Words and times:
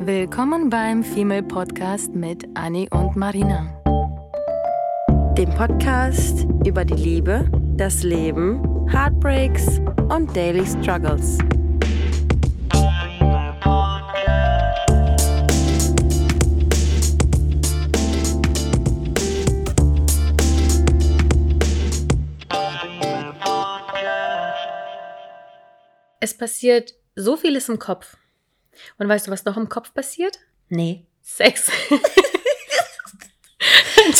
Willkommen 0.00 0.70
beim 0.70 1.02
Female 1.02 1.42
Podcast 1.42 2.14
mit 2.14 2.46
Annie 2.54 2.88
und 2.90 3.16
Marina. 3.16 3.74
Dem 5.36 5.50
Podcast 5.50 6.46
über 6.64 6.84
die 6.84 6.94
Liebe, 6.94 7.50
das 7.76 8.04
Leben, 8.04 8.88
Heartbreaks 8.88 9.80
und 10.08 10.34
Daily 10.36 10.64
Struggles. 10.64 11.38
Es 26.20 26.36
passiert 26.36 26.94
so 27.16 27.36
vieles 27.36 27.68
im 27.68 27.80
Kopf. 27.80 28.16
Und 28.98 29.08
weißt 29.08 29.26
du, 29.26 29.30
was 29.30 29.44
noch 29.44 29.56
im 29.56 29.68
Kopf 29.68 29.94
passiert? 29.94 30.38
Nee. 30.68 31.06
Sex. 31.22 31.70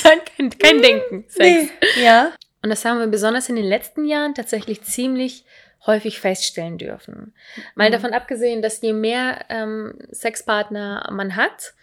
Dann 0.03 0.19
kein, 0.37 0.51
kein 0.59 0.83
Denken. 0.83 1.25
Sex. 1.29 1.71
Nee. 1.97 2.03
Ja. 2.05 2.33
Und 2.63 2.71
das 2.71 2.85
haben 2.85 2.99
wir 2.99 3.07
besonders 3.07 3.49
in 3.49 3.57
den 3.57 3.65
letzten 3.65 4.05
Jahren 4.05 4.35
tatsächlich 4.35 4.83
ziemlich 4.83 5.45
häufig 5.87 6.21
feststellen 6.21 6.77
dürfen. 6.77 7.33
Mal 7.75 7.89
Mhm. 7.89 7.93
davon 7.93 8.13
abgesehen, 8.13 8.63
dass 8.63 8.81
je 8.83 8.93
mehr 8.93 9.45
ähm, 9.49 9.95
Sexpartner 10.11 11.09
man 11.13 11.37
hat, 11.37 11.75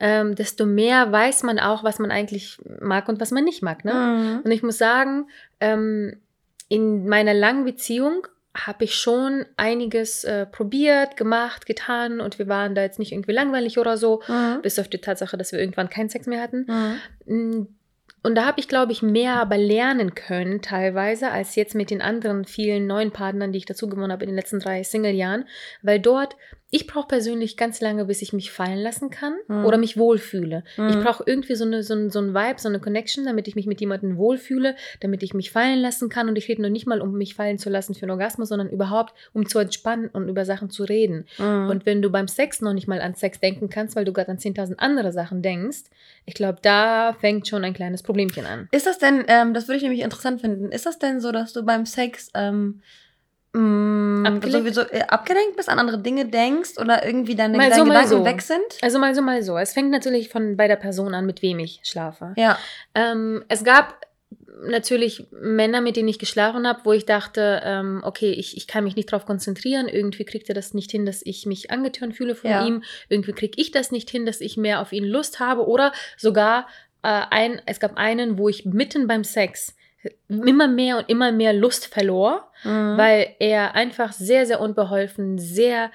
ähm, 0.00 0.34
desto 0.34 0.66
mehr 0.66 1.10
weiß 1.12 1.44
man 1.44 1.58
auch, 1.58 1.82
was 1.84 1.98
man 1.98 2.10
eigentlich 2.10 2.58
mag 2.80 3.08
und 3.08 3.20
was 3.20 3.30
man 3.30 3.44
nicht 3.44 3.62
mag. 3.62 3.84
Ne? 3.84 3.94
Mhm. 3.94 4.40
Und 4.44 4.50
ich 4.50 4.62
muss 4.62 4.78
sagen, 4.78 5.28
ähm, 5.60 6.20
in 6.68 7.08
meiner 7.08 7.32
langen 7.34 7.64
Beziehung 7.64 8.26
habe 8.66 8.84
ich 8.84 8.94
schon 8.94 9.44
einiges 9.56 10.24
äh, 10.24 10.46
probiert, 10.46 11.16
gemacht, 11.16 11.66
getan 11.66 12.20
und 12.20 12.38
wir 12.38 12.48
waren 12.48 12.74
da 12.74 12.82
jetzt 12.82 12.98
nicht 12.98 13.12
irgendwie 13.12 13.32
langweilig 13.32 13.78
oder 13.78 13.96
so, 13.96 14.22
Mhm. 14.28 14.62
bis 14.62 14.78
auf 14.78 14.88
die 14.88 14.98
Tatsache, 15.00 15.36
dass 15.36 15.52
wir 15.52 15.58
irgendwann 15.60 15.90
keinen 15.90 16.08
Sex 16.08 16.26
mehr 16.26 16.42
hatten. 16.42 16.66
Mhm. 17.26 17.34
Mm, 17.34 17.66
Und 18.24 18.34
da 18.34 18.46
habe 18.46 18.58
ich, 18.58 18.66
glaube 18.66 18.90
ich, 18.90 19.00
mehr 19.00 19.34
aber 19.36 19.56
lernen 19.56 20.14
können 20.16 20.60
teilweise 20.60 21.30
als 21.30 21.54
jetzt 21.54 21.76
mit 21.76 21.88
den 21.90 22.02
anderen 22.02 22.44
vielen 22.44 22.86
neuen 22.88 23.12
Partnern, 23.12 23.52
die 23.52 23.58
ich 23.58 23.64
dazu 23.64 23.88
gewonnen 23.88 24.10
habe 24.10 24.24
in 24.24 24.30
den 24.30 24.36
letzten 24.36 24.58
drei 24.58 24.82
Single-Jahren, 24.82 25.44
weil 25.82 26.00
dort, 26.00 26.34
ich 26.70 26.86
brauche 26.86 27.08
persönlich 27.08 27.56
ganz 27.56 27.80
lange, 27.80 28.04
bis 28.04 28.20
ich 28.20 28.34
mich 28.34 28.50
fallen 28.50 28.78
lassen 28.78 29.08
kann 29.08 29.34
Mhm. 29.48 29.64
oder 29.64 29.78
mich 29.78 29.96
wohlfühle. 29.96 30.64
Ich 30.88 30.96
Mhm. 30.96 31.00
brauche 31.02 31.24
irgendwie 31.26 31.54
so, 31.54 31.64
eine, 31.64 31.82
so, 31.82 31.94
ein, 31.94 32.10
so 32.10 32.18
ein 32.18 32.34
Vibe, 32.34 32.60
so 32.60 32.68
eine 32.68 32.78
Connection, 32.78 33.24
damit 33.24 33.48
ich 33.48 33.56
mich 33.56 33.66
mit 33.66 33.80
jemandem 33.80 34.18
wohlfühle, 34.18 34.76
damit 35.00 35.22
ich 35.22 35.32
mich 35.32 35.50
fallen 35.50 35.78
lassen 35.80 36.10
kann. 36.10 36.28
Und 36.28 36.36
ich 36.36 36.46
rede 36.48 36.60
noch 36.60 36.68
nicht 36.68 36.86
mal, 36.86 37.00
um 37.00 37.12
mich 37.16 37.34
fallen 37.34 37.56
zu 37.58 37.70
lassen 37.70 37.94
für 37.94 38.02
einen 38.02 38.10
Orgasmus, 38.10 38.50
sondern 38.50 38.68
überhaupt, 38.68 39.14
um 39.32 39.48
zu 39.48 39.58
entspannen 39.58 40.08
und 40.08 40.28
über 40.28 40.44
Sachen 40.44 40.68
zu 40.68 40.84
reden. 40.84 41.24
Mhm. 41.38 41.70
Und 41.70 41.86
wenn 41.86 42.02
du 42.02 42.10
beim 42.10 42.28
Sex 42.28 42.60
noch 42.60 42.74
nicht 42.74 42.86
mal 42.86 43.00
an 43.00 43.14
Sex 43.14 43.40
denken 43.40 43.70
kannst, 43.70 43.96
weil 43.96 44.04
du 44.04 44.12
gerade 44.12 44.30
an 44.30 44.38
10.000 44.38 44.78
andere 44.78 45.10
Sachen 45.10 45.40
denkst, 45.40 45.84
ich 46.26 46.34
glaube, 46.34 46.58
da 46.60 47.16
fängt 47.18 47.48
schon 47.48 47.64
ein 47.64 47.72
kleines 47.72 48.02
Problemchen 48.02 48.44
an. 48.44 48.68
Ist 48.72 48.86
das 48.86 48.98
denn, 48.98 49.24
ähm, 49.28 49.54
das 49.54 49.68
würde 49.68 49.76
ich 49.78 49.82
nämlich 49.84 50.02
interessant 50.02 50.42
finden, 50.42 50.70
ist 50.70 50.84
das 50.84 50.98
denn 50.98 51.20
so, 51.20 51.32
dass 51.32 51.54
du 51.54 51.62
beim 51.64 51.86
Sex 51.86 52.30
ähm, 52.34 52.82
mh, 53.52 54.28
Abgelenkt? 54.28 54.52
sowieso 54.74 54.80
äh, 54.90 55.02
abgelenkt 55.08 55.56
bist, 55.56 55.68
an 55.68 55.78
andere 55.78 55.98
Dinge 55.98 56.26
denkst 56.26 56.78
oder 56.78 57.04
irgendwie 57.04 57.34
deine, 57.34 57.56
Mal 57.56 57.70
deine 57.70 57.76
so, 57.82 57.84
mal 57.86 58.02
Gedanken 58.04 58.18
so. 58.18 58.24
weg 58.24 58.42
sind? 58.42 58.62
Also 58.82 58.98
mal 58.98 59.14
so, 59.14 59.22
mal 59.22 59.42
so. 59.42 59.56
Es 59.58 59.72
fängt 59.72 59.90
natürlich 59.90 60.28
von 60.28 60.56
bei 60.56 60.68
der 60.68 60.76
Person 60.76 61.14
an, 61.14 61.26
mit 61.26 61.42
wem 61.42 61.58
ich 61.58 61.80
schlafe. 61.84 62.34
Ja. 62.36 62.58
Ähm, 62.94 63.44
es 63.48 63.64
gab 63.64 64.06
natürlich 64.60 65.26
Männer, 65.30 65.80
mit 65.80 65.96
denen 65.96 66.08
ich 66.08 66.18
geschlafen 66.18 66.66
habe, 66.66 66.80
wo 66.84 66.92
ich 66.92 67.06
dachte, 67.06 67.60
ähm, 67.64 68.00
okay, 68.04 68.32
ich, 68.32 68.56
ich 68.56 68.66
kann 68.66 68.82
mich 68.84 68.96
nicht 68.96 69.12
darauf 69.12 69.24
konzentrieren. 69.24 69.86
Irgendwie 69.86 70.24
kriegt 70.24 70.48
er 70.48 70.54
das 70.54 70.74
nicht 70.74 70.90
hin, 70.90 71.06
dass 71.06 71.22
ich 71.24 71.46
mich 71.46 71.70
angetörnt 71.70 72.16
fühle 72.16 72.34
von 72.34 72.50
Ja. 72.50 72.66
ihm. 72.66 72.82
Irgendwie 73.08 73.32
kriege 73.32 73.60
ich 73.60 73.70
das 73.70 73.92
nicht 73.92 74.10
hin, 74.10 74.26
dass 74.26 74.40
ich 74.40 74.56
mehr 74.56 74.80
auf 74.80 74.92
ihn 74.92 75.04
Lust 75.04 75.38
habe. 75.38 75.66
Oder 75.68 75.92
sogar 76.16 76.66
äh, 77.04 77.22
ein, 77.30 77.62
es 77.66 77.78
gab 77.78 77.96
einen, 77.96 78.36
wo 78.36 78.48
ich 78.48 78.64
mitten 78.64 79.06
beim 79.06 79.22
Sex 79.22 79.76
immer 80.28 80.68
mehr 80.68 80.98
und 80.98 81.08
immer 81.08 81.32
mehr 81.32 81.52
Lust 81.52 81.86
verlor, 81.86 82.50
Mhm. 82.64 82.96
weil 82.98 83.34
er 83.38 83.74
einfach 83.74 84.12
sehr, 84.12 84.46
sehr 84.46 84.60
unbeholfen, 84.60 85.38
sehr 85.38 85.90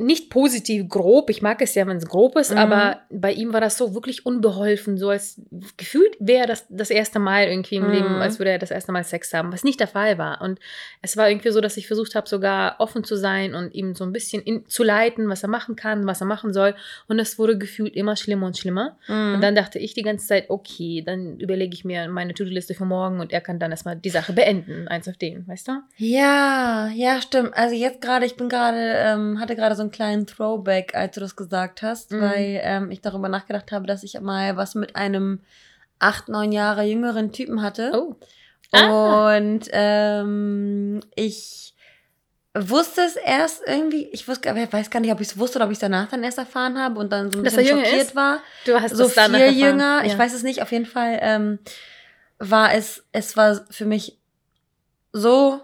nicht 0.00 0.30
positiv 0.30 0.88
grob, 0.88 1.30
ich 1.30 1.42
mag 1.42 1.60
es 1.62 1.74
ja, 1.74 1.86
wenn 1.86 1.96
es 1.98 2.06
grob 2.06 2.36
ist, 2.36 2.50
Mhm. 2.52 2.58
aber 2.58 3.00
bei 3.10 3.32
ihm 3.32 3.52
war 3.52 3.60
das 3.60 3.76
so 3.78 3.94
wirklich 3.94 4.24
unbeholfen, 4.26 4.96
so 4.98 5.08
als 5.10 5.40
gefühlt 5.76 6.16
wäre 6.20 6.46
das 6.46 6.66
das 6.68 6.90
erste 6.90 7.18
Mal 7.18 7.44
irgendwie 7.48 7.76
im 7.76 7.86
Mhm. 7.86 7.92
Leben, 7.92 8.14
als 8.22 8.38
würde 8.38 8.50
er 8.52 8.58
das 8.58 8.70
erste 8.70 8.92
Mal 8.92 9.04
Sex 9.04 9.32
haben, 9.34 9.52
was 9.52 9.64
nicht 9.64 9.80
der 9.80 9.88
Fall 9.88 10.18
war. 10.18 10.40
Und 10.40 10.58
es 11.02 11.16
war 11.16 11.28
irgendwie 11.30 11.50
so, 11.50 11.60
dass 11.60 11.76
ich 11.76 11.86
versucht 11.86 12.14
habe, 12.14 12.28
sogar 12.28 12.76
offen 12.78 13.04
zu 13.04 13.16
sein 13.16 13.54
und 13.54 13.74
ihm 13.74 13.94
so 13.94 14.04
ein 14.04 14.12
bisschen 14.12 14.42
in, 14.42 14.66
zu 14.68 14.82
leiten, 14.84 15.28
was 15.28 15.42
er 15.42 15.48
machen 15.48 15.76
kann, 15.76 16.06
was 16.06 16.20
er 16.20 16.26
machen 16.26 16.52
soll. 16.52 16.74
Und 17.06 17.18
es 17.18 17.38
wurde 17.38 17.58
gefühlt 17.58 17.94
immer 17.96 18.16
schlimmer 18.16 18.46
und 18.46 18.56
schlimmer. 18.58 18.96
Mhm. 19.08 19.34
Und 19.34 19.40
dann 19.42 19.54
dachte 19.54 19.78
ich 19.78 19.94
die 19.94 20.02
ganze 20.02 20.26
Zeit, 20.26 20.50
okay, 20.50 21.02
dann 21.04 21.38
überlege 21.40 21.74
ich 21.74 21.84
mir 21.84 22.08
meine 22.08 22.34
To-Do-Liste 22.34 22.74
für 22.74 22.84
morgen 22.84 23.20
und 23.20 23.32
er 23.32 23.40
kann 23.40 23.58
dann 23.58 23.70
erstmal 23.70 23.96
die 23.96 24.10
Sache 24.10 24.32
beenden, 24.32 24.88
eins 24.88 25.08
auf 25.08 25.16
den, 25.16 25.46
weißt 25.46 25.68
du? 25.68 25.72
Ja, 25.96 26.88
ja, 26.94 27.20
stimmt. 27.20 27.56
Also 27.56 27.74
jetzt 27.74 28.00
gerade, 28.00 28.26
ich 28.26 28.36
bin 28.36 28.48
gerade, 28.48 28.78
ähm, 28.96 29.40
hatte 29.40 29.56
gerade 29.56 29.74
so 29.74 29.82
einen 29.88 29.92
kleinen 29.92 30.26
Throwback, 30.26 30.94
als 30.94 31.14
du 31.14 31.20
das 31.20 31.36
gesagt 31.36 31.82
hast, 31.82 32.12
Mhm. 32.12 32.20
weil 32.20 32.60
ähm, 32.62 32.90
ich 32.90 33.00
darüber 33.00 33.28
nachgedacht 33.28 33.72
habe, 33.72 33.86
dass 33.86 34.02
ich 34.02 34.18
mal 34.20 34.56
was 34.56 34.74
mit 34.74 34.96
einem 34.96 35.40
acht, 35.98 36.28
neun 36.28 36.52
Jahre 36.52 36.82
jüngeren 36.84 37.32
Typen 37.32 37.62
hatte. 37.62 37.90
Oh. 37.94 38.14
Ah. 38.72 39.36
Und 39.36 39.66
ähm, 39.72 41.00
ich 41.14 41.74
wusste 42.54 43.02
es 43.02 43.16
erst 43.16 43.62
irgendwie, 43.66 44.06
ich 44.08 44.26
wusste, 44.28 44.50
aber 44.50 44.60
ich 44.62 44.72
weiß 44.72 44.90
gar 44.90 45.00
nicht, 45.00 45.12
ob 45.12 45.20
ich 45.20 45.28
es 45.28 45.38
wusste 45.38 45.58
oder 45.58 45.66
ob 45.66 45.70
ich 45.70 45.76
es 45.76 45.80
danach 45.80 46.08
dann 46.08 46.22
erst 46.24 46.38
erfahren 46.38 46.78
habe 46.78 46.98
und 47.00 47.10
dann 47.12 47.30
so 47.30 47.38
ein 47.38 47.44
Dass 47.44 47.54
bisschen 47.56 47.78
er 47.78 47.84
schockiert 47.84 48.02
ist? 48.08 48.16
war 48.16 48.40
Du 48.66 48.80
hast 48.80 48.94
so 48.96 49.04
das 49.04 49.14
danach 49.14 49.38
viel 49.38 49.46
erfahren. 49.46 49.58
jünger. 49.78 50.00
Ja. 50.00 50.04
Ich 50.04 50.18
weiß 50.18 50.34
es 50.34 50.42
nicht. 50.42 50.60
Auf 50.62 50.72
jeden 50.72 50.86
Fall 50.86 51.18
ähm, 51.22 51.58
war 52.38 52.74
es, 52.74 53.04
es 53.12 53.36
war 53.36 53.64
für 53.70 53.84
mich 53.86 54.18
so 55.12 55.60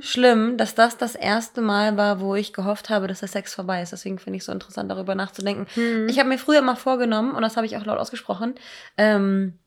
schlimm, 0.00 0.56
dass 0.56 0.74
das 0.74 0.96
das 0.96 1.14
erste 1.14 1.60
Mal 1.60 1.96
war, 1.96 2.20
wo 2.20 2.34
ich 2.34 2.52
gehofft 2.52 2.90
habe, 2.90 3.06
dass 3.06 3.20
der 3.20 3.28
Sex 3.28 3.54
vorbei 3.54 3.82
ist. 3.82 3.92
Deswegen 3.92 4.18
finde 4.18 4.36
ich 4.36 4.42
es 4.42 4.46
so 4.46 4.52
interessant, 4.52 4.90
darüber 4.90 5.14
nachzudenken. 5.14 5.66
Hm. 5.74 6.08
Ich 6.08 6.18
habe 6.18 6.28
mir 6.28 6.38
früher 6.38 6.58
immer 6.58 6.76
vorgenommen, 6.76 7.34
und 7.34 7.42
das 7.42 7.56
habe 7.56 7.66
ich 7.66 7.76
auch 7.76 7.84
laut 7.84 7.98
ausgesprochen, 7.98 8.54
ähm, 8.96 9.58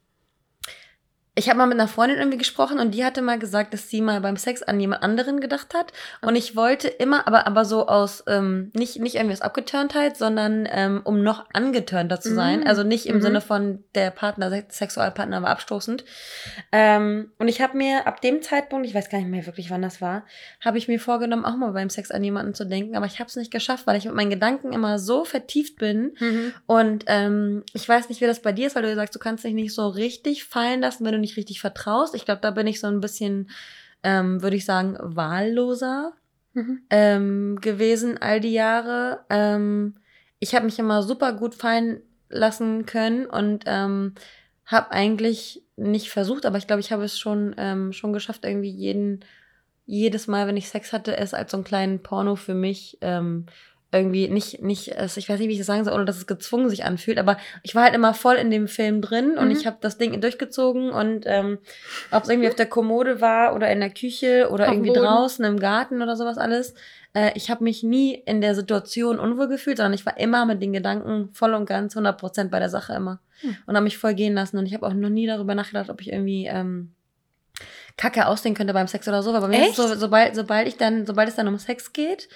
ich 1.38 1.48
habe 1.50 1.58
mal 1.58 1.66
mit 1.66 1.78
einer 1.78 1.86
Freundin 1.86 2.16
irgendwie 2.18 2.38
gesprochen 2.38 2.78
und 2.78 2.92
die 2.92 3.04
hatte 3.04 3.20
mal 3.20 3.38
gesagt, 3.38 3.74
dass 3.74 3.90
sie 3.90 4.00
mal 4.00 4.22
beim 4.22 4.36
Sex 4.38 4.62
an 4.62 4.80
jemand 4.80 5.02
anderen 5.02 5.38
gedacht 5.40 5.74
hat. 5.74 5.92
Und 6.22 6.34
ich 6.34 6.56
wollte 6.56 6.88
immer, 6.88 7.26
aber, 7.28 7.46
aber 7.46 7.66
so 7.66 7.86
aus, 7.88 8.24
ähm, 8.26 8.70
nicht, 8.74 8.98
nicht 9.00 9.16
irgendwie 9.16 9.34
aus 9.34 9.42
Abgeturntheit, 9.42 10.16
sondern 10.16 10.66
ähm, 10.70 11.02
um 11.04 11.22
noch 11.22 11.44
angeturnter 11.52 12.20
zu 12.20 12.34
sein. 12.34 12.60
Mhm. 12.60 12.66
Also 12.66 12.84
nicht 12.84 13.04
im 13.04 13.16
Mhm. 13.16 13.20
Sinne 13.22 13.40
von 13.42 13.84
der 13.94 14.10
Partner, 14.12 14.48
der 14.48 14.64
Sexualpartner 14.70 15.42
war 15.42 15.50
abstoßend. 15.50 16.04
Ähm, 16.72 17.30
und 17.38 17.48
ich 17.48 17.60
habe 17.60 17.76
mir 17.76 18.06
ab 18.06 18.20
dem 18.20 18.42
Zeitpunkt, 18.42 18.86
ich 18.86 18.94
weiß 18.94 19.10
gar 19.10 19.18
nicht 19.18 19.28
mehr 19.28 19.44
wirklich, 19.46 19.70
wann 19.70 19.82
das 19.82 20.00
war, 20.00 20.24
habe 20.64 20.78
ich 20.78 20.88
mir 20.88 20.98
vorgenommen, 20.98 21.44
auch 21.44 21.56
mal 21.56 21.72
beim 21.72 21.90
Sex 21.90 22.10
an 22.10 22.24
jemanden 22.24 22.54
zu 22.54 22.64
denken. 22.64 22.96
Aber 22.96 23.06
ich 23.06 23.18
habe 23.18 23.28
es 23.28 23.36
nicht 23.36 23.50
geschafft, 23.52 23.86
weil 23.86 23.96
ich 23.98 24.04
mit 24.06 24.14
meinen 24.14 24.30
Gedanken 24.30 24.72
immer 24.72 24.98
so 24.98 25.24
vertieft 25.24 25.76
bin, 25.76 26.14
Mhm. 26.18 26.54
und 26.66 27.04
ähm, 27.08 27.62
ich 27.74 27.88
weiß 27.88 28.08
nicht, 28.08 28.20
wie 28.20 28.26
das 28.26 28.40
bei 28.40 28.52
dir 28.52 28.66
ist, 28.68 28.74
weil 28.76 28.82
du 28.82 28.94
sagst, 28.94 29.14
du 29.14 29.18
kannst 29.18 29.44
dich 29.44 29.52
nicht 29.54 29.74
so 29.74 29.86
richtig 29.88 30.44
fallen 30.44 30.80
lassen, 30.80 31.04
wenn 31.04 31.12
du 31.12 31.18
nicht 31.18 31.25
richtig 31.34 31.60
vertraust. 31.60 32.14
Ich 32.14 32.24
glaube, 32.24 32.40
da 32.40 32.52
bin 32.52 32.68
ich 32.68 32.78
so 32.78 32.86
ein 32.86 33.00
bisschen, 33.00 33.50
ähm, 34.04 34.42
würde 34.42 34.56
ich 34.56 34.64
sagen, 34.64 34.96
wahlloser 35.00 36.12
Mhm. 36.56 36.82
ähm, 36.88 37.58
gewesen 37.60 38.16
all 38.18 38.40
die 38.40 38.52
Jahre. 38.52 39.20
Ähm, 39.28 39.94
ich 40.38 40.54
habe 40.54 40.64
mich 40.64 40.78
immer 40.78 41.02
super 41.02 41.34
gut 41.34 41.54
fallen 41.54 42.00
lassen 42.30 42.86
können 42.86 43.26
und 43.26 43.64
ähm, 43.66 44.14
habe 44.64 44.90
eigentlich 44.90 45.62
nicht 45.76 46.10
versucht, 46.10 46.46
aber 46.46 46.56
ich 46.56 46.66
glaube, 46.66 46.80
ich 46.80 46.92
habe 46.92 47.04
es 47.04 47.18
schon, 47.18 47.54
ähm, 47.58 47.92
schon 47.92 48.14
geschafft, 48.14 48.44
irgendwie 48.44 48.70
jeden, 48.70 49.20
jedes 49.84 50.28
Mal, 50.28 50.46
wenn 50.46 50.56
ich 50.56 50.70
Sex 50.70 50.94
hatte, 50.94 51.16
es 51.16 51.34
als 51.34 51.50
so 51.50 51.58
einen 51.58 51.64
kleinen 51.64 52.02
Porno 52.02 52.36
für 52.36 52.54
mich 52.54 52.96
ähm, 53.02 53.46
irgendwie 53.96 54.28
nicht, 54.28 54.62
nicht, 54.62 54.88
ich 54.88 55.28
weiß 55.28 55.38
nicht, 55.38 55.48
wie 55.48 55.52
ich 55.52 55.58
das 55.58 55.66
sagen 55.66 55.84
soll, 55.84 55.94
ohne 55.94 56.04
dass 56.04 56.16
es 56.16 56.26
gezwungen 56.26 56.68
sich 56.68 56.84
anfühlt, 56.84 57.18
aber 57.18 57.36
ich 57.62 57.74
war 57.74 57.84
halt 57.84 57.94
immer 57.94 58.14
voll 58.14 58.36
in 58.36 58.50
dem 58.50 58.68
Film 58.68 59.00
drin 59.00 59.36
und 59.38 59.46
Mhm. 59.46 59.52
ich 59.52 59.66
habe 59.66 59.78
das 59.80 59.98
Ding 59.98 60.20
durchgezogen 60.20 60.90
und 60.90 61.24
ähm, 61.26 61.58
ob 62.10 62.22
es 62.24 62.28
irgendwie 62.28 62.48
auf 62.48 62.54
der 62.54 62.66
Kommode 62.66 63.20
war 63.20 63.54
oder 63.54 63.70
in 63.70 63.80
der 63.80 63.90
Küche 63.90 64.48
oder 64.50 64.66
Auf 64.66 64.72
irgendwie 64.72 64.90
Boden. 64.92 65.02
draußen 65.02 65.44
im 65.44 65.58
Garten 65.58 66.02
oder 66.02 66.16
sowas 66.16 66.38
alles, 66.38 66.74
äh, 67.14 67.30
ich 67.34 67.50
habe 67.50 67.64
mich 67.64 67.82
nie 67.82 68.14
in 68.14 68.40
der 68.40 68.54
Situation 68.54 69.18
unwohl 69.18 69.48
gefühlt, 69.48 69.76
sondern 69.78 69.94
ich 69.94 70.06
war 70.06 70.18
immer 70.18 70.46
mit 70.46 70.60
den 70.62 70.72
Gedanken 70.72 71.30
voll 71.32 71.54
und 71.54 71.66
ganz 71.66 71.96
100% 71.96 72.50
bei 72.50 72.58
der 72.58 72.68
Sache 72.70 72.94
immer 72.94 73.20
Hm. 73.40 73.56
und 73.66 73.74
habe 73.76 73.84
mich 73.84 73.98
voll 73.98 74.14
gehen 74.14 74.34
lassen 74.34 74.56
und 74.58 74.66
ich 74.66 74.72
habe 74.74 74.86
auch 74.86 74.94
noch 74.94 75.10
nie 75.10 75.26
darüber 75.26 75.54
nachgedacht, 75.54 75.90
ob 75.90 76.00
ich 76.00 76.10
irgendwie 76.12 76.46
ähm, 76.46 76.92
kacke 77.96 78.26
aussehen 78.26 78.54
könnte 78.54 78.74
beim 78.74 78.86
Sex 78.88 79.08
oder 79.08 79.22
so, 79.22 79.30
aber 79.30 79.40
bei 79.42 79.48
mir 79.48 79.60
ist 79.60 79.78
es 79.78 79.78
Echt? 79.78 79.88
so, 79.90 79.94
sobald, 79.94 80.34
sobald 80.36 80.68
ich 80.68 80.76
dann, 80.76 81.06
sobald 81.06 81.28
es 81.28 81.36
dann 81.36 81.48
um 81.48 81.58
Sex 81.58 81.92
geht, 81.92 82.28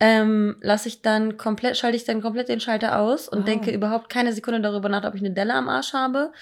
ähm, 0.00 0.56
lasse 0.60 0.88
ich 0.88 1.02
dann 1.02 1.36
komplett, 1.36 1.76
schalte 1.76 1.96
ich 1.96 2.04
dann 2.04 2.20
komplett 2.22 2.48
den 2.48 2.60
Schalter 2.60 2.98
aus 3.00 3.28
und 3.28 3.40
Wow. 3.40 3.44
denke 3.46 3.70
überhaupt 3.72 4.08
keine 4.08 4.32
Sekunde 4.32 4.60
darüber 4.60 4.88
nach, 4.88 5.04
ob 5.04 5.14
ich 5.14 5.20
eine 5.20 5.32
Delle 5.32 5.54
am 5.54 5.68
Arsch 5.68 5.92
habe 5.92 6.32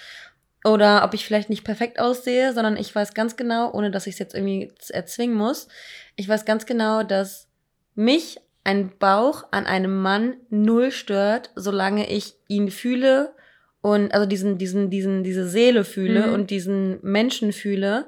oder 0.63 1.03
ob 1.03 1.13
ich 1.13 1.25
vielleicht 1.25 1.49
nicht 1.49 1.63
perfekt 1.63 1.99
aussehe, 1.99 2.53
sondern 2.53 2.77
ich 2.77 2.93
weiß 2.93 3.13
ganz 3.13 3.35
genau, 3.35 3.71
ohne 3.73 3.89
dass 3.89 4.05
ich 4.07 4.13
es 4.15 4.19
jetzt 4.19 4.35
irgendwie 4.35 4.71
erzwingen 4.89 5.35
muss, 5.35 5.67
ich 6.15 6.27
weiß 6.29 6.45
ganz 6.45 6.65
genau, 6.65 7.03
dass 7.03 7.47
mich 7.95 8.39
ein 8.63 8.91
Bauch 8.99 9.45
an 9.51 9.65
einem 9.65 10.01
Mann 10.01 10.35
null 10.49 10.91
stört, 10.91 11.51
solange 11.55 12.09
ich 12.11 12.35
ihn 12.47 12.69
fühle 12.69 13.33
und 13.81 14.13
also 14.13 14.25
diesen, 14.27 14.57
diesen, 14.57 14.89
diesen, 14.89 15.23
diese 15.23 15.47
Seele 15.47 15.83
fühle 15.85 16.27
Mhm. 16.27 16.33
und 16.33 16.49
diesen 16.51 16.99
Menschen 17.01 17.53
fühle. 17.53 18.07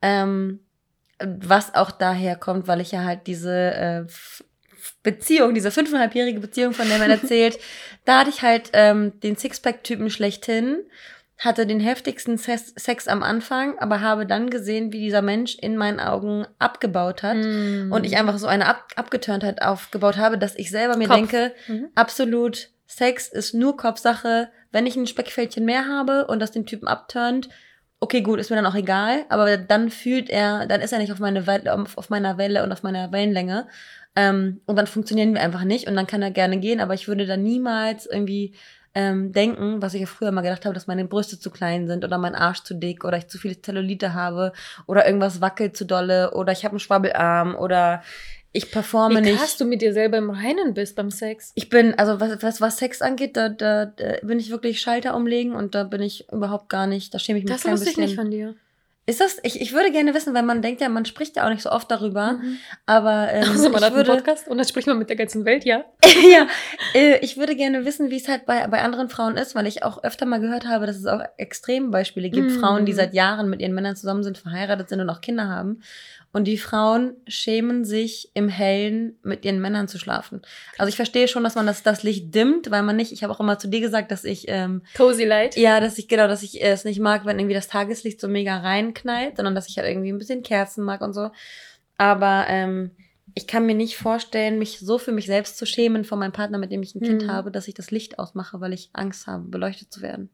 Ähm, 0.00 0.60
was 1.18 1.74
auch 1.74 1.90
daher 1.90 2.36
kommt, 2.36 2.68
weil 2.68 2.80
ich 2.80 2.92
ja 2.92 3.02
halt 3.04 3.26
diese 3.26 3.52
äh, 3.74 4.04
Beziehung, 5.02 5.54
diese 5.54 5.70
fünfeinhalbjährige 5.70 6.40
Beziehung, 6.40 6.72
von 6.72 6.88
der 6.88 6.98
man 6.98 7.10
erzählt, 7.10 7.58
da 8.04 8.20
hatte 8.20 8.30
ich 8.30 8.42
halt 8.42 8.70
ähm, 8.72 9.18
den 9.20 9.36
Sixpack-Typen 9.36 10.10
schlechthin, 10.10 10.78
hatte 11.38 11.66
den 11.66 11.80
heftigsten 11.80 12.38
Sex, 12.38 13.08
am 13.08 13.22
Anfang, 13.22 13.78
aber 13.78 14.00
habe 14.00 14.24
dann 14.26 14.48
gesehen, 14.48 14.92
wie 14.92 15.00
dieser 15.00 15.20
Mensch 15.22 15.56
in 15.60 15.76
meinen 15.76 16.00
Augen 16.00 16.46
abgebaut 16.58 17.22
hat 17.22 17.36
Mm. 17.36 17.92
und 17.92 18.06
ich 18.06 18.16
einfach 18.16 18.38
so 18.38 18.46
eine 18.46 18.66
Ab 18.66 18.86
Abgeturntheit 18.96 19.60
aufgebaut 19.60 20.16
habe, 20.16 20.38
dass 20.38 20.56
ich 20.56 20.70
selber 20.70 20.96
mir 20.96 21.08
Kopf. 21.08 21.16
denke, 21.18 21.52
Mhm. 21.68 21.88
absolut, 21.94 22.70
Sex 22.86 23.28
ist 23.28 23.52
nur 23.52 23.76
Kopfsache. 23.76 24.48
Wenn 24.72 24.86
ich 24.86 24.96
ein 24.96 25.06
Speckfältchen 25.06 25.64
mehr 25.64 25.86
habe 25.88 26.26
und 26.26 26.38
das 26.40 26.52
den 26.52 26.64
Typen 26.66 26.88
abturnt, 26.88 27.48
okay, 28.00 28.20
gut, 28.22 28.38
ist 28.40 28.48
mir 28.50 28.56
dann 28.56 28.66
auch 28.66 28.74
egal, 28.74 29.24
aber 29.28 29.56
dann 29.56 29.90
fühlt 29.90 30.30
er, 30.30 30.66
dann 30.66 30.80
ist 30.80 30.92
er 30.92 30.98
nicht 31.00 31.12
auf, 31.12 31.18
meine 31.18 31.46
Welle, 31.46 31.74
auf 31.74 32.08
meiner 32.10 32.38
Welle 32.38 32.62
und 32.62 32.72
auf 32.72 32.82
meiner 32.82 33.10
Wellenlänge. 33.12 33.66
Ähm, 34.16 34.60
und 34.66 34.76
dann 34.76 34.86
funktionieren 34.86 35.34
wir 35.34 35.42
einfach 35.42 35.64
nicht 35.64 35.86
und 35.86 35.94
dann 35.94 36.06
kann 36.06 36.22
er 36.22 36.30
gerne 36.30 36.58
gehen, 36.58 36.80
aber 36.80 36.94
ich 36.94 37.06
würde 37.06 37.26
dann 37.26 37.42
niemals 37.42 38.06
irgendwie 38.06 38.54
ähm, 38.94 39.30
denken, 39.32 39.82
was 39.82 39.92
ich 39.92 40.00
ja 40.00 40.06
früher 40.06 40.32
mal 40.32 40.40
gedacht 40.40 40.64
habe, 40.64 40.74
dass 40.74 40.86
meine 40.86 41.04
Brüste 41.04 41.38
zu 41.38 41.50
klein 41.50 41.86
sind 41.86 42.02
oder 42.02 42.16
mein 42.16 42.34
Arsch 42.34 42.62
zu 42.62 42.72
dick 42.72 43.04
oder 43.04 43.18
ich 43.18 43.28
zu 43.28 43.36
viele 43.36 43.60
Zellulite 43.60 44.14
habe 44.14 44.52
oder 44.86 45.04
irgendwas 45.04 45.42
wackelt 45.42 45.76
zu 45.76 45.84
dolle 45.84 46.32
oder 46.32 46.52
ich 46.52 46.64
habe 46.64 46.72
einen 46.72 46.80
Schwabbelarm 46.80 47.54
oder 47.54 48.02
ich 48.52 48.70
performe 48.70 49.16
Wie 49.16 49.20
nicht. 49.20 49.36
krass 49.36 49.58
du 49.58 49.66
mit 49.66 49.82
dir 49.82 49.92
selber 49.92 50.16
im 50.16 50.30
Reinen 50.30 50.72
bist 50.72 50.96
beim 50.96 51.10
Sex. 51.10 51.52
Ich 51.56 51.68
bin, 51.68 51.92
also 51.98 52.20
was, 52.20 52.42
was, 52.42 52.62
was 52.62 52.78
Sex 52.78 53.02
angeht, 53.02 53.36
da, 53.36 53.50
da, 53.50 53.84
da 53.84 54.14
bin 54.22 54.40
ich 54.40 54.50
wirklich 54.50 54.80
Schalter 54.80 55.14
umlegen 55.14 55.54
und 55.54 55.74
da 55.74 55.84
bin 55.84 56.00
ich 56.00 56.32
überhaupt 56.32 56.70
gar 56.70 56.86
nicht, 56.86 57.12
da 57.12 57.18
schäme 57.18 57.38
ich 57.38 57.44
mich 57.44 57.52
Das 57.52 57.64
kein 57.64 57.74
wusste 57.74 57.90
ich 57.90 57.96
bisschen. 57.96 58.04
nicht 58.04 58.16
von 58.16 58.30
dir. 58.30 58.54
Ist 59.08 59.20
das, 59.20 59.38
ich, 59.44 59.60
ich 59.60 59.72
würde 59.72 59.92
gerne 59.92 60.14
wissen, 60.14 60.34
weil 60.34 60.42
man 60.42 60.62
denkt 60.62 60.80
ja, 60.80 60.88
man 60.88 61.04
spricht 61.04 61.36
ja 61.36 61.46
auch 61.46 61.50
nicht 61.50 61.62
so 61.62 61.70
oft 61.70 61.88
darüber, 61.90 62.32
Mhm. 62.32 62.58
aber 62.86 63.28
ähm, 63.32 63.44
Also 63.50 63.68
man 63.70 63.74
ich 63.74 63.76
hat 63.76 63.84
einen 63.84 63.94
würde, 63.96 64.10
Podcast 64.12 64.48
und 64.48 64.58
dann 64.58 64.66
spricht 64.66 64.88
man 64.88 64.98
mit 64.98 65.08
der 65.08 65.16
ganzen 65.16 65.44
Welt, 65.44 65.64
ja. 65.64 65.84
ja, 66.32 66.46
äh, 66.94 67.18
ich 67.20 67.36
würde 67.36 67.54
gerne 67.54 67.84
wissen, 67.84 68.10
wie 68.10 68.16
es 68.16 68.26
halt 68.28 68.46
bei, 68.46 68.66
bei 68.66 68.82
anderen 68.82 69.08
Frauen 69.08 69.36
ist, 69.36 69.54
weil 69.54 69.66
ich 69.68 69.82
auch 69.84 70.02
öfter 70.02 70.26
mal 70.26 70.40
gehört 70.40 70.66
habe, 70.66 70.86
dass 70.86 70.96
es 70.96 71.06
auch 71.06 71.20
Extrembeispiele 71.60 72.30
gibt, 72.30 72.50
Mm. 72.50 72.60
Frauen, 72.60 72.84
die 72.86 72.92
seit 72.92 73.14
Jahren 73.14 73.48
mit 73.48 73.60
ihren 73.60 73.74
Männern 73.74 73.96
zusammen 73.96 74.22
sind, 74.22 74.38
verheiratet 74.38 74.88
sind 74.88 75.00
und 75.00 75.08
auch 75.10 75.20
Kinder 75.20 75.48
haben. 75.48 75.82
Und 76.32 76.44
die 76.44 76.58
Frauen 76.58 77.14
schämen 77.26 77.84
sich 77.86 78.30
im 78.34 78.48
Hellen 78.50 79.18
mit 79.22 79.44
ihren 79.46 79.58
Männern 79.58 79.88
zu 79.88 79.98
schlafen. 79.98 80.42
Also 80.76 80.90
ich 80.90 80.96
verstehe 80.96 81.28
schon, 81.28 81.42
dass 81.44 81.54
man 81.54 81.66
das, 81.66 81.82
das 81.82 82.02
Licht 82.02 82.34
dimmt, 82.34 82.70
weil 82.70 82.82
man 82.82 82.94
nicht, 82.96 83.10
ich 83.12 83.22
habe 83.24 83.32
auch 83.32 83.40
immer 83.40 83.58
zu 83.58 83.68
dir 83.68 83.80
gesagt, 83.80 84.10
dass 84.10 84.24
ich, 84.24 84.44
ähm, 84.48 84.82
Cozy 84.96 85.24
Light. 85.24 85.56
ja, 85.56 85.80
dass 85.80 85.96
ich, 85.96 86.08
genau, 86.08 86.28
dass 86.28 86.42
ich 86.42 86.62
es 86.62 86.84
nicht 86.84 87.00
mag, 87.00 87.24
wenn 87.24 87.38
irgendwie 87.38 87.54
das 87.54 87.68
Tageslicht 87.68 88.20
so 88.20 88.28
mega 88.28 88.58
reinknallt, 89.04 89.36
sondern 89.36 89.54
dass 89.54 89.68
ich 89.68 89.76
halt 89.78 89.88
irgendwie 89.88 90.10
ein 90.12 90.18
bisschen 90.18 90.42
Kerzen 90.42 90.84
mag 90.84 91.00
und 91.02 91.12
so. 91.12 91.30
Aber 91.98 92.44
ähm, 92.48 92.90
ich 93.34 93.46
kann 93.46 93.66
mir 93.66 93.74
nicht 93.74 93.96
vorstellen, 93.96 94.58
mich 94.58 94.78
so 94.80 94.98
für 94.98 95.12
mich 95.12 95.26
selbst 95.26 95.58
zu 95.58 95.66
schämen 95.66 96.04
von 96.04 96.18
meinem 96.18 96.32
Partner, 96.32 96.58
mit 96.58 96.70
dem 96.72 96.82
ich 96.82 96.94
ein 96.94 97.02
Kind 97.02 97.24
Mhm. 97.24 97.30
habe, 97.30 97.50
dass 97.50 97.68
ich 97.68 97.74
das 97.74 97.90
Licht 97.90 98.18
ausmache, 98.18 98.60
weil 98.60 98.72
ich 98.72 98.90
Angst 98.92 99.26
habe, 99.26 99.44
beleuchtet 99.48 99.92
zu 99.92 100.02
werden. 100.02 100.30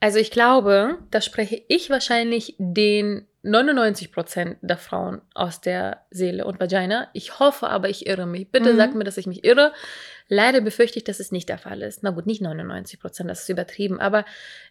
Also 0.00 0.18
ich 0.18 0.30
glaube, 0.30 0.98
da 1.10 1.20
spreche 1.22 1.62
ich 1.68 1.88
wahrscheinlich 1.88 2.54
den 2.58 3.26
99% 3.42 4.56
der 4.60 4.76
Frauen 4.76 5.22
aus 5.34 5.60
der 5.60 6.02
Seele 6.10 6.44
und 6.44 6.60
Vagina. 6.60 7.08
Ich 7.14 7.38
hoffe 7.38 7.68
aber, 7.68 7.88
ich 7.88 8.06
irre 8.06 8.26
mich. 8.26 8.50
Bitte 8.50 8.72
Mhm. 8.72 8.76
sagt 8.76 8.94
mir, 8.94 9.04
dass 9.04 9.16
ich 9.16 9.26
mich 9.26 9.44
irre. 9.44 9.72
Leider 10.28 10.60
befürchte 10.60 10.98
ich, 10.98 11.04
dass 11.04 11.20
es 11.20 11.32
nicht 11.32 11.48
der 11.48 11.58
Fall 11.58 11.80
ist. 11.82 12.02
Na 12.02 12.10
gut, 12.10 12.26
nicht 12.26 12.42
99%, 12.42 13.28
das 13.28 13.42
ist 13.42 13.48
übertrieben. 13.48 13.98
Aber 14.00 14.24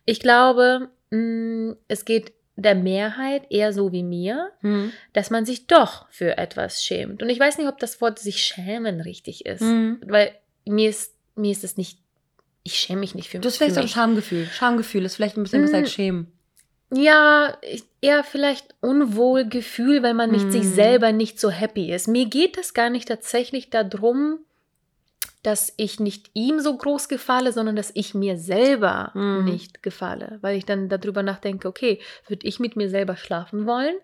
ich 0.06 0.19
glaube, 0.19 0.90
mh, 1.10 1.75
es 1.88 2.06
geht 2.06 2.34
der 2.57 2.75
Mehrheit 2.75 3.44
eher 3.50 3.74
so 3.74 3.92
wie 3.92 4.04
mir, 4.04 4.52
Mhm. 4.62 4.92
dass 5.13 5.30
man 5.30 5.46
sich 5.46 5.68
doch 5.68 6.07
für 6.10 6.38
etwas 6.38 6.84
schämt. 6.84 7.22
Und 7.22 7.30
ich 7.30 7.40
weiß 7.40 7.57
nicht, 7.57 7.68
ob 7.68 7.80
das 7.80 8.00
Wort 8.02 8.18
sich 8.19 8.38
schämen 8.44 9.02
richtig 9.02 9.46
ist. 9.46 9.62
Mhm. 9.62 10.00
Weil 10.06 10.31
mir 10.66 10.90
ist, 10.90 11.13
mir 11.36 11.52
ist 11.52 11.63
es 11.63 11.75
nicht, 11.78 12.00
ich 12.63 12.75
schäme 12.75 13.02
mich 13.02 13.13
nicht 13.13 13.30
für 13.30 13.40
Du 13.40 13.48
hast 13.48 13.57
vielleicht 13.57 13.72
für 13.72 13.75
so 13.75 13.80
ein 13.81 13.86
mich. 13.86 13.92
Schamgefühl. 13.94 14.48
Schamgefühl 14.48 15.06
ist 15.06 15.16
vielleicht 15.16 15.38
ein 15.38 15.44
bisschen 15.44 15.63
was 15.63 15.72
Mm. 15.72 15.75
als 15.75 15.92
Schämen. 15.92 16.31
Ja, 16.94 17.57
eher 18.02 18.24
vielleicht 18.24 18.74
Unwohlgefühl, 18.80 20.01
weil 20.04 20.13
man 20.13 20.31
mit 20.31 20.51
sich 20.51 20.63
Mm. 20.63 20.74
selber 20.74 21.12
nicht 21.12 21.40
so 21.40 21.50
happy 21.50 21.92
ist. 21.92 22.08
Mir 22.08 22.25
geht 22.28 22.58
es 22.58 22.74
gar 22.74 22.90
nicht 22.90 23.08
tatsächlich 23.08 23.69
darum, 23.69 24.40
dass 25.45 25.74
ich 25.77 26.00
nicht 26.00 26.31
ihm 26.33 26.59
so 26.59 26.75
groß 26.75 27.07
gefalle, 27.07 27.51
sondern 27.51 27.75
dass 27.75 27.92
ich 27.94 28.13
mir 28.13 28.38
selber 28.38 29.12
Mm. 29.13 29.45
nicht 29.45 29.83
gefalle, 29.83 30.39
weil 30.42 30.57
ich 30.57 30.65
dann 30.65 30.89
darüber 30.89 31.24
nachdenke, 31.24 31.68
okay, 31.68 32.00
würde 32.27 32.47
ich 32.47 32.59
mit 32.59 32.75
mir 32.75 32.89
selber 32.89 33.15
schlafen 33.15 33.65
wollen? 33.65 33.95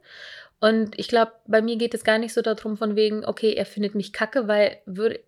Und 0.59 0.99
ich 0.99 1.07
glaube, 1.07 1.31
bei 1.47 1.63
mir 1.63 1.75
geht 1.77 1.95
es 1.95 2.03
gar 2.03 2.19
nicht 2.19 2.33
so 2.33 2.41
darum, 2.43 2.77
von 2.77 2.95
wegen, 2.95 3.25
okay, 3.25 3.53
er 3.53 3.65
findet 3.65 3.95
mich 3.95 4.13
kacke, 4.13 4.47
weil 4.47 4.77
würde, 4.85 5.19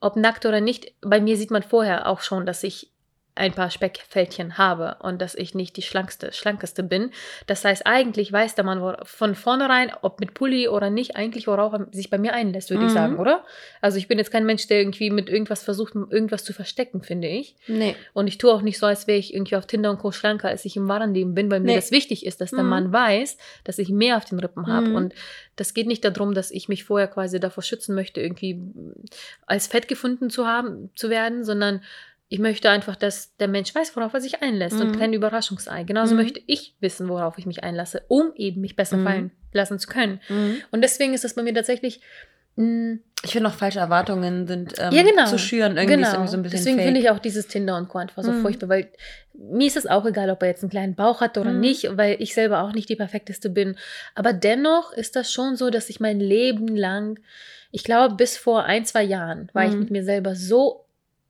ob 0.00 0.16
nackt 0.16 0.44
oder 0.44 0.60
nicht, 0.60 0.92
bei 1.00 1.20
mir 1.22 1.38
sieht 1.38 1.50
man 1.50 1.62
vorher 1.62 2.06
auch 2.06 2.20
schon, 2.20 2.44
dass 2.44 2.62
ich 2.62 2.90
ein 3.36 3.52
paar 3.52 3.70
Speckfältchen 3.70 4.58
habe 4.58 4.96
und 5.00 5.20
dass 5.20 5.34
ich 5.34 5.54
nicht 5.56 5.76
die 5.76 5.82
schlankste, 5.82 6.32
schlankeste 6.32 6.84
bin. 6.84 7.10
Das 7.48 7.64
heißt, 7.64 7.84
eigentlich 7.84 8.32
weiß 8.32 8.54
der 8.54 8.64
Mann 8.64 8.96
von 9.02 9.34
vornherein, 9.34 9.90
ob 10.02 10.20
mit 10.20 10.34
Pulli 10.34 10.68
oder 10.68 10.88
nicht, 10.88 11.16
eigentlich 11.16 11.48
worauf 11.48 11.72
er 11.72 11.88
sich 11.90 12.10
bei 12.10 12.18
mir 12.18 12.32
einlässt, 12.32 12.70
würde 12.70 12.84
ich 12.84 12.90
Mhm. 12.90 12.94
sagen, 12.94 13.18
oder? 13.18 13.44
Also 13.80 13.98
ich 13.98 14.06
bin 14.06 14.18
jetzt 14.18 14.30
kein 14.30 14.46
Mensch, 14.46 14.68
der 14.68 14.78
irgendwie 14.78 15.10
mit 15.10 15.28
irgendwas 15.28 15.64
versucht, 15.64 15.94
irgendwas 15.94 16.44
zu 16.44 16.52
verstecken, 16.52 17.02
finde 17.02 17.26
ich. 17.26 17.56
Nee. 17.66 17.96
Und 18.12 18.28
ich 18.28 18.38
tue 18.38 18.52
auch 18.52 18.62
nicht 18.62 18.78
so, 18.78 18.86
als 18.86 19.08
wäre 19.08 19.18
ich 19.18 19.34
irgendwie 19.34 19.56
auf 19.56 19.66
Tinder 19.66 19.90
und 19.90 19.98
Co. 19.98 20.12
schlanker, 20.12 20.48
als 20.48 20.64
ich 20.64 20.76
im 20.76 20.86
wahren 20.88 21.12
Leben 21.12 21.34
bin, 21.34 21.50
weil 21.50 21.58
mir 21.58 21.66
Nee. 21.72 21.74
das 21.76 21.90
wichtig 21.90 22.24
ist, 22.26 22.40
dass 22.40 22.50
der 22.52 22.62
Mhm. 22.62 22.70
Mann 22.70 22.92
weiß, 22.92 23.36
dass 23.64 23.78
ich 23.78 23.88
mehr 23.88 24.16
auf 24.16 24.24
den 24.26 24.38
Rippen 24.38 24.68
habe. 24.68 24.90
Mhm. 24.90 24.94
Und 24.94 25.14
das 25.56 25.74
geht 25.74 25.88
nicht 25.88 26.04
darum, 26.04 26.34
dass 26.34 26.52
ich 26.52 26.68
mich 26.68 26.84
vorher 26.84 27.08
quasi 27.08 27.40
davor 27.40 27.64
schützen 27.64 27.96
möchte, 27.96 28.20
irgendwie 28.20 28.60
als 29.46 29.66
fett 29.66 29.88
gefunden 29.88 30.30
zu 30.30 30.46
haben, 30.46 30.90
zu 30.94 31.10
werden, 31.10 31.44
sondern 31.44 31.82
ich 32.28 32.38
möchte 32.38 32.70
einfach, 32.70 32.96
dass 32.96 33.36
der 33.36 33.48
Mensch 33.48 33.74
weiß, 33.74 33.94
worauf 33.96 34.14
er 34.14 34.20
sich 34.20 34.42
einlässt 34.42 34.80
und 34.80 34.92
Mhm. 34.94 34.98
kein 34.98 35.12
Überraschungsei. 35.12 35.84
Genauso 35.84 36.14
Mhm. 36.14 36.20
möchte 36.22 36.40
ich 36.46 36.74
wissen, 36.80 37.08
worauf 37.08 37.38
ich 37.38 37.46
mich 37.46 37.62
einlasse, 37.62 38.02
um 38.08 38.32
eben 38.36 38.60
mich 38.60 38.76
besser 38.76 38.96
Mhm. 38.96 39.04
fallen 39.04 39.30
lassen 39.52 39.78
zu 39.78 39.88
können. 39.88 40.20
Mhm. 40.28 40.56
Und 40.70 40.82
deswegen 40.82 41.14
ist 41.14 41.24
das 41.24 41.34
bei 41.34 41.42
mir 41.42 41.54
tatsächlich 41.54 42.00
mh, 42.56 42.98
Ich 43.24 43.32
finde 43.32 43.48
auch 43.48 43.54
falsche 43.54 43.80
Erwartungen 43.80 44.46
sind 44.46 44.74
ähm, 44.78 44.92
Ja, 44.92 45.02
genau. 45.02 45.24
zu 45.26 45.38
schüren. 45.38 45.76
Irgendwie 45.76 46.02
ist 46.02 46.12
irgendwie 46.12 46.28
so 46.30 46.36
ein 46.36 46.42
bisschen 46.42 46.58
Deswegen 46.58 46.78
finde 46.78 47.00
ich 47.00 47.10
auch 47.10 47.18
dieses 47.18 47.48
Tinder 47.48 47.76
und 47.76 47.88
Co. 47.88 47.98
einfach 47.98 48.22
so 48.22 48.30
Mhm. 48.32 48.42
furchtbar, 48.42 48.68
weil 48.68 48.88
mir 49.32 49.66
ist 49.66 49.76
es 49.78 49.86
auch 49.86 50.04
egal, 50.06 50.30
ob 50.30 50.40
er 50.42 50.48
jetzt 50.50 50.62
einen 50.62 50.70
kleinen 50.70 50.94
Bauch 50.94 51.20
hat 51.20 51.36
oder 51.38 51.50
Mhm. 51.52 51.60
nicht, 51.60 51.96
weil 51.96 52.16
ich 52.22 52.32
selber 52.34 52.62
auch 52.62 52.72
nicht 52.72 52.88
die 52.90 52.96
perfekteste 52.96 53.48
bin. 53.50 53.76
Aber 54.14 54.32
dennoch 54.34 54.92
ist 54.92 55.16
das 55.16 55.32
schon 55.32 55.56
so, 55.56 55.70
dass 55.70 55.88
ich 55.90 55.98
mein 56.00 56.20
Leben 56.20 56.76
lang, 56.76 57.18
ich 57.72 57.82
glaube, 57.82 58.14
bis 58.14 58.36
vor 58.36 58.64
ein, 58.64 58.84
zwei 58.84 59.02
Jahren 59.02 59.48
war 59.52 59.66
ich 59.66 59.78
mit 59.78 59.90
mir 59.90 60.04
selber 60.04 60.34
so 60.36 60.83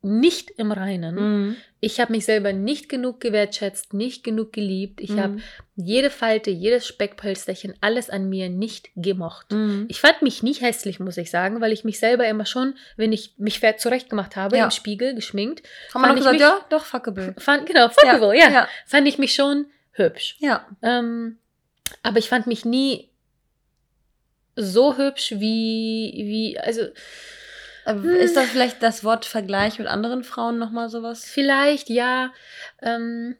nicht 0.04 0.50
im 0.50 0.70
Reinen. 0.70 1.14
Mhm. 1.14 1.56
Ich 1.80 1.98
habe 2.00 2.12
mich 2.12 2.24
selber 2.24 2.52
nicht 2.52 2.88
genug 2.88 3.20
gewertschätzt, 3.20 3.92
nicht 3.94 4.22
genug 4.22 4.52
geliebt. 4.52 5.00
Ich 5.00 5.10
Mhm. 5.10 5.20
habe 5.20 5.36
jede 5.76 6.10
Falte, 6.10 6.50
jedes 6.50 6.86
Speckpölsterchen, 6.86 7.74
alles 7.80 8.10
an 8.10 8.28
mir 8.28 8.48
nicht 8.50 8.90
gemocht. 8.96 9.50
Mhm. 9.52 9.86
Ich 9.88 10.00
fand 10.00 10.22
mich 10.22 10.42
nie 10.42 10.54
hässlich, 10.54 11.00
muss 11.00 11.16
ich 11.16 11.30
sagen, 11.30 11.60
weil 11.60 11.72
ich 11.72 11.84
mich 11.84 11.98
selber 11.98 12.26
immer 12.28 12.46
schon, 12.46 12.74
wenn 12.96 13.12
ich 13.12 13.32
mich 13.38 13.60
fair 13.60 13.76
zurecht 13.78 14.10
gemacht 14.10 14.36
habe, 14.36 14.56
Ja. 14.58 14.64
im 14.66 14.70
Spiegel 14.70 15.14
geschminkt, 15.14 15.66
Haben 15.94 16.02
wir 16.02 16.06
noch 16.06 16.06
fand 16.06 16.18
ich 16.18 16.24
gesagt, 16.24 16.32
mich- 16.34 16.40
ja, 16.42 16.66
doch, 16.78 16.84
fuckable. 16.84 17.34
fand, 17.38 17.66
genau, 17.66 17.88
fuckable, 17.88 18.38
ja, 18.38 18.50
Ja. 18.50 18.68
fand 18.86 19.08
ich 19.08 19.18
mich 19.18 19.34
schon 19.34 19.66
hübsch. 19.92 20.36
ja. 20.40 20.66
Ähm, 20.82 21.38
aber 22.02 22.18
ich 22.18 22.28
fand 22.28 22.46
mich 22.46 22.64
nie 22.64 23.08
so 24.56 24.96
hübsch 24.96 25.32
wie, 25.32 26.12
wie, 26.16 26.58
also. 26.58 26.82
Ist 27.86 28.36
das 28.36 28.48
vielleicht 28.50 28.82
das 28.82 29.04
Wort 29.04 29.24
Vergleich 29.24 29.78
mit 29.78 29.88
anderen 29.88 30.24
Frauen 30.24 30.58
nochmal 30.58 30.88
sowas? 30.88 31.24
vielleicht, 31.24 31.90
ja. 31.90 32.32
Ähm, 32.82 33.36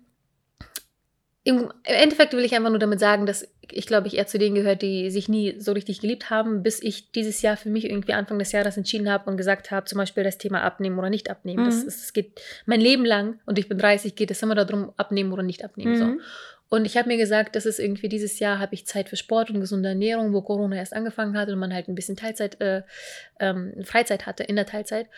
Im 1.45 1.71
Endeffekt 1.83 2.33
will 2.33 2.45
ich 2.45 2.55
einfach 2.55 2.71
nur 2.71 2.79
damit 2.79 3.01
sagen, 3.01 3.27
dass 3.27 3.47
ich 3.71 3.87
glaube, 3.87 4.07
ich 4.09 4.17
eher 4.17 4.27
zu 4.27 4.39
denen 4.39 4.55
gehört, 4.55 4.83
die 4.83 5.11
sich 5.11 5.29
nie 5.29 5.59
so 5.59 5.73
richtig 5.73 6.01
geliebt 6.01 6.31
haben, 6.31 6.63
bis 6.63 6.83
ich 6.83 7.13
dieses 7.13 7.43
Jahr 7.43 7.57
für 7.57 7.71
mich 7.71 7.85
irgendwie 7.85 8.13
Anfang 8.13 8.39
des 8.39 8.53
Jahres 8.53 8.77
entschieden 8.77 9.11
habe 9.11 9.31
und 9.31 9.37
gesagt 9.37 9.71
habe, 9.71 9.87
zum 9.87 9.99
Beispiel 9.99 10.25
das 10.25 10.39
Thema 10.39 10.63
abnehmen 10.63 10.99
oder 10.99 11.11
nicht 11.11 11.31
abnehmen. 11.31 11.65
Das, 11.65 11.83
Mhm. 11.83 11.89
ist, 11.89 12.03
das 12.03 12.13
geht 12.13 12.41
mein 12.67 12.81
Leben 12.81 13.05
lang 13.05 13.41
und 13.47 13.59
ich 13.59 13.69
bin 13.69 13.79
30, 13.79 14.15
geht 14.17 14.31
es 14.31 14.43
immer 14.43 14.55
darum, 14.55 14.93
abnehmen 14.97 15.33
oder 15.33 15.43
nicht 15.43 15.65
abnehmen. 15.65 15.97
So. 15.97 16.17
Und 16.68 16.87
ich 16.87 16.97
habe 16.97 17.09
mir 17.09 17.16
gesagt, 17.16 17.56
dass 17.56 17.66
es 17.66 17.78
irgendwie 17.78 18.09
dieses 18.09 18.38
Jahr 18.38 18.59
habe 18.59 18.75
ich 18.75 18.87
Zeit 18.87 19.09
für 19.09 19.16
Sport 19.16 19.50
und 19.50 19.61
gesunde 19.61 19.90
Ernährung, 19.90 20.33
wo 20.33 20.42
Corona 20.42 20.76
erst 20.76 20.94
angefangen 20.94 21.37
hat 21.37 21.49
und 21.49 21.59
man 21.59 21.73
halt 21.73 21.88
ein 21.88 21.94
bisschen 21.94 22.16
Teilzeit, 22.16 22.61
äh, 22.61 22.83
ähm, 23.38 23.75
Freizeit 23.85 24.26
hatte 24.26 24.44
in 24.44 24.56
der 24.56 24.66
Teilzeit. 24.66 25.09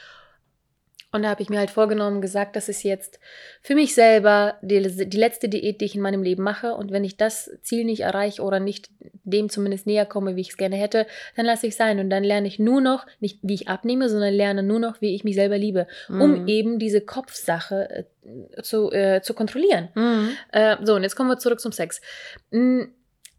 Und 1.12 1.22
da 1.22 1.28
habe 1.30 1.40
ich 1.40 1.48
mir 1.48 1.58
halt 1.58 1.70
vorgenommen, 1.70 2.20
gesagt, 2.20 2.56
das 2.56 2.68
ist 2.68 2.82
jetzt 2.82 3.20
für 3.62 3.75
mich 3.75 3.94
selber 3.94 4.58
die, 4.60 4.82
die 5.06 5.16
letzte 5.16 5.48
Diät, 5.48 5.80
die 5.80 5.84
ich 5.86 5.94
in 5.94 6.02
meinem 6.02 6.22
Leben 6.22 6.42
mache. 6.42 6.75
Und 6.75 6.90
wenn 6.90 7.04
ich 7.04 7.16
das 7.16 7.50
Ziel 7.62 7.84
nicht 7.84 8.00
erreiche 8.00 8.42
oder 8.42 8.60
nicht 8.60 8.90
dem 9.25 9.48
zumindest 9.48 9.86
näher 9.86 10.04
komme, 10.04 10.36
wie 10.36 10.40
ich 10.42 10.50
es 10.50 10.56
gerne 10.56 10.76
hätte, 10.76 11.06
dann 11.36 11.46
lasse 11.46 11.66
ich 11.66 11.72
es 11.72 11.78
sein. 11.78 12.00
Und 12.00 12.10
dann 12.10 12.25
lerne 12.25 12.48
ich 12.48 12.58
nur 12.58 12.80
noch, 12.80 13.06
nicht 13.20 13.38
wie 13.42 13.54
ich 13.54 13.68
abnehme, 13.68 14.08
sondern 14.08 14.34
lerne 14.34 14.62
nur 14.62 14.78
noch, 14.80 15.00
wie 15.00 15.14
ich 15.14 15.25
mich 15.25 15.36
selber 15.36 15.56
liebe, 15.56 15.86
um 16.08 16.42
Mhm. 16.42 16.48
eben 16.48 16.78
diese 16.78 17.00
Kopfsache 17.00 18.06
äh, 18.58 18.62
zu, 18.62 18.90
äh, 18.92 19.22
zu 19.22 19.32
kontrollieren. 19.32 19.88
Mhm. 19.94 20.30
Äh, 20.52 20.76
so, 20.82 20.96
und 20.96 21.02
jetzt 21.02 21.14
kommen 21.16 21.30
wir 21.30 21.38
zurück 21.38 21.60
zum 21.60 21.72
Sex. 21.72 22.00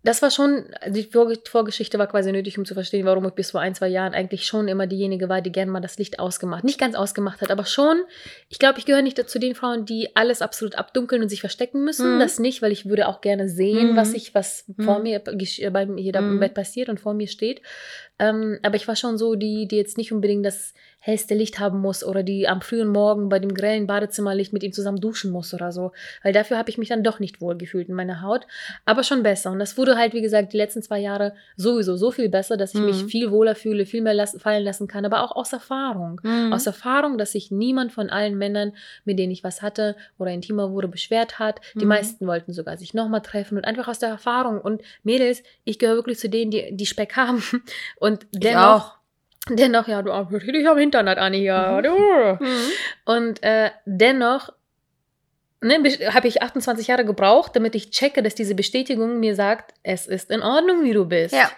Das 0.03 0.21
war 0.21 0.31
schon, 0.31 0.63
die 0.87 1.03
Vorge- 1.03 1.39
Vorgeschichte 1.49 1.99
war 1.99 2.07
quasi 2.07 2.31
nötig, 2.31 2.57
um 2.57 2.65
zu 2.65 2.75
verstehen, 2.75 3.05
warum 3.05 3.25
ich 3.25 3.33
bis 3.33 3.51
vor 3.51 3.59
ein, 3.61 3.75
zwei 3.75 3.87
Jahren 3.89 4.13
eigentlich 4.13 4.45
schon 4.45 4.67
immer 4.69 4.87
diejenige 4.87 5.27
war, 5.27 5.41
die 5.41 5.51
gerne 5.51 5.71
mal 5.71 5.81
das 5.81 5.97
Licht 5.97 6.19
ausgemacht, 6.19 6.63
nicht 6.63 6.79
ganz 6.79 6.95
ausgemacht 6.95 7.41
hat, 7.41 7.51
aber 7.51 7.65
schon, 7.65 8.01
ich 8.47 8.57
glaube, 8.59 8.79
ich 8.79 8.85
gehöre 8.85 9.01
nicht 9.01 9.17
zu 9.29 9.39
den 9.39 9.55
Frauen, 9.55 9.85
die 9.85 10.15
alles 10.15 10.41
absolut 10.41 10.75
abdunkeln 10.75 11.23
und 11.23 11.29
sich 11.29 11.41
verstecken 11.41 11.83
müssen. 11.83 12.15
Mhm. 12.15 12.19
Das 12.19 12.39
nicht, 12.39 12.61
weil 12.61 12.71
ich 12.71 12.87
würde 12.87 13.07
auch 13.07 13.19
gerne 13.21 13.49
sehen, 13.49 13.93
Mhm. 13.93 13.95
was 13.97 14.13
ich, 14.13 14.33
was 14.33 14.65
vor 14.79 14.97
Mhm. 14.99 15.03
mir, 15.03 15.19
gesch- 15.23 15.61
äh, 15.65 15.69
bei 15.71 15.85
mir 15.85 16.01
hier 16.01 16.13
da 16.13 16.19
im 16.19 16.35
Mhm. 16.35 16.39
Bett 16.39 16.53
passiert 16.53 16.87
und 16.89 16.99
vor 16.99 17.13
mir 17.13 17.27
steht. 17.27 17.61
Ähm, 18.19 18.57
aber 18.63 18.75
ich 18.75 18.87
war 18.87 18.95
schon 18.95 19.17
so 19.17 19.35
die, 19.35 19.67
die 19.67 19.77
jetzt 19.77 19.97
nicht 19.97 20.11
unbedingt 20.11 20.45
das 20.45 20.73
hellste 20.99 21.35
Licht 21.35 21.59
haben 21.59 21.79
muss 21.79 22.03
oder 22.03 22.23
die 22.23 22.47
am 22.49 22.59
frühen 22.61 22.87
Morgen 22.89 23.29
bei 23.29 23.39
dem 23.39 23.53
grellen 23.53 23.87
Badezimmerlicht 23.87 24.51
mit 24.51 24.63
ihm 24.63 24.73
zusammen 24.73 24.99
duschen 24.99 25.31
muss 25.31 25.53
oder 25.53 25.71
so. 25.71 25.91
Weil 26.23 26.33
dafür 26.33 26.57
habe 26.57 26.69
ich 26.69 26.77
mich 26.77 26.89
dann 26.89 27.03
doch 27.03 27.19
nicht 27.19 27.39
wohl 27.39 27.55
gefühlt 27.57 27.87
in 27.87 27.93
meiner 27.95 28.21
Haut. 28.23 28.45
Aber 28.83 29.03
schon 29.03 29.23
besser. 29.23 29.51
Und 29.51 29.59
das 29.59 29.77
wurde 29.77 29.95
halt, 29.95 30.13
wie 30.13 30.21
gesagt, 30.21 30.51
die 30.51 30.57
letzten 30.57 30.81
zwei 30.81 30.99
Jahre 30.99 31.33
sowieso 31.55 31.95
so 31.95 32.11
viel 32.11 32.27
besser, 32.27 32.57
dass 32.57 32.73
ich 32.73 32.81
mich 32.81 33.03
Mhm. 33.03 33.07
viel 33.09 33.31
wohler 33.31 33.55
fühle, 33.55 33.85
viel 33.85 34.01
mehr 34.01 34.15
las 34.15 34.35
fallen 34.41 34.63
lassen 34.63 34.87
kann. 34.87 35.05
Aber 35.05 35.21
auch 35.23 35.35
aus 35.35 35.53
Erfahrung. 35.53 36.19
Mhm. 36.23 36.51
Aus 36.51 36.65
Erfahrung, 36.67 37.17
dass 37.17 37.31
sich 37.33 37.51
niemand 37.51 37.93
von 37.93 38.09
allen 38.09 38.37
Männern, 38.37 38.73
mit 39.05 39.17
denen 39.19 39.31
ich 39.31 39.43
was 39.43 39.61
hatte 39.61 39.95
oder 40.17 40.31
intimer 40.31 40.71
wurde, 40.71 40.87
beschwert 40.89 41.39
hat. 41.39 41.61
Die 41.75 41.85
Mhm. 41.85 41.89
meisten 41.89 42.27
wollten 42.27 42.51
sogar 42.51 42.77
sich 42.77 42.93
nochmal 42.95 43.21
treffen 43.21 43.57
und 43.57 43.63
einfach 43.65 43.87
aus 43.87 43.99
der 43.99 44.09
Erfahrung. 44.09 44.59
Und 44.59 44.81
Mädels, 45.03 45.43
ich 45.63 45.79
gehöre 45.79 45.95
wirklich 45.97 46.17
zu 46.19 46.27
denen, 46.27 46.51
die, 46.51 46.75
die 46.75 46.85
Speck 46.87 47.15
haben. 47.15 47.41
Und 47.97 48.06
dennoch, 48.31 48.97
dennoch, 49.49 49.87
ja, 49.87 50.01
du 50.01 50.11
ich 50.59 50.67
am 50.67 50.77
Hintern, 50.77 51.09
hat 51.09 51.17
Anni. 51.17 51.45
Du. 51.45 51.97
Mhm. 52.39 52.71
Und 53.05 53.43
äh, 53.43 53.71
dennoch 53.85 54.51
ne, 55.61 55.75
habe 56.13 56.27
ich 56.27 56.41
28 56.41 56.87
Jahre 56.87 57.05
gebraucht, 57.05 57.55
damit 57.55 57.75
ich 57.75 57.89
checke, 57.91 58.23
dass 58.23 58.35
diese 58.35 58.55
Bestätigung 58.55 59.19
mir 59.19 59.35
sagt, 59.35 59.73
es 59.83 60.07
ist 60.07 60.31
in 60.31 60.41
Ordnung, 60.41 60.83
wie 60.83 60.93
du 60.93 61.05
bist. 61.05 61.33
Ja. 61.33 61.49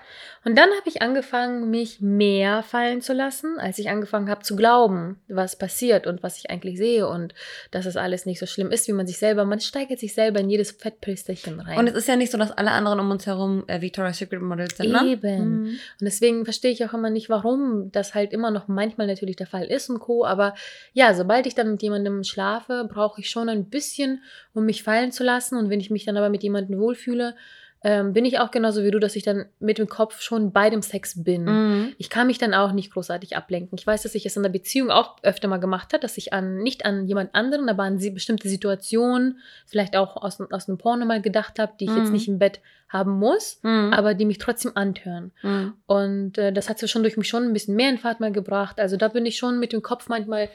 Und 0.45 0.57
dann 0.57 0.69
habe 0.69 0.87
ich 0.87 1.01
angefangen, 1.01 1.69
mich 1.69 1.99
mehr 2.01 2.63
fallen 2.63 3.01
zu 3.01 3.13
lassen, 3.13 3.59
als 3.59 3.77
ich 3.77 3.89
angefangen 3.89 4.29
habe 4.29 4.41
zu 4.41 4.55
glauben, 4.55 5.19
was 5.27 5.57
passiert 5.57 6.07
und 6.07 6.23
was 6.23 6.37
ich 6.37 6.49
eigentlich 6.49 6.77
sehe 6.77 7.07
und 7.07 7.33
dass 7.71 7.85
es 7.85 7.97
alles 7.97 8.25
nicht 8.25 8.39
so 8.39 8.45
schlimm 8.45 8.71
ist, 8.71 8.87
wie 8.87 8.93
man 8.93 9.05
sich 9.05 9.17
selber, 9.17 9.43
man 9.45 9.59
steigert 9.59 9.99
sich 9.99 10.13
selber 10.13 10.39
in 10.39 10.49
jedes 10.49 10.71
Fettpilsterchen 10.71 11.59
rein. 11.59 11.77
Und 11.77 11.87
es 11.87 11.95
ist 11.95 12.07
ja 12.07 12.15
nicht 12.15 12.31
so, 12.31 12.37
dass 12.37 12.51
alle 12.51 12.71
anderen 12.71 12.99
um 12.99 13.11
uns 13.11 13.25
herum 13.25 13.63
äh, 13.67 13.81
Victoria's 13.81 14.17
Secret 14.17 14.41
Models 14.41 14.77
sind, 14.77 14.91
ne? 14.91 15.05
Eben. 15.05 15.61
Mhm. 15.61 15.65
Und 15.67 16.01
deswegen 16.01 16.45
verstehe 16.45 16.71
ich 16.71 16.85
auch 16.85 16.93
immer 16.93 17.09
nicht, 17.09 17.29
warum 17.29 17.91
das 17.91 18.15
halt 18.15 18.31
immer 18.31 18.51
noch 18.51 18.67
manchmal 18.67 19.07
natürlich 19.07 19.35
der 19.35 19.47
Fall 19.47 19.65
ist 19.65 19.89
und 19.89 19.99
Co. 19.99 20.25
Aber 20.25 20.55
ja, 20.93 21.13
sobald 21.13 21.45
ich 21.47 21.55
dann 21.55 21.71
mit 21.71 21.81
jemandem 21.81 22.23
schlafe, 22.23 22.87
brauche 22.89 23.21
ich 23.21 23.29
schon 23.29 23.49
ein 23.49 23.65
bisschen, 23.65 24.23
um 24.53 24.65
mich 24.65 24.83
fallen 24.83 25.11
zu 25.11 25.23
lassen. 25.23 25.57
Und 25.57 25.69
wenn 25.69 25.79
ich 25.79 25.89
mich 25.89 26.05
dann 26.05 26.17
aber 26.17 26.29
mit 26.29 26.43
jemandem 26.43 26.79
wohlfühle, 26.79 27.35
ähm, 27.81 28.11
bin 28.11 28.25
ich 28.25 28.39
auch 28.39 28.51
genauso 28.51 28.83
wie 28.83 28.91
du, 28.91 28.99
dass 28.99 29.15
ich 29.15 29.23
dann 29.23 29.45
mit 29.59 29.77
dem 29.77 29.87
Kopf 29.87 30.19
schon 30.19 30.51
bei 30.51 30.69
dem 30.69 30.81
Sex 30.81 31.23
bin. 31.23 31.45
Mhm. 31.45 31.95
Ich 31.97 32.09
kann 32.09 32.27
mich 32.27 32.37
dann 32.37 32.53
auch 32.53 32.73
nicht 32.73 32.91
großartig 32.91 33.37
ablenken. 33.37 33.77
Ich 33.79 33.87
weiß, 33.87 34.03
dass 34.03 34.15
ich 34.15 34.25
es 34.25 34.35
in 34.35 34.43
der 34.43 34.49
Beziehung 34.49 34.91
auch 34.91 35.15
öfter 35.23 35.47
mal 35.47 35.61
gemacht 35.61 35.93
habe, 35.93 36.01
dass 36.01 36.17
ich 36.17 36.33
an 36.33 36.57
nicht 36.57 36.85
an 36.85 37.07
jemand 37.07 37.33
anderen, 37.35 37.69
aber 37.69 37.83
an 37.83 37.97
sie 37.97 38.11
bestimmte 38.11 38.49
Situationen, 38.49 39.39
vielleicht 39.65 39.95
auch 39.95 40.17
aus, 40.17 40.41
aus 40.41 40.67
einem 40.67 40.77
Porno 40.77 41.05
mal 41.05 41.21
gedacht 41.21 41.57
habe, 41.57 41.71
die 41.79 41.85
ich 41.85 41.95
jetzt 41.95 42.07
Mhm. 42.07 42.11
nicht 42.13 42.27
im 42.27 42.37
Bett 42.39 42.59
haben 42.89 43.11
muss, 43.17 43.59
Mhm. 43.63 43.93
aber 43.93 44.13
die 44.13 44.25
mich 44.25 44.39
trotzdem 44.39 44.73
antören. 44.75 45.31
Mhm. 45.41 45.73
Und 45.85 46.37
äh, 46.37 46.51
das 46.51 46.67
hat 46.69 46.79
so 46.79 46.87
schon 46.87 47.03
durch 47.03 47.15
mich 47.15 47.29
schon 47.29 47.43
ein 47.43 47.53
bisschen 47.53 47.75
mehr 47.77 47.89
in 47.91 47.97
Fahrt 47.97 48.19
mal 48.19 48.31
gebracht. 48.33 48.79
Also 48.79 48.97
da 48.97 49.07
bin 49.07 49.25
ich 49.25 49.37
schon 49.37 49.57
mit 49.57 49.71
dem 49.71 49.81
Kopf 49.81 50.09
manchmal 50.09 50.49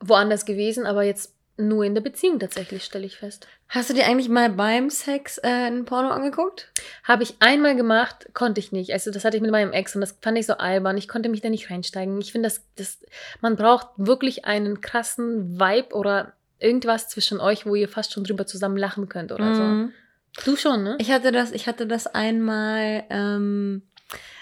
woanders 0.00 0.44
gewesen, 0.44 0.86
aber 0.86 1.02
jetzt 1.02 1.34
nur 1.60 1.84
in 1.84 1.94
der 1.94 2.00
Beziehung 2.02 2.38
tatsächlich, 2.38 2.84
stelle 2.84 3.06
ich 3.06 3.16
fest. 3.18 3.46
Hast 3.68 3.88
du 3.90 3.94
dir 3.94 4.06
eigentlich 4.06 4.28
mal 4.28 4.50
beim 4.50 4.90
Sex 4.90 5.38
äh, 5.38 5.46
ein 5.48 5.84
Porno 5.84 6.08
angeguckt? 6.10 6.72
Habe 7.04 7.22
ich 7.22 7.36
einmal 7.40 7.76
gemacht, 7.76 8.28
konnte 8.34 8.58
ich 8.58 8.72
nicht. 8.72 8.92
Also 8.92 9.10
das 9.10 9.24
hatte 9.24 9.36
ich 9.36 9.42
mit 9.42 9.50
meinem 9.52 9.72
Ex 9.72 9.94
und 9.94 10.00
das 10.00 10.16
fand 10.20 10.36
ich 10.38 10.46
so 10.46 10.54
albern. 10.54 10.96
Ich 10.98 11.06
konnte 11.08 11.28
mich 11.28 11.40
da 11.40 11.48
nicht 11.50 11.70
reinsteigen. 11.70 12.20
Ich 12.20 12.32
finde, 12.32 12.48
das, 12.48 12.62
das, 12.76 12.98
man 13.40 13.56
braucht 13.56 13.88
wirklich 13.96 14.44
einen 14.44 14.80
krassen 14.80 15.58
Vibe 15.60 15.94
oder 15.94 16.32
irgendwas 16.58 17.08
zwischen 17.08 17.40
euch, 17.40 17.64
wo 17.64 17.74
ihr 17.74 17.88
fast 17.88 18.12
schon 18.12 18.24
drüber 18.24 18.46
zusammen 18.46 18.76
lachen 18.76 19.08
könnt 19.08 19.32
oder 19.32 19.46
Mhm. 19.50 19.54
so. 19.54 20.44
Du 20.44 20.56
schon, 20.56 20.82
ne? 20.84 20.96
Ich 21.00 21.10
hatte 21.10 21.32
das, 21.32 21.52
ich 21.52 21.66
hatte 21.66 21.86
das 21.86 22.06
einmal, 22.06 23.04
ähm, 23.10 23.82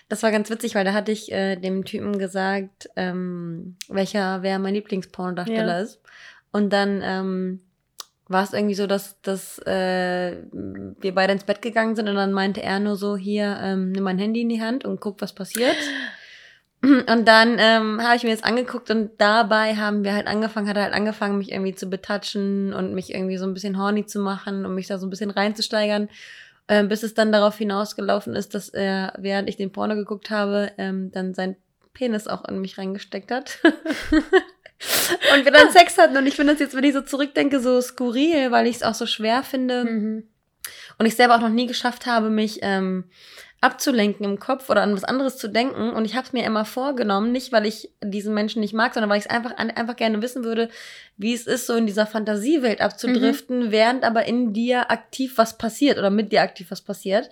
das 0.08 0.22
war 0.22 0.30
ganz 0.30 0.50
witzig, 0.50 0.74
weil 0.74 0.84
da 0.84 0.92
hatte 0.94 1.12
ich 1.12 1.30
äh, 1.32 1.56
dem 1.56 1.84
Typen 1.84 2.18
gesagt, 2.18 2.88
ähm, 2.96 3.76
welcher, 3.88 4.42
wer 4.42 4.58
mein 4.58 4.74
Lieblingspornodarsteller 4.74 5.76
Ja. 5.78 5.80
ist. 5.82 6.00
Und 6.52 6.72
dann 6.72 7.00
ähm, 7.02 7.60
war 8.28 8.44
es 8.44 8.52
irgendwie 8.52 8.74
so, 8.74 8.86
dass, 8.86 9.20
dass 9.22 9.58
äh, 9.60 10.36
wir 10.52 11.14
beide 11.14 11.32
ins 11.32 11.44
Bett 11.44 11.62
gegangen 11.62 11.96
sind 11.96 12.08
und 12.08 12.14
dann 12.14 12.32
meinte 12.32 12.62
er 12.62 12.78
nur 12.78 12.96
so, 12.96 13.16
hier, 13.16 13.58
ähm, 13.62 13.92
nimm 13.92 14.04
mein 14.04 14.18
Handy 14.18 14.42
in 14.42 14.48
die 14.50 14.62
Hand 14.62 14.84
und 14.84 15.00
guck, 15.00 15.20
was 15.20 15.34
passiert. 15.34 15.76
Und 16.80 17.26
dann 17.26 17.56
ähm, 17.58 18.00
habe 18.00 18.14
ich 18.14 18.22
mir 18.22 18.30
das 18.30 18.44
angeguckt 18.44 18.88
und 18.92 19.10
dabei 19.18 19.74
haben 19.74 20.04
wir 20.04 20.14
halt 20.14 20.28
angefangen, 20.28 20.68
hat 20.68 20.76
er 20.76 20.84
halt 20.84 20.94
angefangen, 20.94 21.36
mich 21.36 21.50
irgendwie 21.50 21.74
zu 21.74 21.90
betatschen 21.90 22.72
und 22.72 22.94
mich 22.94 23.12
irgendwie 23.12 23.36
so 23.36 23.46
ein 23.46 23.52
bisschen 23.52 23.78
horny 23.78 24.06
zu 24.06 24.20
machen 24.20 24.64
und 24.64 24.76
mich 24.76 24.86
da 24.86 24.96
so 24.96 25.04
ein 25.04 25.10
bisschen 25.10 25.30
reinzusteigern, 25.30 26.08
ähm, 26.68 26.86
bis 26.86 27.02
es 27.02 27.14
dann 27.14 27.32
darauf 27.32 27.58
hinausgelaufen 27.58 28.36
ist, 28.36 28.54
dass 28.54 28.68
er, 28.68 29.12
während 29.18 29.48
ich 29.48 29.56
den 29.56 29.72
Porno 29.72 29.96
geguckt 29.96 30.30
habe, 30.30 30.70
ähm, 30.78 31.10
dann 31.10 31.34
sein 31.34 31.56
Penis 31.94 32.28
auch 32.28 32.44
in 32.44 32.60
mich 32.60 32.78
reingesteckt 32.78 33.32
hat. 33.32 33.58
und 35.34 35.44
wir 35.44 35.52
dann 35.52 35.70
Sex 35.72 35.98
hatten 35.98 36.16
und 36.16 36.26
ich 36.26 36.36
finde 36.36 36.52
das 36.52 36.60
jetzt, 36.60 36.74
wenn 36.76 36.84
ich 36.84 36.94
so 36.94 37.00
zurückdenke, 37.00 37.60
so 37.60 37.80
skurril, 37.80 38.50
weil 38.50 38.66
ich 38.66 38.76
es 38.76 38.82
auch 38.82 38.94
so 38.94 39.06
schwer 39.06 39.42
finde 39.42 39.84
Mhm. 39.84 40.24
und 40.98 41.06
ich 41.06 41.16
selber 41.16 41.36
auch 41.36 41.40
noch 41.40 41.48
nie 41.48 41.66
geschafft 41.66 42.06
habe, 42.06 42.30
mich 42.30 42.60
ähm, 42.62 43.04
abzulenken 43.60 44.24
im 44.24 44.38
Kopf 44.38 44.70
oder 44.70 44.82
an 44.82 44.94
was 44.94 45.02
anderes 45.02 45.36
zu 45.36 45.48
denken. 45.48 45.90
Und 45.90 46.04
ich 46.04 46.14
habe 46.14 46.24
es 46.26 46.32
mir 46.32 46.44
immer 46.44 46.64
vorgenommen, 46.64 47.32
nicht 47.32 47.50
weil 47.50 47.66
ich 47.66 47.90
diesen 48.02 48.32
Menschen 48.32 48.60
nicht 48.60 48.72
mag, 48.72 48.94
sondern 48.94 49.10
weil 49.10 49.18
ich 49.18 49.24
es 49.24 49.30
einfach, 49.30 49.56
einfach 49.56 49.96
gerne 49.96 50.22
wissen 50.22 50.44
würde, 50.44 50.68
wie 51.16 51.34
es 51.34 51.48
ist, 51.48 51.66
so 51.66 51.74
in 51.74 51.86
dieser 51.86 52.06
Fantasiewelt 52.06 52.80
abzudriften, 52.80 53.72
während 53.72 54.04
aber 54.04 54.26
in 54.26 54.52
dir 54.52 54.92
aktiv 54.92 55.32
was 55.38 55.58
passiert 55.58 55.98
oder 55.98 56.10
mit 56.10 56.30
dir 56.30 56.42
aktiv 56.42 56.70
was 56.70 56.82
passiert. 56.82 57.30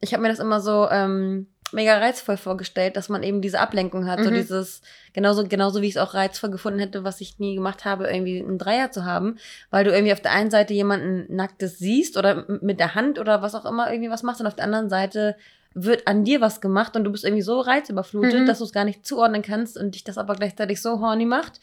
Ich 0.00 0.12
habe 0.12 0.22
mir 0.22 0.30
das 0.30 0.40
immer 0.40 0.60
so 0.60 0.88
ähm, 0.90 1.46
mega 1.72 1.98
reizvoll 1.98 2.36
vorgestellt, 2.36 2.96
dass 2.96 3.08
man 3.08 3.22
eben 3.22 3.40
diese 3.42 3.60
Ablenkung 3.60 4.06
hat, 4.06 4.22
so 4.22 4.30
Mhm. 4.30 4.34
dieses, 4.34 4.80
genauso, 5.12 5.44
genauso 5.46 5.82
wie 5.82 5.86
ich 5.86 5.96
es 5.96 6.00
auch 6.02 6.14
reizvoll 6.14 6.50
gefunden 6.50 6.78
hätte, 6.78 7.04
was 7.04 7.20
ich 7.20 7.38
nie 7.38 7.54
gemacht 7.56 7.84
habe, 7.84 8.06
irgendwie 8.08 8.40
einen 8.42 8.58
Dreier 8.58 8.90
zu 8.90 9.04
haben, 9.04 9.36
weil 9.70 9.84
du 9.84 9.90
irgendwie 9.92 10.12
auf 10.12 10.20
der 10.20 10.32
einen 10.32 10.50
Seite 10.50 10.74
jemanden 10.74 11.26
Nacktes 11.34 11.78
siehst 11.78 12.16
oder 12.16 12.44
mit 12.62 12.80
der 12.80 12.94
Hand 12.94 13.18
oder 13.18 13.42
was 13.42 13.54
auch 13.54 13.64
immer 13.64 13.90
irgendwie 13.92 14.10
was 14.10 14.22
machst 14.22 14.40
und 14.40 14.46
auf 14.46 14.56
der 14.56 14.64
anderen 14.64 14.88
Seite 14.88 15.36
wird 15.74 16.06
an 16.08 16.24
dir 16.24 16.40
was 16.40 16.60
gemacht 16.60 16.96
und 16.96 17.04
du 17.04 17.12
bist 17.12 17.24
irgendwie 17.24 17.42
so 17.42 17.60
reizüberflutet, 17.60 18.40
Mhm. 18.40 18.46
dass 18.46 18.58
du 18.58 18.64
es 18.64 18.72
gar 18.72 18.84
nicht 18.84 19.06
zuordnen 19.06 19.42
kannst 19.42 19.76
und 19.76 19.94
dich 19.94 20.02
das 20.04 20.18
aber 20.18 20.34
gleichzeitig 20.34 20.80
so 20.82 21.00
horny 21.00 21.24
macht, 21.26 21.60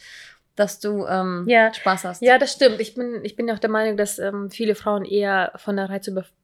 dass 0.55 0.79
du 0.79 1.05
ähm, 1.05 1.43
Ja. 1.47 1.73
Spaß 1.73 2.05
hast. 2.05 2.21
Ja, 2.21 2.37
das 2.37 2.53
stimmt. 2.53 2.79
Ich 2.79 2.93
bin, 2.93 3.19
ich 3.23 3.35
bin 3.35 3.49
auch 3.51 3.59
der 3.59 3.69
Meinung, 3.69 3.97
dass 3.97 4.19
ähm, 4.19 4.49
viele 4.51 4.75
Frauen 4.75 5.03
eher 5.03 5.51
von 5.57 5.75
der 5.75 5.89
Reizüberflutung 5.89 6.37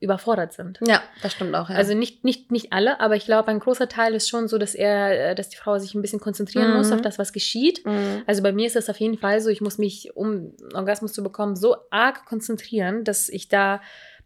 überfordert 0.00 0.52
sind. 0.52 0.78
ja, 0.86 1.02
das 1.22 1.32
stimmt 1.32 1.54
auch. 1.54 1.70
Ja. 1.70 1.76
Also 1.76 1.94
nicht, 1.94 2.24
nicht, 2.24 2.50
nicht 2.52 2.72
alle, 2.72 3.00
aber 3.00 3.16
ich 3.16 3.24
glaube, 3.24 3.48
ein 3.48 3.58
großer 3.60 3.88
Teil 3.88 4.14
ist 4.14 4.28
schon 4.28 4.48
so, 4.48 4.58
dass 4.58 4.74
er, 4.74 5.30
äh, 5.30 5.34
dass 5.34 5.48
die 5.48 5.56
Frau 5.56 5.78
sich 5.78 5.94
ein 5.94 6.02
bisschen 6.02 6.20
konzentrieren 6.20 6.70
Mhm. 6.70 6.76
muss 6.76 6.92
auf 6.92 7.00
das, 7.02 7.18
was 7.18 7.32
geschieht. 7.32 7.84
Mhm. 7.86 8.22
Also 8.26 8.42
bei 8.42 8.52
mir 8.52 8.66
ist 8.66 8.76
das 8.76 8.88
auf 8.90 8.98
jeden 9.00 9.18
Fall 9.18 9.40
so, 9.40 9.50
ich 9.50 9.60
muss 9.60 9.78
mich, 9.78 10.14
um 10.16 10.52
Orgasmus 10.74 11.12
zu 11.12 11.22
bekommen, 11.22 11.56
so 11.56 11.76
arg 11.90 12.26
konzentrieren, 12.26 13.04
dass 13.04 13.28
ich 13.28 13.48
da, 13.48 13.80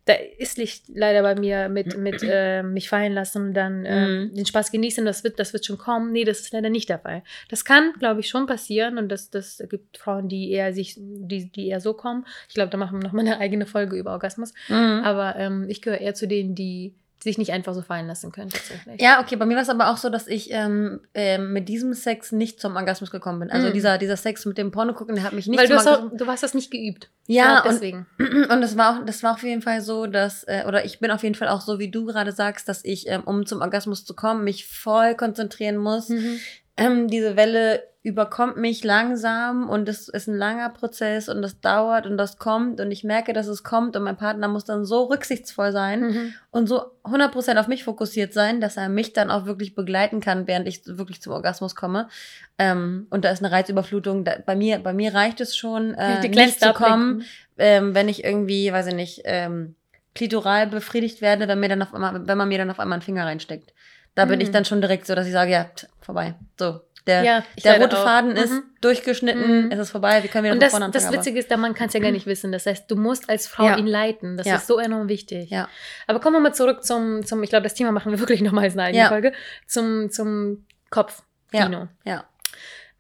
da 0.09 0.15
ist 0.39 0.57
Licht 0.57 0.85
leider 0.89 1.23
bei 1.23 1.35
mir 1.39 1.69
mit, 1.69 1.99
mit 1.99 2.23
äh, 2.23 2.63
mich 2.63 2.89
fallen 2.89 3.13
lassen 3.13 3.49
und 3.49 3.55
dann 3.55 3.85
äh, 3.85 4.07
Mhm. 4.09 4.35
den 4.35 4.47
Spaß 4.47 4.73
genießen, 4.73 5.05
das 5.05 5.23
wird, 5.23 5.39
das 5.39 5.53
wird 5.53 5.67
schon 5.67 5.77
kommen. 5.77 6.13
Nee, 6.13 6.25
das 6.25 6.41
ist 6.41 6.53
leider 6.53 6.71
nicht 6.71 6.89
der 6.89 6.99
Fall. 6.99 7.23
Das 7.51 7.65
kann, 7.65 7.93
glaube 7.99 8.21
ich, 8.21 8.29
schon 8.29 8.47
passieren 8.47 8.97
und 8.97 9.11
das, 9.11 9.29
das 9.29 9.63
gibt 9.69 9.99
Frauen, 9.99 10.29
die 10.29 10.51
eher 10.51 10.73
sich, 10.73 10.95
die, 10.99 11.51
die 11.51 11.69
eher 11.69 11.81
so 11.81 11.93
kommen. 11.93 12.25
Ich 12.49 12.55
glaube, 12.55 12.71
da 12.71 12.79
machen 12.79 12.99
wir 13.01 13.07
noch 13.07 13.13
mal 13.13 13.21
eine 13.21 13.39
eigene 13.39 13.67
Folge 13.67 13.97
über 13.97 14.13
Orgasmus. 14.13 14.55
Mhm. 14.69 15.03
Aber 15.05 15.37
ähm, 15.37 15.67
ich 15.69 15.83
gehöre 15.83 16.01
eher 16.01 16.15
zu 16.15 16.27
denen, 16.27 16.55
die 16.55 16.95
sich 17.23 17.37
nicht 17.39 17.53
einfach 17.53 17.75
so 17.75 17.83
fallen 17.83 18.07
lassen 18.07 18.31
können, 18.33 18.51
tatsächlich. 18.51 19.01
Ja, 19.01 19.21
okay, 19.21 19.37
bei 19.37 19.45
mir 19.47 19.57
war 19.57 19.63
es 19.63 19.69
aber 19.69 19.91
auch 19.91 19.97
so, 19.97 20.09
dass 20.09 20.27
ich 20.29 20.51
ähm, 20.53 21.01
ähm, 21.15 21.53
mit 21.53 21.69
diesem 21.69 21.93
Sex 21.95 22.31
nicht 22.33 22.61
zum 22.61 22.77
Orgasmus 22.77 23.11
gekommen 23.11 23.41
bin. 23.41 23.51
Also 23.51 23.69
Mhm. 23.69 23.73
dieser, 23.75 23.99
dieser 23.99 24.17
Sex 24.17 24.47
mit 24.47 24.57
dem 24.59 24.71
Porno 24.71 24.93
gucken, 24.95 25.17
der 25.17 25.25
hat 25.25 25.33
mich 25.33 25.47
nicht 25.49 25.59
Weil 25.59 25.67
zum 25.67 25.77
du 25.77 25.81
hast, 25.83 25.89
auch, 25.89 26.11
du 26.17 26.27
hast 26.27 26.43
das 26.43 26.55
nicht 26.55 26.71
geübt. 26.71 27.11
Ja, 27.27 27.59
und, 27.63 27.73
deswegen. 27.73 28.07
und 28.19 28.61
das 28.61 28.77
war 28.77 28.99
auch, 29.01 29.05
das 29.05 29.23
war 29.23 29.33
auf 29.35 29.43
jeden 29.43 29.63
Fall 29.63 29.81
so, 29.81 30.07
dass, 30.07 30.45
äh, 30.45 30.65
oder 30.67 30.85
ich 30.85 31.01
bin 31.01 31.11
auf 31.11 31.23
jeden 31.23 31.35
Fall 31.35 31.49
auch 31.49 31.61
so, 31.61 31.79
wie 31.79 31.91
du 31.91 32.05
gerade 32.07 32.33
sagst, 32.33 32.69
dass 32.69 32.85
ich, 32.85 33.09
ähm, 33.09 33.23
um 33.25 33.47
zum 33.47 33.61
Orgasmus 33.63 34.05
zu 34.05 34.15
kommen, 34.15 34.45
mich 34.45 34.67
voll 34.67 35.15
konzentrieren 35.15 35.77
muss, 35.77 36.09
Mhm. 36.11 36.39
Ähm, 36.79 37.09
diese 37.09 37.37
Welle 37.37 37.83
überkommt 38.03 38.57
mich 38.57 38.85
langsam 38.85 39.69
und 39.69 39.89
es 39.89 40.09
ist 40.09 40.29
ein 40.29 40.37
langer 40.39 40.71
Prozess 40.71 41.29
und 41.29 41.43
das 41.43 41.61
dauert 41.61 42.07
und 42.07 42.17
das 42.17 42.39
kommt 42.39 42.81
und 42.81 42.91
ich 42.91 43.05
merke, 43.05 43.33
dass 43.33 43.49
es 43.49 43.65
kommt 43.65 43.97
und 43.97 44.05
mein 44.05 44.17
Partner 44.17 44.49
muss 44.49 44.65
dann 44.65 44.85
so 44.85 45.05
rücksichtsvoll 45.05 45.73
sein 45.73 46.01
Mhm. 46.01 46.35
und 46.51 46.69
so 46.69 46.83
100% 47.05 47.59
auf 47.59 47.67
mich 47.67 47.85
fokussiert 47.85 48.33
sein, 48.33 48.61
dass 48.61 48.77
er 48.77 48.89
mich 48.89 49.13
dann 49.13 49.31
auch 49.31 49.45
wirklich 49.47 49.75
begleiten 49.75 50.21
kann, 50.21 50.47
während 50.47 50.69
ich 50.69 50.83
wirklich 50.87 51.21
zum 51.21 51.33
Orgasmus 51.33 51.75
komme. 51.75 52.09
Ähm, 52.57 53.09
und 53.11 53.25
da 53.25 53.31
ist 53.31 53.43
eine 53.43 53.53
Reizüberflutung. 53.53 54.25
Da, 54.25 54.37
bei, 54.47 54.57
mir, 54.57 54.79
bei 54.79 54.93
mir 54.93 55.13
reicht 55.13 55.41
es 55.41 55.57
schon, 55.57 55.93
äh, 55.95 56.21
Die 56.21 56.29
nicht 56.29 56.61
zu 56.61 56.73
kommen, 56.73 57.25
ähm, 57.59 57.95
wenn 57.95 58.09
ich 58.09 58.25
irgendwie, 58.25 58.73
weiß 58.73 58.87
ich 58.87 58.95
nicht, 58.95 59.23
ähm, 59.25 59.75
klitoral 60.15 60.67
befriedigt 60.69 61.21
werde, 61.21 61.47
wenn, 61.49 61.61
mir 61.61 61.69
dann 61.69 61.83
auf 61.83 61.93
einmal, 61.93 62.27
wenn 62.27 62.39
man 62.39 62.49
mir 62.49 62.59
dann 62.59 62.71
auf 62.71 62.81
einmal 62.81 62.97
einen 62.97 63.03
Finger 63.03 63.27
reinsteckt. 63.27 63.73
Da 64.19 64.25
bin 64.25 64.37
Mhm. 64.39 64.43
ich 64.43 64.51
dann 64.51 64.65
schon 64.65 64.81
direkt 64.81 65.07
so, 65.07 65.15
dass 65.15 65.27
ich 65.27 65.33
sage, 65.33 65.53
ja, 65.53 65.65
t- 65.65 65.87
vorbei. 66.01 66.35
So, 66.59 66.81
der, 67.07 67.23
Ja, 67.23 67.45
der 67.63 67.81
rote 67.81 67.97
auch. 67.99 68.03
Faden 68.05 68.33
ist 68.33 68.53
Mhm. 68.53 68.63
durchgeschnitten, 68.81 69.67
Mhm. 69.67 69.71
es 69.71 69.79
ist 69.79 69.91
vorbei, 69.91 70.23
wir 70.23 70.29
können 70.29 70.45
wieder 70.45 70.53
Und 70.55 70.59
von 70.59 70.61
das, 70.61 70.71
vorne 70.73 70.87
anfangen. 70.87 71.05
das 71.05 71.13
Witzige 71.13 71.39
ist, 71.39 71.51
der 71.51 71.57
Mann 71.57 71.73
kann 71.75 71.87
es 71.87 71.93
ja 71.95 72.01
gar 72.01 72.11
nicht 72.11 72.27
wissen. 72.27 72.51
Das 72.53 72.67
heißt, 72.67 72.91
du 72.91 72.97
musst 72.97 73.31
als 73.31 73.47
Frau 73.47 73.65
Ja. 73.67 73.77
ihn 73.79 73.87
leiten. 73.87 74.37
Das 74.37 74.47
Ja. 74.47 74.57
ist 74.57 74.67
so 74.67 74.79
enorm 74.79 75.09
wichtig. 75.09 75.51
Ja. 75.51 75.69
Aber 76.09 76.19
kommen 76.21 76.35
wir 76.37 76.41
mal 76.41 76.53
zurück 76.53 76.83
zum, 76.85 77.25
zum 77.25 77.43
ich 77.45 77.51
glaube, 77.51 77.63
das 77.63 77.75
Thema 77.75 77.93
machen 77.93 78.11
wir 78.13 78.19
wirklich 78.21 78.41
nochmals 78.41 78.75
in 78.75 78.81
einer 78.81 78.89
eigenen 78.89 79.05
Ja. 79.05 79.09
Folge, 79.09 79.33
zum, 79.67 80.11
zum 80.11 80.67
Kopf. 80.91 81.23
Ja. 81.53 81.65
Kino. 81.67 81.87
Ja. 82.05 82.25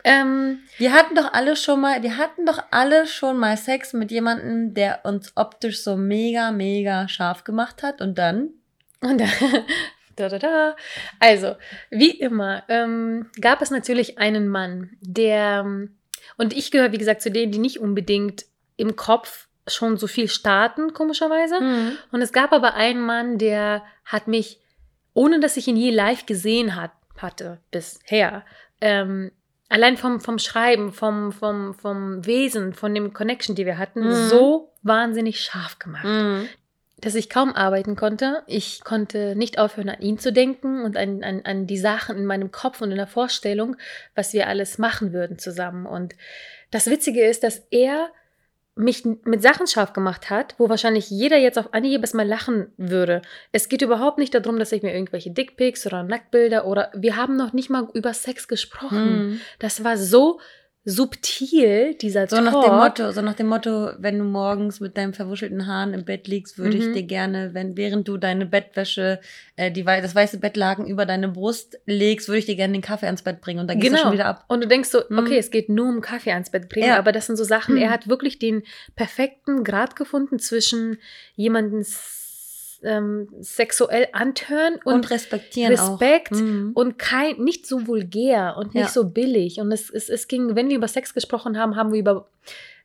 Ähm, 0.04 0.60
Wir 0.78 0.92
hatten 0.92 1.16
doch 1.16 1.32
alle 1.32 1.56
schon 1.56 1.80
mal, 1.80 2.00
wir 2.04 2.16
hatten 2.16 2.46
doch 2.46 2.62
alle 2.70 3.06
schon 3.08 3.36
mal 3.36 3.56
Sex 3.56 3.92
mit 3.92 4.12
jemandem, 4.12 4.72
der 4.72 5.00
uns 5.04 5.32
optisch 5.36 5.82
so 5.82 5.96
mega, 5.96 6.52
mega 6.52 7.08
scharf 7.08 7.42
gemacht 7.42 7.82
hat 7.82 8.00
und 8.00 8.16
dann? 8.16 8.50
Und 9.00 9.20
da, 9.20 9.26
da, 10.18 10.28
da, 10.28 10.38
da. 10.38 10.76
Also, 11.20 11.56
wie 11.90 12.10
immer, 12.10 12.62
ähm, 12.68 13.26
gab 13.40 13.62
es 13.62 13.70
natürlich 13.70 14.18
einen 14.18 14.48
Mann, 14.48 14.90
der, 15.00 15.62
ähm, 15.64 15.96
und 16.36 16.52
ich 16.52 16.70
gehöre, 16.70 16.92
wie 16.92 16.98
gesagt, 16.98 17.22
zu 17.22 17.30
denen, 17.30 17.52
die 17.52 17.58
nicht 17.58 17.80
unbedingt 17.80 18.44
im 18.76 18.96
Kopf 18.96 19.48
schon 19.66 19.96
so 19.96 20.06
viel 20.06 20.28
starten, 20.28 20.92
komischerweise. 20.94 21.60
Mhm. 21.60 21.98
Und 22.12 22.22
es 22.22 22.32
gab 22.32 22.52
aber 22.52 22.74
einen 22.74 23.00
Mann, 23.00 23.38
der 23.38 23.82
hat 24.04 24.26
mich, 24.28 24.60
ohne 25.14 25.40
dass 25.40 25.56
ich 25.56 25.68
ihn 25.68 25.76
je 25.76 25.90
live 25.90 26.26
gesehen 26.26 26.74
hat, 26.74 26.92
hatte 27.18 27.58
bisher, 27.70 28.44
ähm, 28.80 29.30
allein 29.68 29.96
vom, 29.96 30.20
vom 30.20 30.38
Schreiben, 30.38 30.92
vom, 30.92 31.32
vom, 31.32 31.74
vom 31.74 32.24
Wesen, 32.24 32.72
von 32.72 32.94
dem 32.94 33.12
Connection, 33.12 33.54
die 33.56 33.66
wir 33.66 33.76
hatten, 33.76 34.00
Mhm. 34.06 34.28
so 34.28 34.72
wahnsinnig 34.82 35.40
scharf 35.40 35.78
gemacht 35.78 36.04
Mhm. 36.04 36.48
Dass 37.00 37.14
ich 37.14 37.30
kaum 37.30 37.52
arbeiten 37.52 37.96
konnte. 37.96 38.42
Ich 38.46 38.82
konnte 38.82 39.36
nicht 39.36 39.58
aufhören, 39.58 39.88
an 39.88 40.00
ihn 40.00 40.18
zu 40.18 40.32
denken 40.32 40.82
und 40.82 40.96
an, 40.96 41.22
an, 41.22 41.42
an 41.44 41.66
die 41.66 41.78
Sachen 41.78 42.16
in 42.16 42.26
meinem 42.26 42.50
Kopf 42.50 42.80
und 42.80 42.90
in 42.90 42.96
der 42.96 43.06
Vorstellung, 43.06 43.76
was 44.14 44.32
wir 44.32 44.48
alles 44.48 44.78
machen 44.78 45.12
würden 45.12 45.38
zusammen. 45.38 45.86
Und 45.86 46.14
das 46.70 46.86
Witzige 46.86 47.24
ist, 47.24 47.44
dass 47.44 47.62
er 47.70 48.10
mich 48.74 49.04
mit 49.04 49.42
Sachen 49.42 49.66
scharf 49.66 49.92
gemacht 49.92 50.30
hat, 50.30 50.54
wo 50.58 50.68
wahrscheinlich 50.68 51.10
jeder 51.10 51.36
jetzt 51.36 51.58
auf 51.58 51.74
Anhieb 51.74 52.00
erstmal 52.00 52.26
lachen 52.26 52.72
würde. 52.76 53.22
Es 53.50 53.68
geht 53.68 53.82
überhaupt 53.82 54.18
nicht 54.18 54.34
darum, 54.34 54.58
dass 54.58 54.70
ich 54.70 54.82
mir 54.82 54.94
irgendwelche 54.94 55.32
Dickpics 55.32 55.84
oder 55.84 56.04
Nacktbilder 56.04 56.64
oder 56.64 56.92
wir 56.94 57.16
haben 57.16 57.36
noch 57.36 57.52
nicht 57.52 57.70
mal 57.70 57.88
über 57.94 58.14
Sex 58.14 58.46
gesprochen. 58.46 59.30
Mhm. 59.30 59.40
Das 59.58 59.82
war 59.82 59.96
so 59.96 60.38
subtil, 60.90 61.94
dieser 61.94 62.26
So 62.26 62.36
Talk. 62.36 62.44
nach 62.46 62.64
dem 62.64 62.74
Motto, 62.76 63.12
so 63.12 63.20
nach 63.20 63.34
dem 63.34 63.46
Motto, 63.46 63.90
wenn 63.98 64.18
du 64.18 64.24
morgens 64.24 64.80
mit 64.80 64.96
deinen 64.96 65.12
verwuschelten 65.12 65.66
Haaren 65.66 65.92
im 65.94 66.04
Bett 66.04 66.26
liegst, 66.28 66.58
würde 66.58 66.76
Mhm. 66.76 66.82
ich 66.82 66.92
dir 66.92 67.02
gerne, 67.02 67.50
wenn 67.52 67.76
während 67.76 68.08
du 68.08 68.16
deine 68.16 68.46
Bettwäsche, 68.46 69.20
äh, 69.56 69.70
die, 69.70 69.84
das 69.84 70.14
weiße 70.14 70.38
Bettlaken 70.38 70.86
über 70.86 71.06
deine 71.06 71.28
Brust 71.28 71.78
legst, 71.86 72.28
würde 72.28 72.38
ich 72.38 72.46
dir 72.46 72.56
gerne 72.56 72.72
den 72.72 72.82
Kaffee 72.82 73.06
ans 73.06 73.22
Bett 73.22 73.40
bringen 73.40 73.60
und 73.60 73.68
dann 73.68 73.78
gehst 73.80 73.92
du 73.94 73.98
schon 73.98 74.12
wieder 74.12 74.26
ab. 74.26 74.44
Und 74.48 74.62
du 74.62 74.68
denkst 74.68 74.88
so, 74.88 75.02
Mhm. 75.08 75.18
okay, 75.18 75.38
es 75.38 75.50
geht 75.50 75.68
nur 75.68 75.88
um 75.88 76.00
Kaffee 76.00 76.32
ans 76.32 76.50
Bett 76.50 76.68
bringen, 76.68 76.88
Ja. 76.88 76.98
aber 76.98 77.12
das 77.12 77.26
sind 77.26 77.36
so 77.36 77.44
Sachen, 77.44 77.74
Mhm. 77.74 77.82
er 77.82 77.90
hat 77.90 78.08
wirklich 78.08 78.38
den 78.38 78.62
perfekten 78.96 79.64
Grad 79.64 79.94
gefunden 79.94 80.38
zwischen 80.38 80.98
jemanden 81.36 81.80
s- 81.80 82.27
ähm, 82.82 83.28
sexuell 83.40 84.08
antören 84.12 84.76
Und, 84.84 84.94
und, 84.94 85.10
respektieren 85.10 85.72
Respekt 85.72 86.32
auch. 86.32 86.40
Mhm. 86.40 86.72
und 86.74 86.98
kein, 86.98 87.36
nicht 87.42 87.66
so 87.66 87.86
vulgär 87.86 88.54
und 88.56 88.74
nicht 88.74 88.84
Ja. 88.84 88.88
so 88.90 89.08
billig. 89.08 89.60
Und 89.60 89.72
es, 89.72 89.90
es, 89.90 90.08
es 90.08 90.28
ging, 90.28 90.54
wenn 90.56 90.68
wir 90.68 90.76
über 90.76 90.88
Sex 90.88 91.14
gesprochen 91.14 91.58
haben, 91.58 91.76
haben 91.76 91.92
wir 91.92 91.98
über 92.00 92.28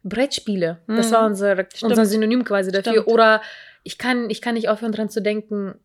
Brettspiele. 0.03 0.79
Das 0.87 1.09
Mhm. 1.09 1.13
war 1.13 1.25
unser, 1.25 1.55
Stimmt. 1.73 1.83
unser 1.91 2.05
Synonym 2.05 2.43
quasi 2.43 2.71
dafür. 2.71 2.93
Stimmt. 2.93 3.07
Oder 3.07 3.41
ich 3.83 3.97
kann, 3.97 4.29
ich 4.29 4.41
kann 4.41 4.55
nicht 4.55 4.69
aufhören 4.69 4.91
dran 4.91 5.09
zu 5.09 5.21
denken, 5.21 5.75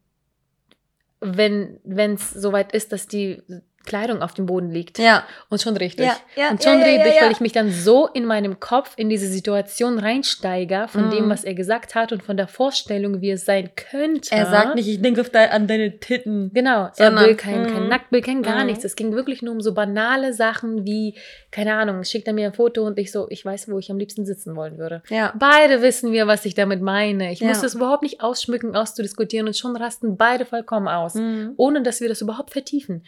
wenn 1.20 1.80
es 2.14 2.30
soweit 2.32 2.72
ist, 2.72 2.92
dass 2.92 3.06
die 3.08 3.42
Kleidung 3.84 4.20
auf 4.20 4.34
dem 4.34 4.44
Boden 4.46 4.70
liegt. 4.70 4.98
Ja. 4.98 5.24
Und 5.48 5.62
schon 5.62 5.76
richtig. 5.76 6.06
Ja, 6.06 6.16
ja, 6.36 6.50
und 6.50 6.62
schon 6.62 6.78
ja, 6.80 6.84
richtig, 6.84 7.14
weil 7.22 7.32
ich 7.32 7.40
mich 7.40 7.52
dann 7.52 7.70
so 7.72 8.06
in 8.06 8.26
meinem 8.26 8.60
Kopf 8.60 8.92
in 8.96 9.08
diese 9.08 9.26
Situation 9.28 9.98
reinsteige 9.98 10.86
von 10.88 11.06
Mhm. 11.06 11.10
dem, 11.10 11.30
was 11.30 11.42
er 11.44 11.54
gesagt 11.54 11.94
hat 11.94 12.12
und 12.12 12.22
von 12.22 12.36
der 12.36 12.48
Vorstellung, 12.48 13.20
wie 13.22 13.30
es 13.30 13.44
sein 13.46 13.70
könnte. 13.76 14.30
Er 14.34 14.46
sagt 14.46 14.74
nicht, 14.74 14.88
ich 14.88 15.00
denke 15.00 15.22
auf 15.22 15.30
de 15.30 15.40
an 15.48 15.66
deine 15.66 15.98
Titten. 16.00 16.50
Genau, 16.52 16.90
er 16.96 17.16
will 17.16 17.34
kein, 17.34 17.66
kein 17.66 17.84
Mhm. 17.84 17.88
Nacktbild, 17.88 18.24
kein 18.26 18.42
gar 18.42 18.60
Mhm. 18.60 18.66
nichts. 18.66 18.84
Es 18.84 18.94
ging 18.94 19.12
wirklich 19.12 19.40
nur 19.42 19.54
um 19.54 19.60
so 19.62 19.72
banale 19.72 20.34
Sachen 20.34 20.84
wie, 20.84 21.14
keine 21.50 21.74
Ahnung, 21.74 22.04
schickt 22.04 22.26
er 22.28 22.34
mir 22.34 22.48
ein 22.48 22.52
Foto 22.54 22.84
und 22.86 22.98
ich 22.98 23.10
so, 23.10 23.26
ich 23.30 23.42
weiß, 23.44 23.70
wo 23.70 23.78
ich 23.78 23.90
am 23.90 23.98
liebsten 23.98 24.26
sitzen 24.26 24.54
wollen 24.54 24.76
würde. 24.76 25.02
Ja. 25.08 25.32
Beide 25.38 25.80
wissen 25.80 26.12
wir, 26.12 26.26
was 26.26 26.44
ich 26.44 26.54
damit 26.54 26.82
meine. 26.82 27.32
Ich 27.32 27.40
muss 27.40 27.62
das 27.62 27.74
überhaupt 27.74 28.02
nicht 28.02 28.20
ausschmücken, 28.20 28.76
auszudiskutieren 28.76 29.46
und 29.46 29.56
schon 29.56 29.76
rasten 29.76 30.16
beide 30.18 30.44
vollkommen 30.44 30.88
aus 30.88 31.14
Mhm. 31.14 31.54
ohne 31.56 31.82
dass 31.82 32.00
wir 32.02 32.08
das 32.08 32.20
überhaupt 32.20 32.50
vertiefen. 32.50 33.04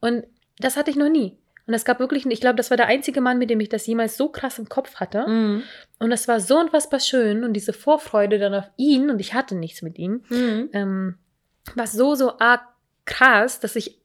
Und 0.00 0.23
das 0.58 0.76
hatte 0.76 0.90
ich 0.90 0.96
noch 0.96 1.08
nie. 1.08 1.36
Und 1.66 1.72
es 1.72 1.84
gab 1.86 1.98
wirklich, 1.98 2.26
ich 2.26 2.40
glaube, 2.40 2.56
das 2.56 2.68
war 2.70 2.76
der 2.76 2.86
einzige 2.88 3.20
Mann, 3.22 3.38
mit 3.38 3.48
dem 3.48 3.58
ich 3.60 3.70
das 3.70 3.86
jemals 3.86 4.18
so 4.18 4.28
krass 4.28 4.58
im 4.58 4.68
Kopf 4.68 4.96
hatte. 4.96 5.26
Mhm. 5.26 5.62
Und 5.98 6.10
das 6.10 6.28
war 6.28 6.38
so 6.40 6.58
unfassbar 6.58 7.00
schön 7.00 7.42
und 7.42 7.54
diese 7.54 7.72
Vorfreude 7.72 8.38
dann 8.38 8.52
auf 8.54 8.70
ihn, 8.76 9.08
und 9.08 9.18
ich 9.18 9.32
hatte 9.32 9.54
nichts 9.54 9.80
mit 9.80 9.98
ihm, 9.98 10.24
Mhm. 10.28 10.68
ähm, 10.74 11.18
war 11.74 11.86
so, 11.86 12.14
so 12.14 12.38
arg 12.38 12.60
krass, 13.06 13.60
dass 13.60 13.76
ich 13.76 13.98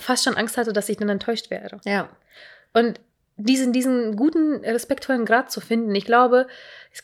fast 0.00 0.24
schon 0.24 0.36
Angst 0.36 0.56
hatte, 0.56 0.72
dass 0.72 0.88
ich 0.88 0.96
dann 0.96 1.10
enttäuscht 1.10 1.50
wäre. 1.50 1.80
Ja. 1.84 2.08
Und 2.72 2.98
diesen, 3.44 3.72
diesen 3.72 4.16
guten, 4.16 4.64
respektvollen 4.64 5.24
Grad 5.24 5.50
zu 5.50 5.60
finden, 5.60 5.94
ich 5.94 6.04
glaube, 6.04 6.46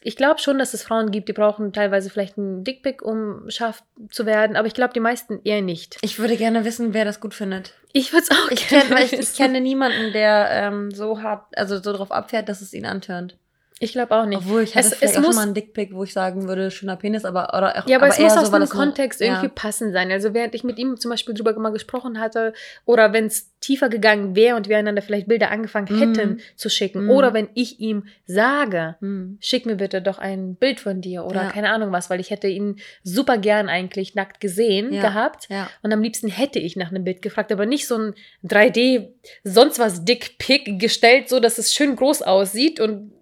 ich 0.03 0.17
glaube 0.17 0.41
schon, 0.41 0.59
dass 0.59 0.75
es 0.75 0.83
Frauen 0.83 1.11
gibt, 1.11 1.29
die 1.29 1.33
brauchen 1.33 1.73
teilweise 1.73 2.11
vielleicht 2.11 2.39
einen 2.39 2.65
Dickpick, 2.65 3.03
um 3.03 3.49
scharf 3.49 3.83
zu 4.11 4.27
werden, 4.27 4.57
aber 4.57 4.67
ich 4.67 4.75
glaube, 4.75 4.93
die 4.93 5.01
meisten 5.01 5.41
eher 5.45 5.63
nicht. 5.63 5.99
Ich 6.03 6.19
würde 6.19 6.37
gerne 6.37 6.65
wissen, 6.65 6.95
wer 6.95 7.05
das 7.05 7.21
gut 7.21 7.35
findet. 7.35 7.75
Ich 7.93 8.13
würde 8.13 8.25
es 8.25 8.31
auch 8.31 8.51
Ich, 8.51 8.69
gerne 8.69 8.87
kenn, 8.87 8.99
ich, 8.99 9.13
ich 9.13 9.35
kenne 9.35 9.61
niemanden, 9.61 10.13
der 10.13 10.49
ähm, 10.51 10.91
so 10.91 11.23
hart, 11.23 11.47
also 11.57 11.79
so 11.81 11.93
drauf 11.93 12.13
abfährt, 12.13 12.49
dass 12.49 12.61
es 12.61 12.75
ihn 12.75 12.87
antörnt. 12.87 13.37
Ich 13.81 13.93
glaube 13.93 14.15
auch 14.17 14.27
nicht. 14.27 14.39
Obwohl 14.39 14.63
ich 14.63 14.75
hatte 14.75 14.89
Es- 14.89 14.95
vielleicht 14.95 15.13
es 15.13 15.19
auch 15.19 15.23
muss- 15.23 15.29
schon 15.29 15.37
mal 15.37 15.43
einen 15.43 15.55
Dickpick, 15.55 15.95
wo 15.95 16.03
ich 16.05 16.13
sagen 16.13 16.49
würde, 16.49 16.71
schöner 16.71 16.97
Penis, 16.97 17.25
aber 17.25 17.49
oder 17.57 17.79
auch, 17.79 17.89
Ja, 17.89 17.99
aber, 17.99 18.09
es 18.09 18.19
muss 18.19 18.33
aus 18.37 18.51
weil 18.51 18.61
dem 18.61 18.65
es 18.65 18.75
nur- 18.75 18.83
Kontext 18.85 19.21
irgendwie 19.21 19.47
ja. 19.47 19.53
passend 19.55 19.93
sein. 19.93 20.11
Also 20.11 20.35
während 20.35 20.55
ich 20.55 20.65
mit 20.65 20.79
ihm 20.79 20.97
zum 20.99 21.11
Beispiel 21.11 21.35
drüber 21.35 21.57
mal 21.59 21.71
gesprochen 21.71 22.19
hatte 22.19 22.53
oder 22.87 23.13
wenn 23.13 23.27
es 23.27 23.53
tiefer 23.61 23.89
gegangen 23.89 24.35
wäre 24.37 24.57
und 24.57 24.69
wir 24.69 24.79
einander 24.79 25.03
vielleicht 25.03 25.27
Bilder 25.29 25.51
angefangen 25.51 25.89
Mhm. 25.91 25.99
hätten 26.01 26.41
zu 26.57 26.69
schicken 26.69 27.05
Mhm. 27.05 27.11
oder 27.11 27.35
wenn 27.35 27.49
ich 27.55 27.81
ihm 27.81 28.05
sage, 28.27 28.97
Hm. 29.01 29.39
schick 29.41 29.67
mir 29.67 29.77
bitte 29.77 30.01
doch 30.03 30.19
ein 30.19 30.55
Bild 30.55 30.81
von 30.81 31.01
dir 31.01 31.25
oder 31.25 31.43
Ja. 31.45 31.51
keine 31.51 31.71
Ahnung 31.71 31.91
was, 31.93 32.09
weil 32.11 32.21
ich 32.21 32.31
hätte 32.31 32.47
ihn 32.49 32.77
super 33.03 33.39
gern 33.39 33.69
eigentlich 33.69 34.15
nackt 34.15 34.41
gesehen 34.41 34.93
Ja. 34.93 35.03
gehabt. 35.03 35.49
Und 35.83 35.93
am 35.93 36.03
liebsten 36.03 36.29
hätte 36.29 36.59
ich 36.59 36.77
nach 36.77 36.91
einem 36.91 37.05
Bild 37.05 37.23
gefragt, 37.23 37.51
aber 37.53 37.67
nicht 37.67 37.87
so 37.89 37.97
ein 37.97 38.15
3D, 38.45 39.13
sonst 39.45 39.79
was 39.79 40.05
Dickpick 40.05 40.79
gestellt, 40.81 41.29
so 41.29 41.41
dass 41.41 41.59
es 41.59 41.75
schön 41.75 41.97
groß 41.97 42.23
aussieht 42.23 42.81
und 42.81 43.13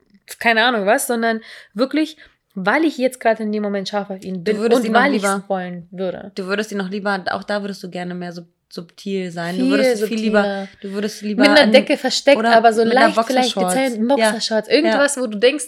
keine 0.41 0.65
Ahnung 0.65 0.87
was, 0.87 1.07
sondern 1.07 1.41
wirklich, 1.75 2.17
weil 2.55 2.85
ich 2.85 2.99
jetzt 2.99 3.21
gerade 3.21 3.43
in 3.43 3.53
dem 3.53 3.63
Moment 3.63 3.89
scharf 3.89 4.11
auf 4.11 4.23
ihn 4.25 4.43
bin 4.45 4.59
würdest 4.59 4.85
und 4.87 4.95
weil 4.95 5.15
ich 5.15 5.23
lieber- 5.23 5.43
es 5.45 5.49
wollen 5.49 5.89
würde. 5.91 6.33
Du 6.35 6.47
würdest 6.47 6.73
ihn 6.73 6.79
noch 6.79 6.91
lieber, 6.91 7.23
auch 7.33 7.45
da 7.45 7.63
würdest 7.63 7.83
du 7.83 7.91
gerne 7.91 8.15
mehr 8.15 8.33
sub 8.33 8.47
subtil 8.69 9.31
sein. 9.31 9.55
du 9.57 9.63
Viel 9.63 9.71
würdest 9.71 9.91
viel 9.91 9.99
subtiler. 10.01 10.23
lieber, 10.23 10.69
du 10.83 10.91
würdest 10.93 11.23
lieber 11.23 11.43
Mit 11.49 11.51
einer 11.59 11.71
Decke 11.71 11.97
versteckt, 11.97 12.45
aber 12.45 12.73
so 12.73 12.83
leicht 12.83 13.15
vielleicht 13.27 13.55
Boxershorts. 13.55 13.75
gezähnt, 13.75 14.09
Boxershorts, 14.09 14.69
irgendwas, 14.69 15.17
wo 15.17 15.27
du 15.29 15.39
denkst, 15.39 15.67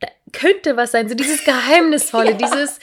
da 0.00 0.08
könnte 0.30 0.76
was 0.76 0.92
sein, 0.92 1.08
so 1.08 1.14
dieses 1.14 1.42
Geheimnisvolle, 1.42 2.30
Ja. 2.32 2.36
dieses, 2.36 2.78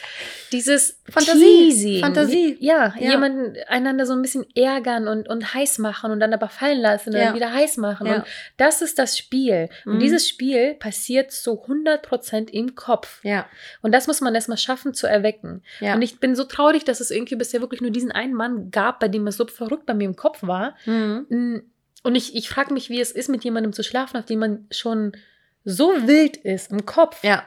dieses 0.51 1.01
Fantasie, 1.09 1.39
Teasing. 1.69 1.99
Fantasie. 2.01 2.57
Ja, 2.59 2.93
Ja. 2.99 3.11
jemanden 3.11 3.55
einander 3.67 4.05
so 4.05 4.13
ein 4.13 4.21
bisschen 4.21 4.45
ärgern 4.55 5.07
und, 5.07 5.27
und 5.29 5.53
heiß 5.53 5.77
machen 5.79 6.11
und 6.11 6.19
dann 6.19 6.33
aber 6.33 6.49
fallen 6.49 6.79
lassen 6.79 7.09
und 7.09 7.15
Ja. 7.17 7.25
dann 7.27 7.35
wieder 7.35 7.53
heiß 7.53 7.77
machen. 7.77 8.07
Ja. 8.07 8.15
Und 8.17 8.23
das 8.57 8.81
ist 8.81 8.99
das 8.99 9.17
Spiel. 9.17 9.69
Und 9.85 9.95
Mhm. 9.95 9.99
dieses 9.99 10.27
Spiel 10.27 10.73
passiert 10.75 11.31
zu 11.31 11.53
100% 11.67 12.49
im 12.51 12.75
Kopf. 12.75 13.19
Ja, 13.23 13.45
Und 13.81 13.93
das 13.93 14.07
muss 14.07 14.21
man 14.21 14.35
erstmal 14.35 14.57
schaffen 14.57 14.93
zu 14.93 15.07
erwecken. 15.07 15.63
ja. 15.79 15.95
Und 15.95 16.01
ich 16.01 16.19
bin 16.19 16.35
so 16.35 16.43
traurig, 16.43 16.83
dass 16.83 16.99
es 16.99 17.11
irgendwie 17.11 17.35
bisher 17.35 17.61
wirklich 17.61 17.81
nur 17.81 17.91
diesen 17.91 18.11
einen 18.11 18.33
Mann 18.33 18.71
gab, 18.71 18.99
bei 18.99 19.07
dem 19.07 19.25
es 19.27 19.37
so 19.37 19.45
verrückt 19.47 19.85
bei 19.85 19.93
mir 19.93 20.05
im 20.05 20.15
Kopf 20.15 20.43
war. 20.43 20.75
Mhm. 20.85 21.25
Mm, 21.29 21.61
Und 22.03 22.15
ich, 22.15 22.35
ich 22.35 22.49
frage 22.49 22.73
mich, 22.73 22.89
wie 22.89 22.99
es 22.99 23.11
ist, 23.11 23.29
mit 23.29 23.43
jemandem 23.43 23.73
zu 23.73 23.83
schlafen, 23.83 24.17
auf 24.17 24.25
dem 24.25 24.39
man 24.39 24.65
schon 24.71 25.11
so 25.63 26.07
wild 26.07 26.35
ist 26.37 26.71
im 26.71 26.85
Kopf. 26.85 27.23
ja. 27.23 27.43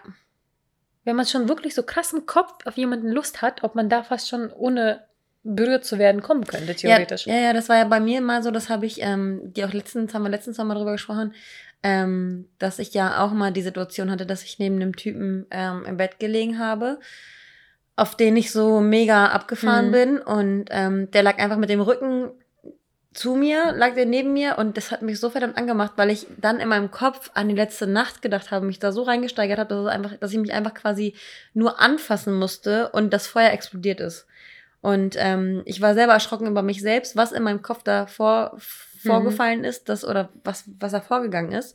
Wenn 1.04 1.16
man 1.16 1.26
schon 1.26 1.48
wirklich 1.48 1.74
so 1.74 1.82
krass 1.82 2.12
im 2.12 2.26
Kopf 2.26 2.52
auf 2.64 2.76
jemanden 2.76 3.10
Lust 3.10 3.42
hat, 3.42 3.62
ob 3.62 3.74
man 3.74 3.88
da 3.88 4.02
fast 4.02 4.28
schon 4.28 4.50
ohne 4.52 5.02
berührt 5.42 5.84
zu 5.84 5.98
werden 5.98 6.22
kommen 6.22 6.46
könnte, 6.46 6.74
theoretisch. 6.74 7.26
Ja, 7.26 7.34
ja, 7.34 7.40
ja, 7.42 7.52
das 7.52 7.68
war 7.68 7.76
ja 7.76 7.84
bei 7.84 8.00
mir 8.00 8.22
mal 8.22 8.42
so, 8.42 8.50
das 8.50 8.70
habe 8.70 8.86
ich, 8.86 9.02
ähm, 9.02 9.52
die 9.52 9.64
auch 9.64 9.72
letztens, 9.74 10.14
haben 10.14 10.22
wir 10.22 10.30
letztens 10.30 10.56
noch 10.56 10.64
mal 10.64 10.74
drüber 10.74 10.92
gesprochen, 10.92 11.34
ähm, 11.82 12.48
dass 12.58 12.78
ich 12.78 12.94
ja 12.94 13.22
auch 13.22 13.32
mal 13.32 13.52
die 13.52 13.60
Situation 13.60 14.10
hatte, 14.10 14.24
dass 14.24 14.42
ich 14.42 14.58
neben 14.58 14.76
einem 14.76 14.96
Typen 14.96 15.46
ähm, 15.50 15.84
im 15.86 15.98
Bett 15.98 16.18
gelegen 16.18 16.58
habe, 16.58 16.98
auf 17.94 18.16
den 18.16 18.36
ich 18.38 18.50
so 18.52 18.80
mega 18.80 19.26
abgefahren 19.26 19.88
Mhm. 19.88 19.92
bin 19.92 20.18
und 20.18 20.64
ähm, 20.70 21.10
der 21.10 21.22
lag 21.22 21.38
einfach 21.38 21.58
mit 21.58 21.68
dem 21.68 21.82
Rücken 21.82 22.30
zu 23.14 23.36
mir, 23.36 23.72
lag 23.72 23.94
der 23.94 24.06
neben 24.06 24.32
mir 24.32 24.58
und 24.58 24.76
das 24.76 24.90
hat 24.90 25.02
mich 25.02 25.20
so 25.20 25.30
verdammt 25.30 25.56
angemacht, 25.56 25.92
weil 25.96 26.10
ich 26.10 26.26
dann 26.36 26.58
in 26.58 26.68
meinem 26.68 26.90
Kopf 26.90 27.30
an 27.34 27.48
die 27.48 27.54
letzte 27.54 27.86
Nacht 27.86 28.22
gedacht 28.22 28.50
habe, 28.50 28.66
mich 28.66 28.80
da 28.80 28.92
so 28.92 29.02
reingesteigert 29.02 29.58
habe, 29.58 29.74
dass, 29.74 29.86
einfach, 29.86 30.16
dass 30.18 30.32
ich 30.32 30.38
mich 30.38 30.52
einfach 30.52 30.74
quasi 30.74 31.14
nur 31.54 31.80
anfassen 31.80 32.34
musste 32.34 32.90
und 32.90 33.12
das 33.12 33.26
Feuer 33.28 33.52
explodiert 33.52 34.00
ist. 34.00 34.26
Und 34.80 35.14
ähm, 35.18 35.62
ich 35.64 35.80
war 35.80 35.94
selber 35.94 36.12
erschrocken 36.12 36.48
über 36.48 36.62
mich 36.62 36.82
selbst, 36.82 37.16
was 37.16 37.32
in 37.32 37.42
meinem 37.42 37.62
Kopf 37.62 37.84
da 37.84 38.06
vor, 38.06 38.56
vorgefallen 38.58 39.64
ist, 39.64 39.88
das 39.88 40.04
oder 40.04 40.28
was, 40.42 40.64
was 40.78 40.92
da 40.92 41.00
vorgegangen 41.00 41.52
ist, 41.52 41.74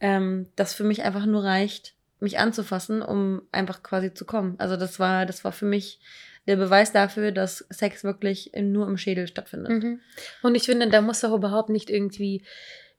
ähm, 0.00 0.46
das 0.56 0.72
für 0.72 0.84
mich 0.84 1.02
einfach 1.02 1.26
nur 1.26 1.44
reicht, 1.44 1.94
mich 2.20 2.38
anzufassen, 2.38 3.02
um 3.02 3.42
einfach 3.52 3.82
quasi 3.82 4.14
zu 4.14 4.24
kommen. 4.24 4.54
Also 4.58 4.76
das 4.76 4.98
war, 4.98 5.26
das 5.26 5.44
war 5.44 5.52
für 5.52 5.66
mich 5.66 6.00
der 6.46 6.56
Beweis 6.56 6.92
dafür, 6.92 7.32
dass 7.32 7.66
Sex 7.70 8.04
wirklich 8.04 8.52
nur 8.60 8.86
im 8.86 8.96
Schädel 8.96 9.26
stattfindet. 9.26 9.82
Mhm. 9.82 10.00
Und 10.42 10.54
ich 10.54 10.64
finde, 10.64 10.88
da 10.88 11.00
muss 11.00 11.24
auch 11.24 11.34
überhaupt 11.34 11.70
nicht 11.70 11.90
irgendwie 11.90 12.42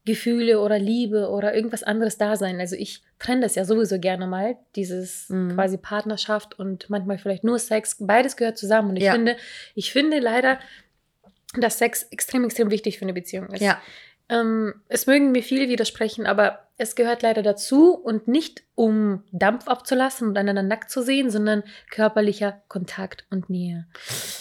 Gefühle 0.06 0.62
oder 0.62 0.80
Liebe 0.80 1.30
oder 1.30 1.54
irgendwas 1.54 1.84
anderes 1.84 2.18
da 2.18 2.38
sein. 2.38 2.60
Also 2.62 2.76
ich 2.78 3.02
trenne 3.20 3.42
das 3.42 3.56
ja 3.56 3.66
sowieso 3.66 4.00
gerne 4.00 4.26
mal, 4.26 4.56
dieses 4.76 5.28
Mhm. 5.30 5.54
quasi 5.54 5.78
Partnerschaft 5.78 6.58
und 6.58 6.90
manchmal 6.90 7.18
vielleicht 7.18 7.44
nur 7.44 7.60
Sex. 7.60 7.98
Beides 8.00 8.38
gehört 8.38 8.58
zusammen. 8.58 8.92
Und 8.92 8.96
ich 8.98 9.04
Ja. 9.04 9.12
finde, 9.14 9.36
ich 9.76 9.92
finde 9.92 10.20
leider, 10.20 10.60
dass 11.60 11.78
Sex 11.78 12.04
extrem, 12.12 12.46
extrem 12.46 12.72
wichtig 12.72 12.98
für 13.00 13.04
eine 13.06 13.14
Beziehung 13.14 13.48
ist. 13.48 13.62
Ja, 13.62 13.82
Ähm, 14.30 14.74
es 14.90 15.08
mögen 15.08 15.32
mir 15.32 15.42
viele 15.44 15.70
widersprechen, 15.70 16.26
aber 16.26 16.60
es 16.80 16.96
gehört 16.96 17.22
leider 17.24 17.42
dazu 17.42 17.96
und 17.96 18.28
nicht 18.28 18.62
um 18.76 19.24
Dampf 19.32 19.68
abzulassen 19.68 20.28
und 20.28 20.38
einander 20.38 20.62
nackt 20.62 20.92
zu 20.92 21.02
sehen, 21.02 21.32
sondern 21.32 21.64
körperlicher 21.90 22.62
Kontakt 22.68 23.26
und 23.32 23.50
Nähe. 23.50 23.88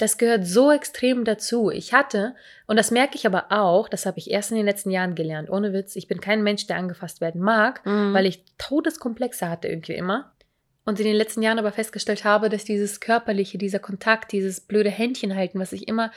Das 0.00 0.18
gehört 0.18 0.46
so 0.46 0.70
extrem 0.70 1.24
dazu. 1.24 1.70
Ich 1.70 1.94
hatte, 1.94 2.34
und 2.66 2.76
das 2.76 2.90
merke 2.90 3.14
ich 3.16 3.26
aber 3.26 3.46
auch, 3.50 3.88
das 3.88 4.04
habe 4.04 4.18
ich 4.18 4.30
erst 4.30 4.50
in 4.50 4.58
den 4.58 4.66
letzten 4.66 4.90
Jahren 4.90 5.14
gelernt, 5.14 5.48
ohne 5.48 5.72
Witz, 5.72 5.96
ich 5.96 6.08
bin 6.08 6.20
kein 6.20 6.42
Mensch, 6.42 6.66
der 6.66 6.76
angefasst 6.76 7.20
werden 7.22 7.40
mag, 7.40 7.84
Mhm. 7.86 8.12
weil 8.12 8.26
ich 8.26 8.44
Todeskomplexe 8.58 9.48
hatte 9.48 9.68
irgendwie 9.68 9.94
immer. 9.94 10.32
Und 10.84 11.00
in 11.00 11.06
den 11.06 11.16
letzten 11.16 11.42
Jahren 11.42 11.58
aber 11.58 11.72
festgestellt 11.72 12.24
habe, 12.24 12.48
dass 12.48 12.64
dieses 12.64 13.00
körperliche, 13.00 13.58
dieser 13.58 13.80
Kontakt, 13.80 14.30
dieses 14.30 14.60
blöde 14.60 14.90
Händchen 14.90 15.34
halten, 15.34 15.58
was 15.58 15.72
ich 15.72 15.88
immer 15.88 16.12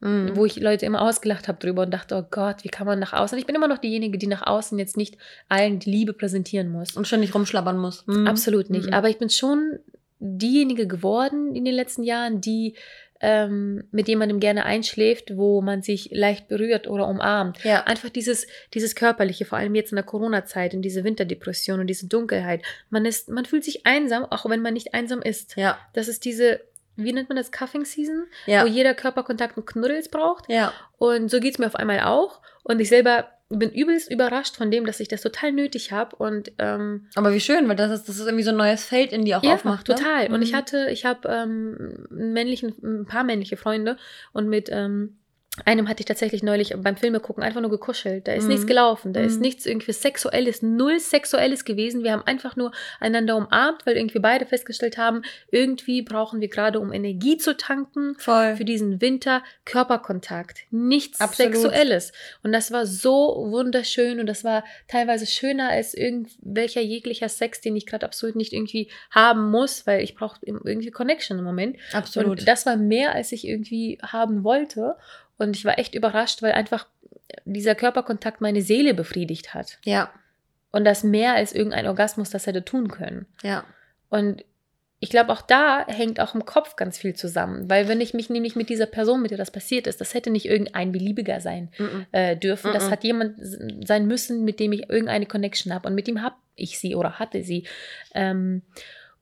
Mhm. 0.00 0.36
wo 0.36 0.44
ich 0.46 0.56
Leute 0.60 0.86
immer 0.86 1.02
ausgelacht 1.02 1.48
habe 1.48 1.58
drüber 1.58 1.82
und 1.82 1.90
dachte, 1.92 2.14
oh 2.14 2.24
Gott, 2.30 2.62
wie 2.62 2.68
kann 2.68 2.86
man 2.86 2.98
nach 3.00 3.12
außen? 3.12 3.36
Ich 3.38 3.46
bin 3.46 3.56
immer 3.56 3.66
noch 3.66 3.78
diejenige, 3.78 4.16
die 4.16 4.28
nach 4.28 4.46
außen 4.46 4.78
jetzt 4.78 4.96
nicht 4.96 5.16
allen 5.48 5.80
die 5.80 5.90
Liebe 5.90 6.12
präsentieren 6.12 6.70
muss. 6.70 6.96
und 6.96 7.06
ständig 7.06 7.34
rumschlabbern 7.34 7.76
muss. 7.78 8.06
Mhm. 8.06 8.26
Absolut 8.28 8.70
nicht. 8.70 8.86
Mhm. 8.86 8.92
Aber 8.94 9.08
ich 9.08 9.18
bin 9.18 9.28
schon 9.28 9.78
diejenige 10.20 10.86
geworden 10.86 11.54
in 11.54 11.64
den 11.64 11.74
letzten 11.74 12.02
Jahren, 12.04 12.40
die 12.40 12.74
ähm, 13.20 13.82
mit 13.90 14.06
jemandem 14.06 14.38
gerne 14.38 14.64
einschläft, 14.64 15.36
wo 15.36 15.60
man 15.60 15.82
sich 15.82 16.10
leicht 16.12 16.46
berührt 16.46 16.86
oder 16.86 17.08
umarmt. 17.08 17.62
ja, 17.64 17.82
Einfach 17.84 18.10
dieses, 18.10 18.46
dieses 18.74 18.94
körperliche, 18.94 19.44
vor 19.44 19.58
allem 19.58 19.74
jetzt 19.74 19.90
in 19.90 19.96
der 19.96 20.04
Corona-Zeit, 20.04 20.72
in 20.74 20.82
diese 20.82 21.02
Winterdepression 21.02 21.80
und 21.80 21.88
diese 21.88 22.06
Dunkelheit. 22.06 22.62
Man 22.90 23.04
ist, 23.04 23.28
man 23.28 23.44
fühlt 23.44 23.64
sich 23.64 23.84
einsam, 23.86 24.24
auch 24.24 24.48
wenn 24.48 24.62
man 24.62 24.74
nicht 24.74 24.94
einsam 24.94 25.20
ist. 25.22 25.56
ja, 25.56 25.76
Das 25.94 26.06
ist 26.06 26.24
diese, 26.24 26.60
wie 26.98 27.12
nennt 27.12 27.28
man 27.30 27.36
das, 27.36 27.50
Cuffing 27.52 27.84
Season, 27.86 28.26
ja, 28.46 28.62
wo 28.62 28.66
jeder 28.66 28.92
Körperkontakt 28.94 29.56
und 29.56 29.66
Knuddels 29.66 30.08
braucht. 30.10 30.48
ja, 30.50 30.72
Und 30.98 31.30
so 31.30 31.40
geht 31.40 31.52
es 31.54 31.58
mir 31.58 31.66
auf 31.66 31.76
einmal 31.76 32.00
auch. 32.00 32.40
Und 32.64 32.80
ich 32.80 32.88
selber 32.90 33.28
bin 33.50 33.70
übelst 33.70 34.10
überrascht 34.10 34.56
von 34.56 34.70
dem, 34.70 34.84
dass 34.84 35.00
ich 35.00 35.08
das 35.08 35.22
total 35.22 35.52
nötig 35.52 35.90
habe. 35.90 36.14
Und 36.16 36.52
ähm, 36.58 37.06
Aber 37.14 37.32
wie 37.32 37.40
schön, 37.40 37.66
weil 37.66 37.76
das 37.76 37.90
ist, 37.90 38.06
das 38.08 38.18
ist 38.18 38.26
irgendwie 38.26 38.44
so 38.44 38.50
ein 38.50 38.58
neues 38.58 38.84
Feld 38.84 39.10
in 39.10 39.24
dir 39.24 39.38
auch 39.38 39.42
ja, 39.42 39.54
aufmacht. 39.54 39.88
ne? 39.88 39.94
total. 39.94 40.30
Und 40.32 40.42
ich 40.42 40.52
Mhm. 40.52 40.56
hatte, 40.56 40.88
ich 40.90 41.06
habe 41.06 41.26
ähm, 41.28 42.06
männlichen, 42.10 42.74
ein 42.82 43.06
paar 43.06 43.24
männliche 43.24 43.56
Freunde 43.56 43.96
und 44.34 44.48
mit 44.50 44.68
ähm, 44.70 45.16
einem 45.64 45.88
hatte 45.88 46.00
ich 46.00 46.06
tatsächlich 46.06 46.42
neulich 46.42 46.74
beim 46.78 46.96
Filme 46.96 47.20
gucken 47.20 47.42
einfach 47.42 47.60
nur 47.60 47.70
gekuschelt. 47.70 48.28
Da 48.28 48.32
ist 48.32 48.44
Mhm. 48.44 48.48
nichts 48.50 48.66
gelaufen, 48.66 49.12
da 49.12 49.20
ist 49.20 49.36
Mhm. 49.36 49.40
nichts 49.42 49.66
irgendwie 49.66 49.92
Sexuelles, 49.92 50.62
null 50.62 50.98
Sexuelles 51.00 51.64
gewesen. 51.64 52.02
Wir 52.04 52.12
haben 52.12 52.22
einfach 52.26 52.56
nur 52.56 52.72
einander 53.00 53.36
umarmt, 53.36 53.84
weil 53.86 53.96
irgendwie 53.96 54.18
beide 54.18 54.46
festgestellt 54.46 54.98
haben, 54.98 55.22
irgendwie 55.50 56.02
brauchen 56.02 56.40
wir 56.40 56.48
gerade, 56.48 56.80
um 56.80 56.92
Energie 56.92 57.36
zu 57.38 57.56
tanken, 57.56 58.14
Voll. 58.18 58.56
für 58.56 58.64
diesen 58.64 59.00
Winter 59.00 59.42
Körperkontakt. 59.64 60.58
Nichts 60.70 61.20
Absolut. 61.20 61.54
Sexuelles. 61.54 62.12
Und 62.42 62.52
das 62.52 62.72
war 62.72 62.86
so 62.86 63.46
wunderschön 63.50 64.20
und 64.20 64.26
das 64.26 64.44
war 64.44 64.64
teilweise 64.88 65.26
schöner 65.26 65.68
als 65.70 65.94
irgendwelcher 65.94 66.80
jeglicher 66.80 67.28
Sex, 67.28 67.60
den 67.60 67.76
ich 67.76 67.86
gerade 67.86 68.06
absolut 68.06 68.36
nicht 68.36 68.52
irgendwie 68.52 68.88
haben 69.10 69.50
muss, 69.50 69.86
weil 69.86 70.02
ich 70.02 70.14
brauche 70.14 70.38
irgendwie 70.44 70.90
Connection 70.90 71.38
im 71.38 71.44
Moment. 71.44 71.76
Absolut. 71.92 72.40
Und 72.40 72.48
das 72.48 72.66
war 72.66 72.76
mehr, 72.76 73.14
als 73.14 73.32
ich 73.32 73.46
irgendwie 73.46 73.98
haben 74.02 74.44
wollte. 74.44 74.96
Und 75.38 75.56
ich 75.56 75.64
war 75.64 75.78
echt 75.78 75.94
überrascht, 75.94 76.42
weil 76.42 76.52
einfach 76.52 76.86
dieser 77.44 77.74
Körperkontakt 77.74 78.40
meine 78.40 78.62
Seele 78.62 78.92
befriedigt 78.94 79.54
hat. 79.54 79.78
ja, 79.84 80.10
Und 80.72 80.84
das 80.84 81.04
mehr 81.04 81.34
als 81.34 81.52
irgendein 81.54 81.86
Orgasmus 81.86 82.30
das 82.30 82.46
hätte 82.46 82.64
tun 82.64 82.88
können. 82.88 83.26
ja, 83.42 83.64
Und 84.10 84.44
ich 85.00 85.10
glaube, 85.10 85.32
auch 85.32 85.42
da 85.42 85.86
hängt 85.86 86.18
auch 86.18 86.34
im 86.34 86.44
Kopf 86.44 86.74
ganz 86.74 86.98
viel 86.98 87.14
zusammen. 87.14 87.70
Weil 87.70 87.86
wenn 87.86 88.00
ich 88.00 88.14
mich 88.14 88.30
nämlich 88.30 88.56
mit 88.56 88.68
dieser 88.68 88.86
Person, 88.86 89.22
mit 89.22 89.30
der 89.30 89.38
das 89.38 89.52
passiert 89.52 89.86
ist, 89.86 90.00
das 90.00 90.12
hätte 90.12 90.28
nicht 90.30 90.46
irgendein 90.46 90.90
beliebiger 90.90 91.40
sein 91.40 91.70
äh, 92.10 92.36
dürfen. 92.36 92.72
Das 92.72 92.86
Mhm. 92.86 92.90
hat 92.90 93.04
jemand 93.04 93.34
sein 93.86 94.08
müssen, 94.08 94.44
mit 94.44 94.58
dem 94.58 94.72
ich 94.72 94.88
irgendeine 94.90 95.26
Connection 95.26 95.72
habe. 95.72 95.86
Und 95.88 95.94
mit 95.94 96.08
dem 96.08 96.20
habe 96.20 96.34
ich 96.56 96.80
sie 96.80 96.96
oder 96.96 97.20
hatte 97.20 97.44
sie. 97.44 97.62
Ähm, 98.12 98.62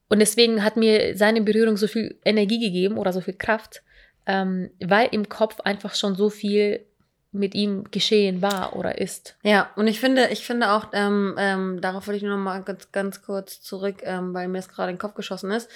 und 0.09 0.21
deswegen 0.21 0.65
hat 0.65 0.79
mir 0.79 1.15
seine 1.15 1.43
Berührung 1.43 1.77
so 1.77 1.89
viel 1.89 2.17
Energie 2.25 2.59
gegeben 2.61 2.97
oder 2.97 3.13
so 3.13 3.21
viel 3.21 3.35
Kraft, 3.35 3.83
ähm, 4.27 4.71
weil 4.85 5.09
im 5.13 5.29
Kopf 5.29 5.61
einfach 5.61 5.95
schon 5.95 6.15
so 6.17 6.31
viel 6.31 6.85
mit 7.33 7.55
ihm 7.55 7.85
geschehen 7.91 8.41
war 8.41 8.75
oder 8.77 8.99
ist. 8.99 9.37
Ja, 9.43 9.71
und 9.77 9.87
ich 9.89 10.01
finde, 10.01 10.29
ich 10.31 10.47
finde 10.47 10.71
auch, 10.71 10.89
ähm, 10.93 11.35
ähm, 11.39 11.81
darauf 11.81 12.07
wollte 12.07 12.17
ich 12.17 12.23
nur 12.23 12.37
noch 12.37 12.43
mal 12.43 12.63
ganz, 12.63 12.91
ganz 12.93 13.23
kurz 13.23 13.61
zurück, 13.61 13.97
ähm, 14.03 14.33
weil 14.33 14.49
mir 14.49 14.59
es 14.59 14.69
gerade 14.69 14.91
in 14.91 14.97
den 14.97 15.01
Kopf 15.01 15.15
geschossen 15.15 15.51
ist. 15.51 15.69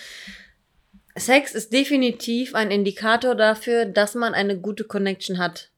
Sex 1.16 1.54
ist 1.54 1.72
definitiv 1.72 2.54
ein 2.54 2.70
Indikator 2.70 3.34
dafür, 3.34 3.84
dass 3.84 4.14
man 4.14 4.32
eine 4.32 4.58
gute 4.58 4.84
Connection 4.84 5.38
hat. 5.38 5.70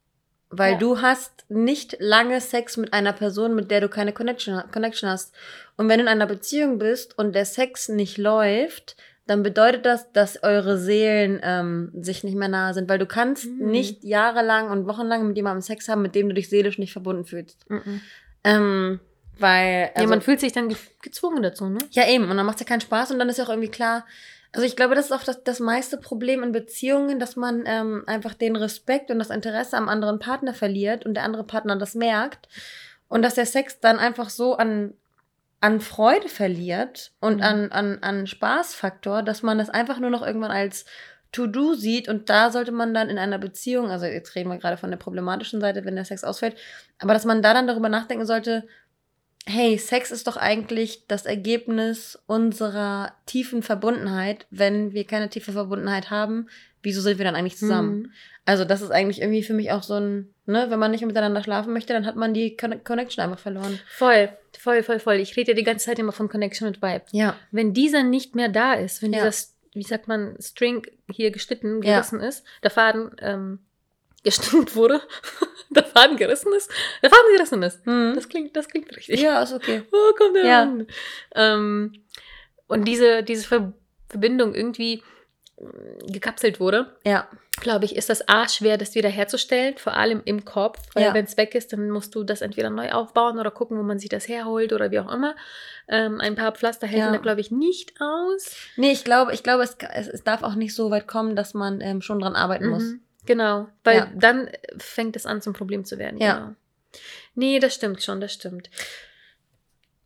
Weil 0.50 0.72
Ja. 0.74 0.78
du 0.78 1.00
hast 1.00 1.46
nicht 1.48 1.96
lange 1.98 2.40
Sex 2.40 2.76
mit 2.76 2.92
einer 2.92 3.14
Person, 3.14 3.54
mit 3.54 3.70
der 3.70 3.80
du 3.80 3.88
keine 3.88 4.12
Connection, 4.12 4.62
Connection 4.70 5.08
hast. 5.08 5.34
Und 5.76 5.88
wenn 5.88 5.98
du 5.98 6.04
in 6.04 6.08
einer 6.08 6.26
Beziehung 6.26 6.78
bist 6.78 7.18
und 7.18 7.34
der 7.34 7.46
Sex 7.46 7.88
nicht 7.88 8.18
läuft, 8.18 8.96
dann 9.26 9.42
bedeutet 9.42 9.86
das, 9.86 10.12
dass 10.12 10.42
eure 10.42 10.78
Seelen 10.78 11.40
ähm, 11.42 11.92
sich 12.00 12.24
nicht 12.24 12.36
mehr 12.36 12.48
nahe 12.48 12.74
sind, 12.74 12.88
weil 12.88 12.98
du 12.98 13.06
kannst 13.06 13.46
Mhm. 13.46 13.70
nicht 13.70 14.04
jahrelang 14.04 14.70
und 14.70 14.86
wochenlang 14.86 15.26
mit 15.28 15.36
jemandem 15.36 15.62
Sex 15.62 15.88
haben, 15.88 16.02
mit 16.02 16.14
dem 16.14 16.28
du 16.28 16.34
dich 16.34 16.48
seelisch 16.48 16.78
nicht 16.78 16.92
verbunden 16.92 17.24
fühlst. 17.24 17.64
Ähm, 18.44 19.00
weil, 19.38 19.82
ja, 19.82 19.90
also, 19.94 20.08
man 20.08 20.20
fühlt 20.20 20.40
sich 20.40 20.52
dann 20.52 20.68
ge 20.68 20.76
gezwungen 21.00 21.42
dazu, 21.42 21.68
ne? 21.68 21.78
ja 21.90 22.06
eben, 22.08 22.30
und 22.30 22.36
dann 22.36 22.46
macht 22.46 22.56
es 22.56 22.60
ja 22.60 22.66
keinen 22.66 22.80
Spaß 22.80 23.12
und 23.12 23.18
dann 23.18 23.28
ist 23.28 23.38
ja 23.38 23.44
auch 23.44 23.48
irgendwie 23.48 23.70
klar, 23.70 24.04
also 24.52 24.66
ich 24.66 24.76
glaube, 24.76 24.94
das 24.94 25.06
ist 25.06 25.12
auch 25.12 25.24
das, 25.24 25.42
das 25.44 25.60
meiste 25.60 25.96
Problem 25.96 26.42
in 26.42 26.52
Beziehungen, 26.52 27.18
dass 27.18 27.36
man 27.36 27.64
ähm, 27.66 28.02
einfach 28.06 28.34
den 28.34 28.56
Respekt 28.56 29.10
und 29.10 29.18
das 29.18 29.30
Interesse 29.30 29.76
am 29.78 29.88
anderen 29.88 30.18
Partner 30.18 30.52
verliert 30.52 31.06
und 31.06 31.14
der 31.14 31.24
andere 31.24 31.44
Partner 31.44 31.76
das 31.76 31.94
merkt 31.94 32.48
und 33.08 33.22
dass 33.22 33.34
der 33.34 33.46
Sex 33.46 33.80
dann 33.80 33.98
einfach 33.98 34.28
so 34.28 34.54
an, 34.56 34.92
an 35.62 35.80
Freude 35.80 36.28
verliert 36.28 37.12
und 37.20 37.36
Mhm. 37.36 37.42
an, 37.42 37.72
an, 37.72 37.98
an 38.02 38.26
Spaßfaktor, 38.26 39.22
dass 39.22 39.42
man 39.42 39.58
das 39.58 39.70
einfach 39.70 40.00
nur 40.00 40.10
noch 40.10 40.26
irgendwann 40.26 40.50
als 40.50 40.84
To-Do 41.30 41.74
sieht 41.74 42.08
und 42.08 42.28
da 42.28 42.50
sollte 42.50 42.72
man 42.72 42.92
dann 42.92 43.08
in 43.08 43.16
einer 43.16 43.38
Beziehung, 43.38 43.88
also 43.88 44.04
jetzt 44.04 44.34
reden 44.34 44.50
wir 44.50 44.58
gerade 44.58 44.76
von 44.76 44.90
der 44.90 44.98
problematischen 44.98 45.60
Seite, 45.60 45.84
wenn 45.84 45.94
der 45.94 46.04
Sex 46.04 46.24
ausfällt, 46.24 46.56
aber 46.98 47.14
dass 47.14 47.24
man 47.24 47.42
da 47.42 47.54
dann 47.54 47.68
darüber 47.68 47.88
nachdenken 47.88 48.26
sollte, 48.26 48.66
hey, 49.46 49.78
Sex 49.78 50.10
ist 50.10 50.26
doch 50.26 50.36
eigentlich 50.36 51.06
das 51.06 51.26
Ergebnis 51.26 52.18
unserer 52.26 53.14
tiefen 53.26 53.62
Verbundenheit. 53.62 54.46
Wenn 54.50 54.92
wir 54.92 55.06
keine 55.06 55.30
tiefe 55.30 55.52
Verbundenheit 55.52 56.10
haben, 56.10 56.48
wieso 56.82 57.00
sind 57.00 57.18
wir 57.18 57.24
dann 57.24 57.34
eigentlich 57.36 57.56
zusammen? 57.56 57.98
Mhm. 57.98 58.12
Also 58.44 58.64
das 58.64 58.82
ist 58.82 58.90
eigentlich 58.90 59.20
irgendwie 59.20 59.42
für 59.44 59.54
mich 59.54 59.70
auch 59.70 59.82
so 59.84 59.94
ein, 59.94 60.34
ne, 60.46 60.66
wenn 60.68 60.78
man 60.78 60.90
nicht 60.90 61.04
miteinander 61.06 61.42
schlafen 61.44 61.72
möchte, 61.72 61.92
dann 61.92 62.06
hat 62.06 62.16
man 62.16 62.34
die 62.34 62.56
Conne- 62.56 62.80
Connection 62.80 63.22
einfach 63.22 63.38
verloren. 63.38 63.78
Voll, 63.88 64.30
voll, 64.58 64.82
voll, 64.82 64.98
voll. 64.98 65.14
Ich 65.16 65.36
rede 65.36 65.52
ja 65.52 65.56
die 65.56 65.62
ganze 65.62 65.86
Zeit 65.86 65.98
immer 66.00 66.12
von 66.12 66.28
Connection 66.28 66.66
und 66.66 66.82
Vibe. 66.82 67.04
Ja, 67.12 67.36
Wenn 67.52 67.72
dieser 67.72 68.02
nicht 68.02 68.34
mehr 68.34 68.48
da 68.48 68.74
ist, 68.74 69.00
wenn 69.02 69.12
Ja. 69.12 69.24
dieser, 69.24 69.46
wie 69.74 69.82
sagt 69.84 70.08
man, 70.08 70.36
String 70.40 70.84
hier 71.10 71.30
geschnitten, 71.30 71.82
Ja. 71.82 71.94
gerissen 71.94 72.18
ist, 72.20 72.44
der 72.64 72.70
Faden 72.70 73.12
ähm, 73.20 73.60
gestimmt 74.24 74.74
wurde, 74.74 75.00
der 75.70 75.84
Faden 75.84 76.16
gerissen 76.16 76.52
ist, 76.52 76.68
der 77.02 77.10
Faden 77.10 77.36
gerissen 77.36 77.62
ist. 77.62 77.84
hm. 77.86 78.12
Das 78.16 78.28
klingt, 78.28 78.56
das 78.56 78.68
klingt 78.68 78.94
richtig. 78.96 79.20
ja, 79.20 79.40
ist 79.42 79.52
okay. 79.52 79.82
Oh, 79.92 80.14
kommt 80.18 80.34
der 80.36 80.44
Ja. 80.46 80.62
an. 80.62 80.86
Ähm, 81.36 81.92
und 82.66 82.86
diese, 82.86 83.22
diese 83.22 83.46
Ver 83.46 83.72
Verbindung 84.08 84.54
irgendwie 84.54 85.02
gekapselt 86.06 86.58
wurde, 86.60 86.96
Ja. 87.04 87.28
glaube 87.60 87.84
ich, 87.84 87.94
ist 87.96 88.08
das 88.10 88.28
A 88.28 88.48
schwer, 88.48 88.78
das 88.78 88.94
wieder 88.94 89.08
herzustellen, 89.08 89.76
vor 89.78 89.94
allem 89.94 90.22
im 90.24 90.44
Kopf, 90.44 90.78
weil 90.94 91.04
Ja. 91.04 91.14
wenn 91.14 91.24
es 91.24 91.36
weg 91.36 91.54
ist, 91.54 91.72
dann 91.72 91.90
musst 91.90 92.14
du 92.14 92.24
das 92.24 92.40
entweder 92.40 92.70
neu 92.70 92.90
aufbauen 92.92 93.38
oder 93.38 93.50
gucken, 93.50 93.78
wo 93.78 93.82
man 93.82 93.98
sich 93.98 94.08
das 94.08 94.26
herholt 94.28 94.72
oder 94.72 94.90
wie 94.90 94.98
auch 94.98 95.12
immer. 95.12 95.34
Ähm, 95.88 96.20
ein 96.20 96.34
paar 96.34 96.52
Pflaster 96.52 96.86
helfen 96.86 97.06
Ja. 97.06 97.12
da, 97.12 97.18
glaube 97.18 97.40
ich, 97.40 97.50
nicht 97.50 97.92
aus. 98.00 98.56
Nee, 98.76 98.92
ich 98.92 99.04
glaube, 99.04 99.32
ich 99.34 99.42
glaube, 99.42 99.62
es, 99.62 99.76
es, 99.94 100.08
es 100.08 100.24
darf 100.24 100.42
auch 100.42 100.54
nicht 100.54 100.74
so 100.74 100.90
weit 100.90 101.06
kommen, 101.06 101.36
dass 101.36 101.54
man 101.54 101.80
ähm, 101.80 102.02
schon 102.02 102.18
dran 102.20 102.34
arbeiten 102.34 102.68
muss. 102.68 102.82
Mhm. 102.84 103.00
Genau, 103.26 103.68
weil 103.84 103.96
Ja. 103.98 104.10
dann 104.16 104.50
fängt 104.78 105.14
es 105.16 105.26
an 105.26 105.40
zum 105.42 105.52
Problem 105.52 105.84
zu 105.84 105.98
werden. 105.98 106.18
Ja. 106.18 106.34
Genau. 106.38 106.54
Nee, 107.34 107.58
das 107.60 107.74
stimmt 107.74 108.02
schon, 108.02 108.20
das 108.20 108.32
stimmt. 108.32 108.68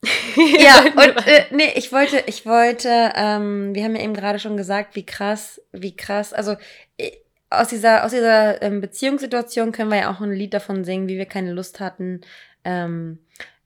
Ja, 0.37 0.85
und 0.85 1.27
äh, 1.27 1.45
nee, 1.51 1.73
ich 1.75 1.92
wollte, 1.92 2.23
ich 2.27 2.47
wollte, 2.47 3.12
ähm, 3.14 3.75
wir 3.75 3.85
haben 3.85 3.97
ja 3.97 4.03
eben 4.03 4.14
gerade 4.14 4.38
schon 4.38 4.57
gesagt, 4.57 4.95
wie 4.97 5.07
krass, 5.07 5.61
wie 5.73 5.97
krass, 5.97 6.33
also 6.33 6.57
äh, 6.99 7.12
aus 7.51 7.69
dieser, 7.69 8.05
aus 8.05 8.11
dieser 8.11 8.61
ähm, 8.62 8.81
Beziehungssituation 8.81 9.73
können 9.73 9.90
wir 9.90 9.99
ja 9.99 10.12
auch 10.12 10.21
ein 10.21 10.33
Lied 10.33 10.55
davon 10.55 10.85
singen, 10.85 11.09
wie 11.09 11.19
wir 11.19 11.27
keine 11.27 11.53
Lust 11.53 11.81
hatten, 11.81 12.21
ähm, 12.64 13.19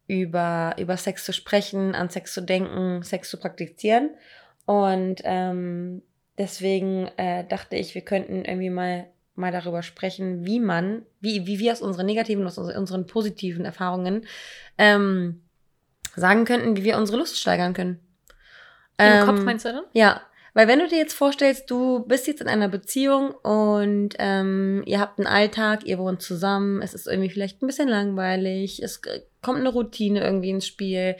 über, 0.07 0.75
über 0.79 0.97
Sex 0.97 1.25
zu 1.25 1.33
sprechen, 1.33 1.95
an 1.95 2.11
Sex 2.11 2.35
zu 2.35 2.43
denken, 2.43 3.03
Sex 3.03 3.31
zu 3.31 3.39
praktizieren. 3.39 4.11
Und 4.67 5.23
ähm, 5.25 6.03
deswegen 6.37 7.09
äh, 7.17 7.47
dachte 7.47 7.77
ich, 7.77 7.95
wir 7.95 8.03
könnten 8.03 8.45
irgendwie 8.45 8.71
mal, 8.71 9.07
mal 9.35 9.53
darüber 9.53 9.83
sprechen, 9.83 10.45
wie 10.45 10.61
man, 10.61 11.03
wie, 11.21 11.47
wie 11.47 11.59
wir 11.59 11.73
aus 11.73 11.81
unseren 11.81 12.07
negativen, 12.07 12.47
aus 12.47 12.59
unseren 12.59 13.07
positiven 13.07 13.65
Erfahrungen 13.65 14.27
ähm, 14.79 15.43
sagen 16.17 16.45
könnten, 16.45 16.77
wie 16.77 16.85
wir 16.85 16.97
unsere 16.99 17.19
Lust 17.19 17.39
steigern 17.39 17.75
können. 17.75 18.01
Im 18.99 19.07
Ähm, 19.07 19.25
Kopf 19.27 19.45
meinst 19.45 19.65
du, 19.65 19.73
ne? 19.73 19.85
Ja, 19.93 20.21
weil 20.53 20.67
wenn 20.69 20.81
du 20.81 20.89
dir 20.89 20.99
jetzt 20.99 21.15
vorstellst, 21.15 21.71
du 21.71 22.01
bist 22.01 22.27
jetzt 22.27 22.41
in 22.41 22.49
einer 22.49 22.69
Beziehung 22.69 23.31
und 23.31 24.11
ähm, 24.19 24.83
ihr 24.85 24.99
habt 25.01 25.19
einen 25.19 25.29
Alltag, 25.29 25.85
ihr 25.87 25.99
wohnt 25.99 26.21
zusammen, 26.23 26.83
es 26.83 26.93
ist 26.93 27.07
irgendwie 27.07 27.31
vielleicht 27.31 27.63
ein 27.63 27.67
bisschen 27.67 27.89
langweilig, 27.89 28.83
es 28.83 29.01
k- 29.01 29.21
kommt 29.43 29.61
eine 29.61 29.69
Routine 29.71 30.21
irgendwie 30.23 30.51
ins 30.51 30.67
Spiel. 30.67 31.17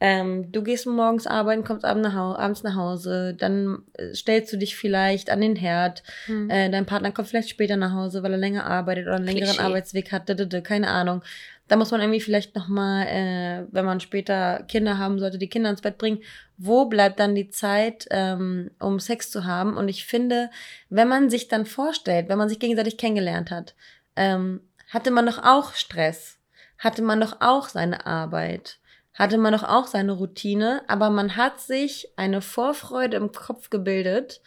Ähm, 0.00 0.52
du 0.52 0.62
gehst 0.62 0.86
morgens 0.86 1.26
arbeiten, 1.26 1.64
kommst 1.64 1.84
abends 1.84 2.62
nach, 2.62 2.76
Hause, 2.76 3.34
dann 3.34 3.82
äh, 3.94 4.14
stellst 4.14 4.52
du 4.52 4.56
dich 4.56 4.76
vielleicht 4.76 5.28
an 5.28 5.40
den 5.40 5.56
Herd, 5.56 6.04
Hm. 6.26 6.48
äh, 6.48 6.70
dein 6.70 6.86
Partner 6.86 7.10
kommt 7.10 7.26
vielleicht 7.26 7.48
später 7.50 7.76
nach 7.76 7.92
Hause, 7.92 8.22
weil 8.22 8.30
er 8.30 8.38
länger 8.38 8.64
arbeitet 8.64 9.06
oder 9.08 9.16
einen 9.16 9.24
längeren 9.24 9.46
Klischee. 9.48 9.60
Arbeitsweg 9.62 10.12
hat, 10.12 10.64
keine 10.64 10.88
Ahnung. 10.88 11.22
Da 11.68 11.76
muss 11.76 11.90
man 11.90 12.00
irgendwie 12.00 12.20
vielleicht 12.20 12.56
nochmal, 12.56 13.06
äh, 13.06 13.66
wenn 13.70 13.84
man 13.84 14.00
später 14.00 14.64
Kinder 14.68 14.98
haben 14.98 15.18
sollte, 15.18 15.38
die 15.38 15.48
Kinder 15.48 15.70
ins 15.70 15.82
Bett 15.82 15.98
bringen. 15.98 16.22
Wo 16.56 16.86
bleibt 16.86 17.20
dann 17.20 17.34
die 17.34 17.50
Zeit, 17.50 18.06
ähm, 18.10 18.70
um 18.80 18.98
Sex 18.98 19.30
zu 19.30 19.44
haben? 19.44 19.76
Und 19.76 19.88
ich 19.88 20.06
finde, 20.06 20.50
wenn 20.88 21.08
man 21.08 21.30
sich 21.30 21.48
dann 21.48 21.66
vorstellt, 21.66 22.28
wenn 22.28 22.38
man 22.38 22.48
sich 22.48 22.58
gegenseitig 22.58 22.96
kennengelernt 22.96 23.50
hat, 23.50 23.74
ähm, 24.16 24.60
hatte 24.88 25.10
man 25.10 25.26
doch 25.26 25.44
auch 25.44 25.74
Stress, 25.74 26.38
hatte 26.78 27.02
man 27.02 27.20
doch 27.20 27.40
auch 27.40 27.68
seine 27.68 28.06
Arbeit, 28.06 28.78
hatte 29.14 29.36
man 29.36 29.52
doch 29.52 29.64
auch 29.64 29.86
seine 29.86 30.12
Routine, 30.12 30.82
aber 30.86 31.10
man 31.10 31.36
hat 31.36 31.60
sich 31.60 32.08
eine 32.16 32.40
Vorfreude 32.40 33.16
im 33.16 33.32
Kopf 33.32 33.68
gebildet 33.68 34.40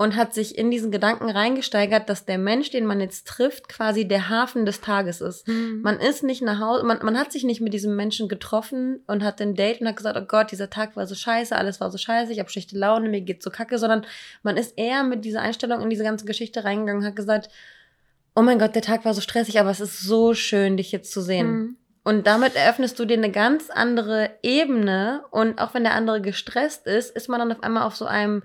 und 0.00 0.14
hat 0.14 0.32
sich 0.32 0.56
in 0.56 0.70
diesen 0.70 0.92
Gedanken 0.92 1.28
reingesteigert, 1.28 2.08
dass 2.08 2.24
der 2.24 2.38
Mensch, 2.38 2.70
den 2.70 2.86
man 2.86 3.00
jetzt 3.00 3.26
trifft, 3.26 3.68
quasi 3.68 4.06
der 4.06 4.28
Hafen 4.28 4.64
des 4.64 4.80
Tages 4.80 5.20
ist. 5.20 5.44
Hm. 5.48 5.82
Man 5.82 5.98
ist 5.98 6.22
nicht 6.22 6.40
nach 6.40 6.60
Hause, 6.60 6.84
man, 6.84 7.00
man 7.02 7.18
hat 7.18 7.32
sich 7.32 7.42
nicht 7.42 7.60
mit 7.60 7.74
diesem 7.74 7.96
Menschen 7.96 8.28
getroffen 8.28 9.00
und 9.08 9.24
hat 9.24 9.40
ein 9.40 9.56
Date 9.56 9.80
und 9.80 9.88
hat 9.88 9.96
gesagt, 9.96 10.16
oh 10.16 10.24
Gott, 10.24 10.52
dieser 10.52 10.70
Tag 10.70 10.94
war 10.94 11.06
so 11.08 11.16
scheiße, 11.16 11.54
alles 11.54 11.80
war 11.80 11.90
so 11.90 11.98
scheiße, 11.98 12.32
ich 12.32 12.38
habe 12.38 12.48
schlechte 12.48 12.78
Laune, 12.78 13.08
mir 13.08 13.20
geht's 13.22 13.44
so 13.44 13.50
kacke, 13.50 13.76
sondern 13.76 14.06
man 14.44 14.56
ist 14.56 14.78
eher 14.78 15.02
mit 15.02 15.24
dieser 15.24 15.42
Einstellung 15.42 15.82
in 15.82 15.90
diese 15.90 16.04
ganze 16.04 16.26
Geschichte 16.26 16.62
reingegangen 16.62 17.02
und 17.02 17.08
hat 17.08 17.16
gesagt, 17.16 17.50
oh 18.36 18.42
mein 18.42 18.60
Gott, 18.60 18.76
der 18.76 18.82
Tag 18.82 19.04
war 19.04 19.14
so 19.14 19.20
stressig, 19.20 19.58
aber 19.58 19.70
es 19.70 19.80
ist 19.80 20.00
so 20.00 20.32
schön, 20.32 20.76
dich 20.76 20.92
jetzt 20.92 21.10
zu 21.10 21.20
sehen. 21.20 21.46
Hm. 21.48 21.76
Und 22.04 22.26
damit 22.26 22.54
eröffnest 22.54 22.98
du 22.98 23.04
dir 23.04 23.18
eine 23.18 23.30
ganz 23.30 23.68
andere 23.68 24.30
Ebene. 24.42 25.24
Und 25.30 25.60
auch 25.60 25.74
wenn 25.74 25.82
der 25.82 25.92
andere 25.92 26.22
gestresst 26.22 26.86
ist, 26.86 27.14
ist 27.14 27.28
man 27.28 27.38
dann 27.40 27.52
auf 27.52 27.62
einmal 27.62 27.82
auf 27.82 27.96
so 27.96 28.06
einem, 28.06 28.42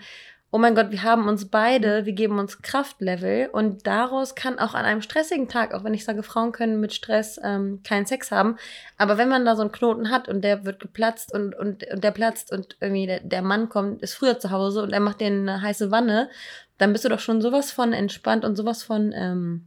oh 0.54 0.60
mein 0.60 0.76
Gott, 0.76 0.92
wir 0.92 1.02
haben 1.02 1.28
uns 1.28 1.50
beide, 1.50 2.06
wir 2.06 2.14
geben 2.14 2.38
uns 2.38 2.62
Kraftlevel. 2.62 3.50
Und 3.52 3.88
daraus 3.88 4.36
kann 4.36 4.60
auch 4.60 4.76
an 4.76 4.86
einem 4.86 5.02
stressigen 5.02 5.50
Tag, 5.50 5.74
auch 5.74 5.84
wenn 5.84 5.96
ich 5.96 6.06
sage, 6.06 6.22
Frauen 6.22 6.52
können 6.52 6.80
mit 6.80 6.94
Stress 6.94 7.40
ähm, 7.44 7.82
keinen 7.84 8.06
Sex 8.06 8.30
haben, 8.30 8.58
aber 8.96 9.18
wenn 9.18 9.30
man 9.30 9.46
da 9.46 9.56
so 9.56 9.64
einen 9.64 9.72
Knoten 9.72 10.12
hat 10.12 10.30
und 10.30 10.44
der 10.44 10.64
wird 10.64 10.80
geplatzt 10.80 11.34
und, 11.34 11.56
und, 11.56 11.84
und 11.92 12.04
der 12.04 12.12
platzt 12.12 12.52
und 12.52 12.78
irgendwie 12.80 13.08
der, 13.08 13.22
der 13.22 13.42
Mann 13.42 13.68
kommt, 13.68 14.04
ist 14.04 14.14
früher 14.14 14.38
zu 14.38 14.52
Hause 14.52 14.84
und 14.84 14.94
er 14.94 15.00
macht 15.00 15.22
dir 15.22 15.28
eine 15.28 15.60
heiße 15.64 15.90
Wanne, 15.90 16.30
dann 16.78 16.94
bist 16.94 17.04
du 17.04 17.10
doch 17.10 17.20
schon 17.20 17.42
sowas 17.42 17.72
von 17.72 17.92
entspannt 17.92 18.46
und 18.46 18.56
sowas 18.56 18.84
von 18.84 19.12
ähm, 19.16 19.66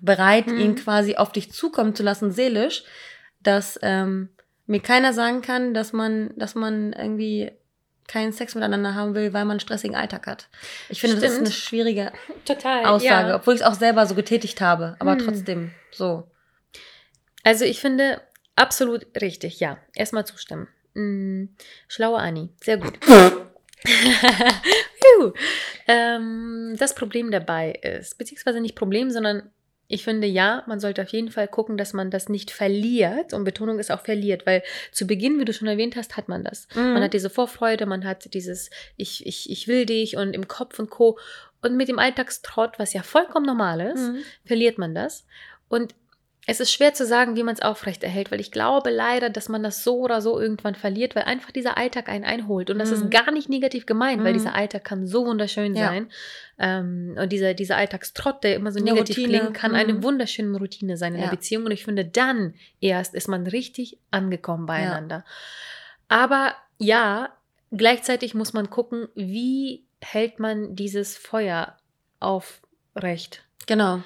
bereit, 0.00 0.48
Mhm. 0.48 0.58
ihn 0.58 0.74
quasi 0.74 1.14
auf 1.14 1.30
dich 1.30 1.52
zukommen 1.52 1.94
zu 1.94 2.02
lassen, 2.02 2.32
seelisch, 2.32 2.82
dass 3.44 3.78
ähm, 3.82 4.30
mir 4.66 4.80
keiner 4.80 5.12
sagen 5.12 5.40
kann, 5.40 5.72
dass 5.72 5.92
man, 5.92 6.32
dass 6.36 6.56
man 6.56 6.92
irgendwie 6.94 7.52
keinen 8.10 8.32
Sex 8.32 8.54
miteinander 8.54 8.94
haben 8.94 9.14
will, 9.14 9.32
weil 9.32 9.44
man 9.44 9.52
einen 9.52 9.60
stressigen 9.60 9.96
Alltag 9.96 10.26
hat. 10.26 10.48
Ich 10.88 11.00
finde, 11.00 11.16
das 11.16 11.24
ist 11.24 11.30
Stimmt. 11.32 11.46
eine 11.46 11.54
schwierige 11.54 12.12
Total. 12.44 12.84
Aussage, 12.86 13.28
Ja. 13.30 13.36
obwohl 13.36 13.54
ich 13.54 13.60
es 13.60 13.66
auch 13.66 13.74
selber 13.74 14.04
so 14.06 14.14
getätigt 14.14 14.60
habe, 14.60 14.96
aber 14.98 15.12
Hm. 15.12 15.18
trotzdem 15.20 15.70
so. 15.92 16.30
Also 17.44 17.64
ich 17.64 17.80
finde 17.80 18.20
absolut 18.56 19.06
richtig, 19.20 19.60
ja. 19.60 19.78
Erstmal 19.94 20.26
zustimmen. 20.26 20.68
Mm, 20.94 21.44
schlaue 21.88 22.18
Anni, 22.18 22.50
sehr 22.60 22.76
gut. 22.78 22.98
Ähm, 25.88 26.76
das 26.78 26.94
Problem 26.94 27.30
dabei 27.30 27.72
ist, 27.72 28.16
beziehungsweise 28.18 28.60
nicht 28.60 28.76
Problem, 28.76 29.10
sondern 29.10 29.50
ich 29.92 30.04
finde, 30.04 30.26
ja, 30.28 30.62
man 30.68 30.78
sollte 30.78 31.02
auf 31.02 31.08
jeden 31.08 31.30
Fall 31.30 31.48
gucken, 31.48 31.76
dass 31.76 31.92
man 31.92 32.10
das 32.10 32.28
nicht 32.28 32.52
verliert. 32.52 33.34
Und 33.34 33.42
Betonung 33.44 33.80
ist 33.80 33.90
auch 33.90 34.00
verliert, 34.00 34.46
weil 34.46 34.62
zu 34.92 35.04
Beginn, 35.06 35.40
wie 35.40 35.44
du 35.44 35.52
schon 35.52 35.66
erwähnt 35.66 35.96
hast, 35.96 36.16
hat 36.16 36.28
man 36.28 36.44
das. 36.44 36.68
Mhm. 36.76 36.92
Man 36.94 37.02
hat 37.02 37.12
diese 37.12 37.28
Vorfreude, 37.28 37.86
man 37.86 38.04
hat 38.04 38.32
dieses 38.32 38.70
Ich, 38.96 39.26
ich, 39.26 39.50
ich 39.50 39.66
will 39.66 39.86
dich 39.86 40.16
und 40.16 40.32
im 40.32 40.46
Kopf 40.46 40.78
und 40.78 40.90
Co. 40.90 41.18
Und 41.60 41.76
mit 41.76 41.88
dem 41.88 41.98
Alltagstrott, 41.98 42.78
was 42.78 42.92
ja 42.92 43.02
vollkommen 43.02 43.44
normal 43.46 43.80
ist, 43.80 44.00
Mhm. 44.08 44.18
verliert 44.46 44.78
man 44.78 44.94
das. 44.94 45.26
Und 45.68 45.94
es 46.46 46.58
ist 46.58 46.72
schwer 46.72 46.94
zu 46.94 47.04
sagen, 47.06 47.36
wie 47.36 47.42
man 47.42 47.54
es 47.54 47.62
aufrechterhält, 47.62 48.30
weil 48.32 48.40
ich 48.40 48.50
glaube 48.50 48.90
leider, 48.90 49.30
dass 49.30 49.48
man 49.48 49.62
das 49.62 49.84
so 49.84 49.98
oder 50.00 50.20
so 50.20 50.40
irgendwann 50.40 50.74
verliert, 50.74 51.14
weil 51.14 51.24
einfach 51.24 51.50
dieser 51.52 51.76
Alltag 51.76 52.08
einen 52.08 52.24
einholt. 52.24 52.70
Und 52.70 52.78
das 52.78 52.88
Mhm. 52.90 52.94
ist 52.96 53.10
gar 53.10 53.30
nicht 53.30 53.48
negativ 53.48 53.86
gemeint, 53.86 54.24
weil 54.24 54.30
Mhm. 54.32 54.38
dieser 54.38 54.54
Alltag 54.54 54.82
kann 54.84 55.06
so 55.06 55.26
wunderschön 55.26 55.74
Ja. 55.76 55.88
sein. 55.88 56.10
Ähm, 56.58 57.14
und 57.20 57.30
dieser, 57.30 57.54
dieser 57.54 57.76
Alltagstrott, 57.76 58.42
der 58.42 58.56
immer 58.56 58.72
so 58.72 58.80
Eine 58.80 58.90
negativ 58.92 59.18
Routine. 59.18 59.38
klingt, 59.38 59.54
kann 59.54 59.72
Mhm. 59.72 59.76
eine 59.76 60.02
wunderschöne 60.02 60.58
Routine 60.58 60.96
sein 60.96 61.14
in 61.14 61.20
Ja. 61.20 61.26
der 61.28 61.36
Beziehung. 61.36 61.66
Und 61.66 61.72
ich 61.72 61.84
finde, 61.84 62.04
dann 62.04 62.54
erst 62.80 63.14
ist 63.14 63.28
man 63.28 63.46
richtig 63.46 63.98
angekommen 64.10 64.66
beieinander. 64.66 65.24
Aber 66.08 66.54
ja, 66.78 67.28
gleichzeitig 67.70 68.34
muss 68.34 68.52
man 68.54 68.70
gucken, 68.70 69.08
wie 69.14 69.84
hält 70.00 70.40
man 70.40 70.74
dieses 70.74 71.16
Feuer 71.16 71.76
aufrecht. 72.18 73.42
Genau. 73.66 74.02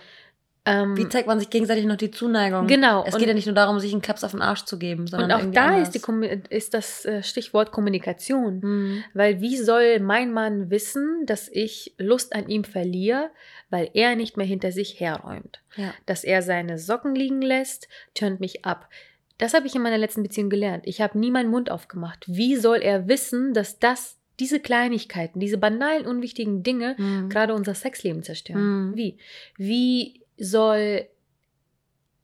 Ähm, 0.67 0.97
Wie 0.97 1.07
zeigt 1.11 1.27
man 1.27 1.39
sich 1.39 1.51
gegenseitig 1.51 1.85
noch 1.85 1.97
die 1.97 2.11
Zuneigung? 2.11 2.67
Genau, 2.67 3.05
Es 3.07 3.19
geht 3.19 3.29
ja 3.29 3.35
nicht 3.35 3.45
nur 3.45 3.55
darum, 3.55 3.79
sich 3.81 3.93
einen 3.93 4.01
Klaps 4.01 4.25
auf 4.25 4.31
den 4.31 4.41
Arsch 4.41 4.65
zu 4.65 4.79
geben, 4.79 5.07
sondern 5.07 5.31
Und 5.31 5.49
auch 5.49 5.53
da 5.53 5.67
anders. 5.67 5.95
ist, 5.95 6.07
die, 6.07 6.41
ist 6.55 6.73
das 6.73 7.05
äh, 7.05 7.23
Stichwort 7.23 7.71
Kommunikation. 7.71 8.61
Mhm. 8.63 9.05
Weil 9.13 9.43
wie 9.43 9.59
soll 9.59 10.01
mein 10.01 10.33
Mann 10.33 10.71
wissen, 10.71 11.27
dass 11.27 11.49
ich 11.53 11.95
Lust 11.99 12.35
an 12.35 12.49
ihm 12.49 12.65
verliere, 12.65 13.31
weil 13.69 13.91
er 13.93 14.17
nicht 14.17 14.39
mehr 14.39 14.47
hinter 14.47 14.73
sich 14.73 14.99
herräumt? 15.01 15.61
Ja. 15.77 15.93
Dass 16.07 16.25
er 16.25 16.41
seine 16.41 16.79
Socken 16.79 17.15
liegen 17.15 17.43
lässt, 17.43 17.87
tönt 18.15 18.41
mich 18.41 18.65
ab. 18.65 18.89
Das 19.37 19.53
habe 19.53 19.67
ich 19.67 19.75
in 19.75 19.83
meiner 19.83 19.99
letzten 19.99 20.23
Beziehung 20.23 20.49
gelernt. 20.49 20.85
Ich 20.87 21.03
habe 21.03 21.19
nie 21.19 21.31
meinen 21.31 21.51
Mund 21.51 21.71
aufgemacht. 21.71 22.25
Wie 22.27 22.57
soll 22.57 22.79
er 22.79 23.07
wissen, 23.07 23.53
dass 23.53 23.81
das, 23.81 24.17
diese 24.41 24.61
Kleinigkeiten, 24.61 25.41
diese 25.41 25.59
banalen, 25.59 26.07
unwichtigen 26.07 26.63
Dinge 26.63 26.95
Mhm. 26.97 27.29
gerade 27.29 27.53
unser 27.53 27.75
Sexleben 27.75 28.23
zerstören? 28.23 28.91
Mhm. 28.91 28.97
Wie? 28.97 29.19
Wie 29.59 30.24
soll 30.39 31.07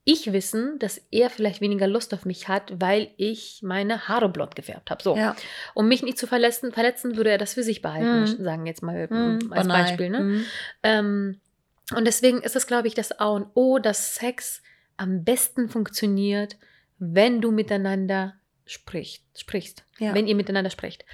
ich 0.05 0.33
wissen, 0.33 0.79
dass 0.79 1.01
er 1.11 1.31
vielleicht 1.31 1.61
weniger 1.61 1.87
Lust 1.87 2.14
auf 2.14 2.25
mich 2.25 2.49
hat, 2.49 2.73
weil 2.81 3.11
ich 3.16 3.61
meine 3.62 4.09
Haare 4.09 4.29
blond 4.29 4.57
gefärbt 4.57 4.90
habe? 4.90 5.03
So. 5.03 5.16
Ja. 5.16 5.37
Um 5.75 5.88
mich 5.88 6.03
nicht 6.03 6.18
zu 6.18 6.27
verletzen, 6.27 6.73
verletzen 6.73 7.16
würde 7.16 7.31
er 7.31 7.38
das 7.38 7.55
für 7.55 7.62
sich 7.62 7.83
behalten, 7.83 8.23
Mhm. 8.23 8.42
sagen 8.42 8.66
jetzt 8.66 8.83
mal 8.83 9.07
Mhm. 9.09 9.53
als 9.53 9.66
Banal. 9.68 9.83
Beispiel. 9.85 10.11
Ne? 10.11 10.20
Mhm. 10.20 10.44
Ähm, 10.83 11.40
und 11.94 12.07
deswegen 12.07 12.40
ist 12.42 12.57
es, 12.57 12.66
glaube 12.66 12.88
ich, 12.88 12.94
das 12.94 13.12
A 13.20 13.29
und 13.29 13.49
O, 13.55 13.79
dass 13.79 14.14
Sex 14.14 14.62
am 14.96 15.23
besten 15.23 15.68
funktioniert, 15.68 16.57
wenn 16.99 17.40
du 17.40 17.51
miteinander 17.51 18.35
sprichst. 18.66 19.23
sprichst 19.38 19.85
Ja. 19.99 20.14
Wenn 20.14 20.27
ihr 20.27 20.35
miteinander 20.35 20.70
sprecht. 20.70 21.05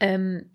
Ähm, 0.00 0.50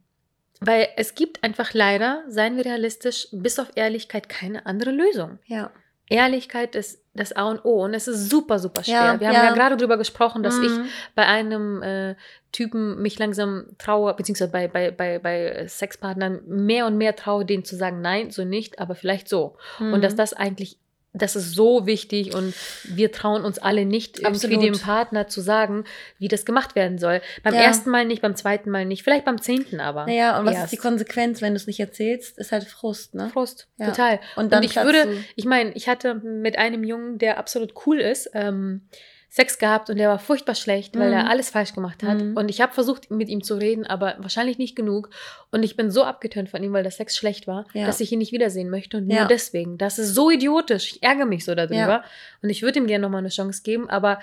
weil 0.61 0.89
es 0.97 1.15
gibt 1.15 1.43
einfach 1.43 1.73
leider, 1.73 2.23
seien 2.27 2.55
wir 2.57 2.65
realistisch, 2.65 3.27
bis 3.31 3.59
auf 3.59 3.71
Ehrlichkeit 3.75 4.29
keine 4.29 4.65
andere 4.67 4.91
Lösung. 4.91 5.39
ja. 5.47 5.71
Ehrlichkeit 6.09 6.75
ist 6.75 7.03
das 7.13 7.33
A 7.33 7.49
und 7.49 7.63
O 7.65 7.83
und 7.83 7.93
es 7.93 8.07
ist 8.07 8.29
super, 8.29 8.59
super 8.59 8.83
schwer. 8.83 8.93
Ja, 9.13 9.19
Wir 9.19 9.27
haben 9.27 9.35
ja. 9.35 9.45
ja, 9.45 9.53
gerade 9.53 9.77
darüber 9.77 9.97
gesprochen, 9.97 10.41
dass 10.43 10.57
ich 10.59 10.71
Mhm. 10.71 10.85
bei 11.15 11.25
einem 11.25 11.81
äh, 11.83 12.15
Typen 12.51 13.01
mich 13.01 13.19
langsam 13.19 13.65
traue, 13.77 14.13
beziehungsweise 14.15 14.51
bei, 14.51 14.67
bei, 14.67 14.89
bei, 14.91 15.19
bei 15.19 15.67
Sexpartnern 15.67 16.41
mehr 16.47 16.87
und 16.87 16.97
mehr 16.97 17.15
traue, 17.15 17.45
denen 17.45 17.63
zu 17.63 17.75
sagen, 17.75 18.01
nein, 18.01 18.31
so 18.31 18.43
nicht, 18.43 18.79
aber 18.79 18.95
vielleicht 18.95 19.29
so. 19.29 19.55
Und 19.79 19.91
Mhm. 19.91 20.01
dass 20.01 20.15
das 20.15 20.33
eigentlich, 20.33 20.77
das 21.13 21.35
ist 21.35 21.53
so 21.55 21.87
wichtig 21.87 22.35
und 22.35 22.53
wir 22.83 23.11
trauen 23.11 23.43
uns 23.43 23.57
alle 23.57 23.83
nicht, 23.85 24.19
irgendwie 24.19 24.45
Absolut. 24.45 24.63
dem 24.63 24.79
Partner 24.79 25.27
zu 25.27 25.41
sagen, 25.41 25.85
wie 26.19 26.27
das 26.27 26.45
gemacht 26.45 26.75
werden 26.75 26.99
soll. 26.99 27.21
Beim 27.43 27.55
Ja. 27.55 27.61
ersten 27.61 27.89
Mal 27.89 28.05
nicht, 28.05 28.21
beim 28.21 28.35
zweiten 28.35 28.69
Mal 28.69 28.85
nicht, 28.85 29.03
vielleicht 29.03 29.25
beim 29.25 29.41
zehnten 29.41 29.79
aber. 29.79 30.05
Naja, 30.05 30.37
und 30.39 30.45
was 30.45 30.53
erst. 30.53 30.65
ist 30.65 30.71
die 30.73 30.77
Konsequenz, 30.77 31.41
wenn 31.41 31.53
du 31.53 31.57
es 31.57 31.65
nicht 31.67 31.79
erzählst? 31.79 32.37
Ist 32.37 32.51
halt 32.51 32.65
Frust, 32.65 33.15
ne? 33.15 33.29
Frust, 33.33 33.67
Ja. 33.77 33.87
total. 33.87 34.19
Und 34.35 34.43
Und, 34.45 34.53
dann 34.53 34.63
ich 34.63 34.71
platzt 34.73 34.85
würde, 34.85 35.17
ich 35.35 35.45
meine, 35.45 35.71
ich 35.73 35.89
hatte 35.89 36.13
mit 36.15 36.57
einem 36.59 36.83
Jungen, 36.83 37.17
der 37.17 37.37
absolut 37.39 37.73
cool 37.87 37.99
ist, 37.99 38.29
ähm, 38.35 38.87
Sex 39.31 39.59
gehabt 39.59 39.91
und 39.91 39.97
der 39.97 40.09
war 40.09 40.17
furchtbar 40.17 40.55
schlecht, 40.55 40.97
weil 40.97 41.09
Mhm. 41.09 41.13
er 41.17 41.29
alles 41.29 41.51
falsch 41.51 41.73
gemacht 41.75 42.01
hat. 42.01 42.19
Mhm. 42.19 42.35
Und 42.35 42.49
ich 42.49 42.61
habe 42.61 42.73
versucht, 42.73 43.11
mit 43.11 43.29
ihm 43.29 43.43
zu 43.43 43.55
reden, 43.55 43.85
aber 43.85 44.15
wahrscheinlich 44.17 44.57
nicht 44.57 44.75
genug. 44.75 45.11
Und 45.51 45.61
ich 45.61 45.75
bin 45.75 45.91
so 45.91 46.03
abgetönt 46.03 46.49
von 46.49 46.63
ihm, 46.63 46.73
weil 46.73 46.81
der 46.81 46.91
Sex 46.91 47.15
schlecht 47.15 47.45
war, 47.45 47.65
Ja. 47.73 47.85
dass 47.85 47.99
ich 47.99 48.11
ihn 48.11 48.17
nicht 48.19 48.31
wiedersehen 48.31 48.71
möchte. 48.71 48.97
Und 48.97 49.07
Ja. 49.09 49.19
nur 49.19 49.27
deswegen. 49.27 49.77
Das 49.77 49.99
ist 49.99 50.15
so 50.15 50.31
idiotisch. 50.31 50.93
Ich 50.93 51.03
ärgere 51.03 51.27
mich 51.27 51.45
so 51.45 51.53
darüber. 51.53 51.75
Ja. 51.75 52.03
Und 52.41 52.49
ich 52.49 52.63
würde 52.63 52.79
ihm 52.79 52.87
gerne 52.87 53.03
nochmal 53.03 53.19
eine 53.19 53.29
Chance 53.29 53.61
geben, 53.63 53.87
aber 53.87 54.19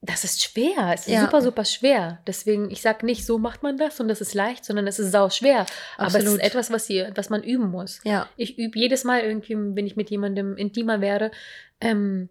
das 0.00 0.24
ist 0.24 0.42
schwer. 0.42 0.92
Es 0.94 1.02
ist 1.02 1.08
Ja. 1.12 1.20
super, 1.20 1.42
super 1.42 1.64
schwer. 1.66 2.18
Deswegen, 2.26 2.70
ich 2.70 2.80
sage 2.80 3.04
nicht, 3.06 3.24
so 3.26 3.38
macht 3.38 3.62
man 3.62 3.76
das 3.76 4.00
und 4.00 4.08
das 4.08 4.20
ist 4.20 4.32
leicht, 4.34 4.64
sondern 4.64 4.86
es 4.86 4.98
ist 4.98 5.12
sau 5.12 5.28
schwer. 5.30 5.66
Aber 5.98 6.18
es 6.18 6.24
ist 6.24 6.40
etwas, 6.40 6.72
was, 6.72 6.88
ihr, 6.90 7.12
was 7.14 7.30
man 7.30 7.42
üben 7.42 7.70
muss. 7.70 8.00
Ja. 8.04 8.26
Ich 8.36 8.58
übe 8.58 8.78
jedes 8.78 9.04
Mal 9.04 9.20
irgendwie, 9.20 9.54
wenn 9.54 9.86
ich 9.86 9.96
mit 9.96 10.10
jemandem 10.10 10.56
intimer 10.56 11.00
wäre, 11.02 11.30
ähm, 11.80 12.30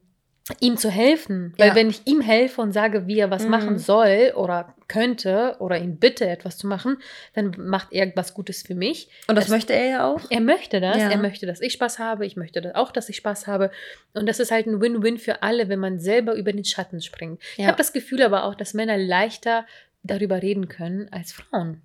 ihm 0.60 0.78
zu 0.78 0.90
helfen. 0.90 1.54
Weil 1.58 1.70
Ja. 1.70 1.76
wenn 1.76 1.90
ich 1.90 2.02
ihm 2.06 2.22
helfe 2.22 2.62
und 2.62 2.72
sage, 2.74 3.08
wie 3.08 3.20
er 3.20 3.32
was 3.32 3.44
Mhm. 3.44 3.50
machen 3.50 3.78
soll 3.80 4.34
oder 4.36 4.74
könnte 4.88 5.56
oder 5.60 5.78
ihn 5.78 5.98
bitte, 5.98 6.28
etwas 6.28 6.58
zu 6.58 6.68
machen, 6.68 6.98
dann 7.34 7.54
macht 7.58 7.88
er 7.92 8.12
was 8.16 8.34
Gutes 8.34 8.64
für 8.64 8.76
mich. 8.76 9.10
Und 9.28 9.36
das 9.36 9.46
Es- 9.46 9.52
möchte 9.52 9.74
er 9.74 9.86
ja 9.86 10.06
auch. 10.08 10.22
Er 10.30 10.42
möchte 10.42 10.82
das. 10.82 10.98
Ja. 10.98 11.10
Er 11.10 11.18
möchte, 11.18 11.46
dass 11.46 11.62
ich 11.62 11.74
Spaß 11.74 11.98
habe. 12.00 12.26
Ich 12.26 12.36
möchte 12.36 12.62
das 12.62 12.76
auch, 12.76 12.92
dass 12.92 13.08
ich 13.10 13.16
Spaß 13.16 13.48
habe. 13.48 13.72
Und 14.14 14.28
das 14.28 14.40
ist 14.40 14.52
halt 14.52 14.68
ein 14.68 14.82
Win-Win 14.82 15.18
für 15.18 15.44
alle, 15.44 15.70
wenn 15.70 15.80
man 15.80 16.00
selber 16.00 16.34
über 16.34 16.52
den 16.52 16.66
Schatten 16.66 17.02
springt. 17.02 17.42
Ich 17.54 17.60
Ja. 17.60 17.68
habe 17.68 17.78
das 17.78 17.94
Gefühl 17.94 18.22
aber 18.22 18.44
auch, 18.44 18.56
dass 18.56 18.74
Männer 18.74 18.98
leichter 18.98 19.66
darüber 20.04 20.42
reden 20.42 20.68
können 20.68 21.08
als 21.12 21.32
Frauen. 21.32 21.82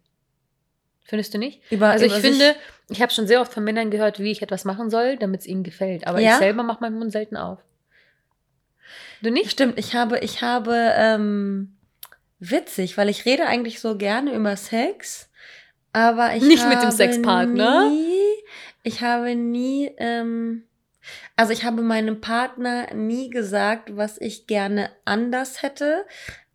Findest 1.05 1.33
du 1.35 1.38
nicht? 1.38 1.61
Über, 1.70 1.88
Also 1.90 2.05
ich 2.05 2.11
über 2.12 2.20
sich- 2.20 2.31
finde, 2.31 2.57
ich 2.88 3.00
habe 3.00 3.12
schon 3.12 3.29
sehr 3.29 3.40
oft 3.40 3.52
von 3.55 3.62
Männern 3.62 3.90
gehört, 3.90 4.18
wie 4.18 4.33
ich 4.33 4.42
etwas 4.42 4.64
machen 4.64 4.90
soll, 4.90 5.16
damit 5.16 5.42
es 5.42 5.46
ihnen 5.46 5.62
gefällt. 5.62 6.07
Aber 6.09 6.20
ich 6.20 6.29
selber 6.33 6.64
mache 6.64 6.81
meinen 6.81 6.98
Mund 6.98 7.12
selten 7.12 7.37
auf. 7.37 7.61
Du 9.22 9.31
nicht? 9.31 9.51
Stimmt, 9.51 9.79
ich 9.79 9.94
habe, 9.94 10.18
ich 10.18 10.42
habe, 10.42 10.92
ähm, 10.96 11.77
witzig, 12.38 12.96
weil 12.96 13.09
ich 13.09 13.25
rede 13.25 13.46
eigentlich 13.46 13.81
so 13.81 13.96
gerne 13.96 14.35
über 14.35 14.57
Sex, 14.57 15.31
aber 15.92 16.35
ich 16.35 16.42
Nicht 16.42 16.62
habe 16.62 16.75
mit 16.75 16.85
dem 16.85 16.90
Sexpartner? 16.90 17.88
Nie, 17.88 18.44
ich 18.83 19.03
habe 19.03 19.35
nie, 19.35 19.90
ähm, 19.96 20.64
also 21.37 21.53
ich 21.53 21.64
habe 21.64 21.83
meinem 21.83 22.20
Partner 22.20 22.92
nie 22.94 23.31
gesagt, 23.31 23.96
was 23.96 24.20
ich 24.20 24.46
gerne 24.46 24.90
anders 25.05 25.62
hätte. 25.62 26.05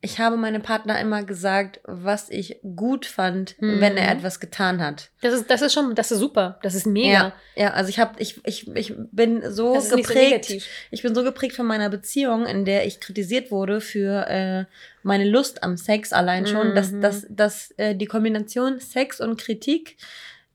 Ich 0.03 0.17
habe 0.17 0.35
meinem 0.35 0.63
Partner 0.63 0.99
immer 0.99 1.23
gesagt, 1.23 1.79
was 1.83 2.29
ich 2.31 2.59
gut 2.75 3.05
fand, 3.05 3.55
Mhm. 3.61 3.81
wenn 3.81 3.97
er 3.97 4.11
etwas 4.11 4.39
getan 4.39 4.81
hat. 4.81 5.11
Das 5.21 5.31
ist, 5.33 5.49
das 5.51 5.61
ist 5.61 5.73
schon, 5.73 5.93
das 5.93 6.11
ist 6.11 6.17
super. 6.17 6.57
Das 6.63 6.73
ist 6.73 6.87
mega. 6.87 7.11
Ja, 7.11 7.33
ja, 7.55 7.69
also 7.73 7.89
ich 7.89 7.99
habe, 7.99 8.19
ich, 8.19 8.43
ich, 8.45 8.67
ich 8.75 8.95
bin 9.11 9.43
so 9.51 9.79
so 9.79 9.95
geprägt. 9.95 10.17
negativ. 10.49 10.65
Ich 10.89 11.03
bin 11.03 11.13
so 11.13 11.23
geprägt 11.23 11.55
von 11.55 11.67
meiner 11.67 11.89
Beziehung, 11.89 12.47
in 12.47 12.65
der 12.65 12.87
ich 12.87 12.99
kritisiert 12.99 13.51
wurde 13.51 13.79
für 13.79 14.27
äh, 14.27 14.65
meine 15.03 15.25
Lust 15.29 15.61
am 15.63 15.77
Sex 15.77 16.13
allein 16.13 16.47
schon, 16.47 16.73
dass, 16.73 16.91
Mhm. 16.91 17.01
dass, 17.01 17.27
dass 17.29 17.71
äh, 17.77 17.95
die 17.95 18.07
Kombination 18.07 18.79
Sex 18.79 19.21
und 19.21 19.39
Kritik 19.39 19.97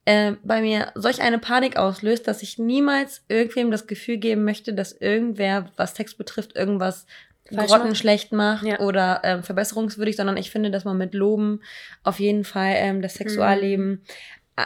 äh, 0.07 0.33
bei 0.43 0.61
mir 0.61 0.91
solch 0.97 1.21
eine 1.21 1.39
Panik 1.39 1.77
auslöst, 1.77 2.27
dass 2.27 2.43
ich 2.43 2.59
niemals 2.59 3.23
irgendwem 3.29 3.71
das 3.71 3.87
Gefühl 3.87 4.17
geben 4.17 4.43
möchte, 4.45 4.75
dass 4.75 4.93
irgendwer, 4.93 5.71
was 5.77 5.95
Sex 5.95 6.15
betrifft, 6.15 6.57
irgendwas 6.57 7.07
Falsch 7.55 7.71
grottenschlecht 7.71 8.33
macht 8.33 8.65
Ja. 8.65 8.81
oder 8.81 9.21
ähm, 9.25 9.43
verbesserungswürdig, 9.43 10.17
sondern 10.17 10.37
ich 10.37 10.51
finde, 10.51 10.71
dass 10.71 10.85
man 10.85 10.97
mit 10.99 11.15
Loben 11.15 11.63
auf 12.03 12.19
jeden 12.21 12.45
Fall 12.45 12.73
ähm, 12.77 13.03
das 13.03 13.15
Sexualleben 13.15 14.03
äh, 14.57 14.63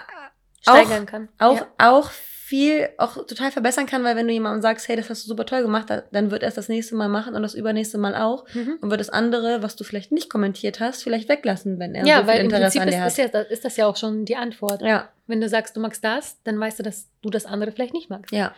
Steigern 0.62 1.06
kann. 1.06 1.28
auch, 1.38 1.56
Ja. 1.56 1.66
auch 1.78 2.10
viel, 2.50 2.88
auch 2.98 3.14
total 3.26 3.52
verbessern 3.52 3.86
kann, 3.86 4.02
weil 4.02 4.16
wenn 4.16 4.26
du 4.26 4.32
jemandem 4.32 4.60
sagst, 4.60 4.88
hey, 4.88 4.96
das 4.96 5.08
hast 5.08 5.22
du 5.24 5.28
super 5.28 5.46
toll 5.46 5.62
gemacht, 5.62 5.88
da- 5.88 6.02
dann 6.10 6.30
wird 6.32 6.42
er 6.42 6.48
es 6.48 6.56
das 6.56 6.68
nächste 6.68 6.96
Mal 6.96 7.08
machen 7.08 7.34
und 7.36 7.42
das 7.42 7.54
übernächste 7.54 7.96
Mal 7.96 8.16
auch 8.16 8.44
Mhm. 8.54 8.78
und 8.80 8.90
wird 8.90 9.00
das 9.00 9.08
andere, 9.10 9.62
was 9.62 9.76
du 9.76 9.84
vielleicht 9.84 10.10
nicht 10.10 10.28
kommentiert 10.28 10.80
hast, 10.80 11.02
vielleicht 11.04 11.28
weglassen, 11.28 11.78
wenn 11.78 11.94
er 11.94 12.04
Ja, 12.06 12.20
so 12.22 12.26
weil 12.26 12.40
im 12.40 12.46
Interesse 12.46 12.78
Prinzip 12.78 12.82
an 13.00 13.06
ist, 13.06 13.18
ist, 13.18 13.32
ja, 13.32 13.40
ist 13.40 13.64
das 13.64 13.76
ja 13.76 13.86
auch 13.86 13.96
schon 13.96 14.24
die 14.24 14.34
Antwort. 14.36 14.82
ja, 14.82 15.08
Wenn 15.28 15.40
du 15.40 15.48
sagst, 15.48 15.76
du 15.76 15.80
magst 15.80 16.02
das, 16.02 16.42
dann 16.42 16.58
weißt 16.58 16.80
du, 16.80 16.82
dass 16.82 17.08
du 17.22 17.30
das 17.30 17.46
andere 17.46 17.70
vielleicht 17.70 17.94
nicht 17.94 18.10
magst. 18.10 18.32
ja, 18.32 18.48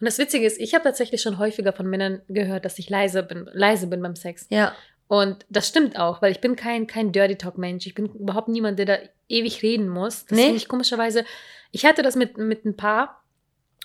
Und 0.00 0.04
das 0.06 0.16
Witzige 0.18 0.46
ist, 0.46 0.60
ich 0.60 0.72
habe 0.74 0.84
tatsächlich 0.84 1.20
schon 1.20 1.38
häufiger 1.38 1.72
von 1.72 1.86
Männern 1.90 2.22
gehört, 2.28 2.64
dass 2.64 2.78
ich 2.78 2.88
leise 2.88 3.22
bin, 3.24 3.48
leise 3.52 3.88
bin 3.88 4.00
beim 4.00 4.14
Sex. 4.14 4.46
ja, 4.50 4.72
Und 5.08 5.44
das 5.50 5.66
stimmt 5.66 5.98
auch, 5.98 6.22
weil 6.22 6.30
ich 6.30 6.40
bin 6.40 6.54
kein, 6.54 6.86
kein 6.86 7.10
Dirty 7.10 7.34
Talk 7.36 7.58
Mensch. 7.58 7.84
Ich 7.84 7.94
bin 7.96 8.06
überhaupt 8.14 8.46
niemand, 8.46 8.78
der 8.78 8.86
da 8.86 8.96
ewig 9.28 9.60
reden 9.64 9.88
muss. 9.88 10.24
Das 10.26 10.36
Nee. 10.38 10.44
finde 10.44 10.56
ich 10.58 10.68
komischerweise. 10.68 11.24
Ich 11.72 11.84
hatte 11.84 12.02
das 12.02 12.14
mit, 12.14 12.38
mit 12.38 12.64
ein 12.64 12.76
paar. 12.76 13.19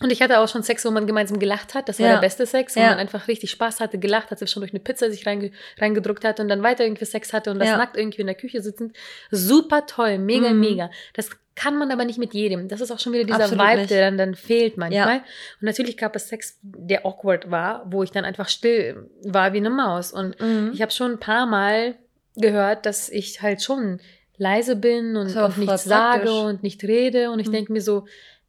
Und 0.02 0.12
ich 0.12 0.22
hatte 0.22 0.40
auch 0.40 0.50
schon 0.50 0.62
Sex, 0.62 0.84
wo 0.84 0.92
man 0.92 1.08
gemeinsam 1.08 1.40
gelacht 1.40 1.74
hat. 1.74 1.88
Das 1.88 2.00
war 2.00 2.08
Ja. 2.08 2.14
der 2.16 2.20
beste 2.22 2.46
Sex, 2.46 2.76
wo 2.76 2.82
Ja. 2.82 2.90
man 2.90 2.98
einfach 3.00 3.30
richtig 3.30 3.50
Spaß 3.52 3.80
hatte, 3.80 3.98
gelacht 3.98 4.30
hat, 4.30 4.40
sich 4.40 4.50
schon 4.52 4.60
durch 4.62 4.74
eine 4.74 4.82
Pizza 4.82 5.10
sich 5.10 5.26
reinge 5.26 5.52
reingedruckt 5.80 6.26
hat 6.26 6.42
und 6.42 6.50
dann 6.50 6.64
weiter 6.64 6.84
irgendwie 6.84 7.06
Sex 7.06 7.32
hatte 7.32 7.50
und 7.52 7.60
das 7.60 7.70
Ja. 7.70 7.78
nackt 7.78 7.96
irgendwie 7.96 8.20
in 8.22 8.28
der 8.28 8.36
Küche 8.36 8.62
sitzend. 8.62 8.94
Super 9.32 9.86
toll, 9.86 10.18
mega, 10.18 10.50
Mhm. 10.50 10.60
mega. 10.60 10.92
Das 11.14 11.30
kann 11.56 11.78
man 11.78 11.90
aber 11.92 12.04
nicht 12.04 12.20
mit 12.20 12.34
jedem. 12.34 12.68
Das 12.68 12.82
ist 12.82 12.92
auch 12.92 13.00
schon 13.00 13.14
wieder 13.14 13.24
dieser 13.24 13.44
Absolut 13.46 13.66
Vibe, 13.66 13.78
nicht. 13.78 13.90
der 13.90 14.06
dann, 14.06 14.18
dann 14.18 14.36
fehlt 14.36 14.76
manchmal. 14.76 15.20
Und 15.20 15.24
natürlich 15.62 15.96
gab 15.96 16.14
es 16.18 16.28
Sex, 16.28 16.60
der 16.62 17.06
awkward 17.06 17.50
war, 17.50 17.86
wo 17.90 18.04
ich 18.04 18.12
dann 18.12 18.26
einfach 18.26 18.50
still 18.50 19.10
war 19.24 19.54
wie 19.54 19.58
eine 19.60 19.70
Maus. 19.70 20.12
Und 20.12 20.38
mhm. 20.42 20.72
ich 20.74 20.82
habe 20.82 20.92
schon 20.92 21.12
ein 21.14 21.20
paar 21.20 21.46
Mal 21.46 21.96
gehört, 22.36 22.86
dass 22.86 23.08
ich 23.08 23.42
halt 23.42 23.62
schon 23.64 24.02
leise 24.38 24.76
bin 24.76 25.16
und, 25.16 25.34
und 25.34 25.58
nichts 25.58 25.86
sage 25.86 26.24
praktisch. 26.26 26.32
und 26.44 26.64
nicht 26.64 26.84
rede. 26.84 27.32
Und 27.32 27.40
ich 27.40 27.48
Mhm. 27.48 27.54
denke 27.54 27.72
mir 27.72 27.82
so, 27.82 28.06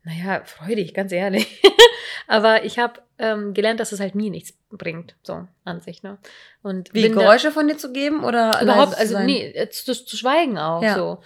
naja, 0.06 0.42
freu 0.44 0.74
dich, 0.74 0.94
ganz 0.94 1.10
ehrlich. 1.12 1.60
aber 2.28 2.64
ich 2.64 2.78
habe 2.78 3.02
ähm, 3.18 3.54
gelernt, 3.54 3.80
dass 3.80 3.92
es 3.92 4.00
halt 4.00 4.14
mir 4.14 4.30
nichts 4.30 4.56
bringt, 4.70 5.16
so 5.22 5.46
an 5.64 5.80
sich. 5.80 6.02
Ne? 6.02 6.18
Und 6.62 6.94
Wie 6.94 7.02
bin 7.02 7.14
da- 7.14 7.22
Geräusche 7.22 7.50
von 7.50 7.66
dir 7.66 7.76
zu 7.76 7.92
geben 7.92 8.22
oder 8.24 8.60
Überhaupt, 8.62 8.96
also 8.96 9.18
nee, 9.18 9.68
zu, 9.70 9.92
zu 9.94 10.16
schweigen 10.16 10.58
auch 10.58 10.82
Ja. 10.82 10.94
so. 10.94 11.18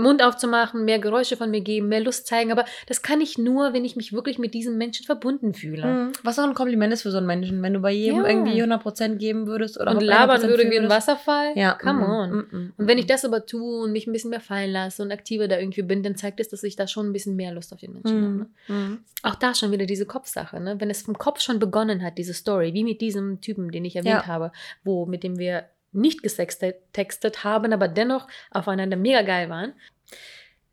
Mund 0.00 0.22
aufzumachen, 0.22 0.84
mehr 0.84 0.98
Geräusche 0.98 1.36
von 1.36 1.50
mir 1.50 1.60
geben, 1.60 1.88
mehr 1.88 2.00
Lust 2.00 2.26
zeigen, 2.26 2.50
aber 2.50 2.64
das 2.86 3.02
kann 3.02 3.20
ich 3.20 3.36
nur, 3.38 3.72
wenn 3.74 3.84
ich 3.84 3.96
mich 3.96 4.12
wirklich 4.12 4.38
mit 4.38 4.54
diesem 4.54 4.78
Menschen 4.78 5.04
verbunden 5.04 5.52
fühle. 5.54 5.84
Mhm. 5.86 6.12
Was 6.22 6.38
auch 6.38 6.44
ein 6.44 6.54
Kompliment 6.54 6.92
ist 6.92 7.02
für 7.02 7.10
so 7.10 7.18
einen 7.18 7.26
Menschen, 7.26 7.62
wenn 7.62 7.74
du 7.74 7.80
bei 7.80 7.92
jedem 7.92 8.22
Ja. 8.22 8.28
irgendwie 8.28 8.62
100% 8.62 9.16
geben 9.18 9.46
würdest 9.46 9.78
oder 9.80 9.90
Und 9.90 10.02
labern 10.02 10.40
100% 10.40 10.48
würde 10.48 10.70
wie 10.70 10.78
ein. 10.78 10.88
Wasserfall. 10.88 11.52
Ja, 11.56 11.74
Come 11.74 11.92
mhm, 12.04 12.10
on. 12.10 12.30
mhm, 12.50 12.72
Und 12.76 12.86
wenn 12.86 12.98
ich 12.98 13.04
mhm. 13.04 13.08
das 13.08 13.24
aber 13.24 13.44
tue 13.46 13.82
und 13.84 13.92
mich 13.92 14.06
ein 14.06 14.12
bisschen 14.12 14.30
mehr 14.30 14.40
fallen 14.40 14.70
lasse 14.70 15.02
und 15.02 15.12
aktiver 15.12 15.48
da 15.48 15.58
irgendwie 15.58 15.82
bin, 15.82 16.02
dann 16.02 16.16
zeigt 16.16 16.40
es, 16.40 16.48
dass 16.48 16.62
ich 16.62 16.76
da 16.76 16.86
schon 16.86 17.06
ein 17.08 17.12
bisschen 17.12 17.36
mehr 17.36 17.52
Lust 17.52 17.72
auf 17.72 17.80
den 17.80 17.92
Menschen 17.92 18.22
habe. 18.22 18.34
Ne? 18.34 18.46
Mhm. 18.68 18.98
Auch 19.22 19.34
da 19.34 19.54
schon 19.54 19.72
wieder 19.72 19.86
diese 19.86 20.06
Kopfsache. 20.06 20.58
Ne? 20.60 20.76
Wenn 20.80 20.90
es 20.90 21.02
vom 21.02 21.16
Kopf 21.18 21.40
schon 21.40 21.58
begonnen 21.58 22.02
hat, 22.02 22.18
diese 22.18 22.34
Story, 22.34 22.72
wie 22.74 22.84
mit 22.84 23.00
diesem 23.00 23.40
Typen, 23.40 23.70
den 23.70 23.84
ich 23.84 23.96
erwähnt 23.96 24.22
Ja. 24.22 24.26
habe, 24.26 24.52
wo 24.84 25.06
mit 25.06 25.22
dem 25.22 25.38
wir 25.38 25.64
nicht 25.92 26.22
gesextet 26.22 27.44
haben, 27.44 27.72
aber 27.72 27.88
dennoch 27.88 28.28
aufeinander 28.50 28.96
mega 28.96 29.22
geil 29.22 29.48
waren. 29.48 29.74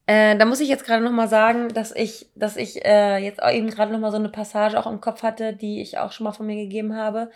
Äh, 0.09 0.37
da 0.37 0.45
muss 0.45 0.59
ich 0.59 0.69
jetzt 0.69 0.85
gerade 0.85 1.03
noch 1.03 1.11
mal 1.11 1.27
sagen, 1.27 1.69
dass 1.69 1.95
ich, 1.95 2.27
dass 2.33 2.57
ich 2.57 2.83
äh, 2.83 3.17
jetzt 3.17 3.39
eben 3.43 3.69
gerade 3.69 3.91
noch 3.91 3.99
mal 3.99 4.09
so 4.09 4.17
eine 4.17 4.29
Passage 4.29 4.79
auch 4.79 4.87
im 4.87 5.01
Kopf 5.01 5.21
hatte, 5.21 5.53
die 5.53 5.81
ich 5.81 5.99
auch 5.99 6.11
schon 6.11 6.23
mal 6.23 6.31
von 6.31 6.47
mir 6.47 6.55
gegeben 6.55 6.95
habe 6.95 7.29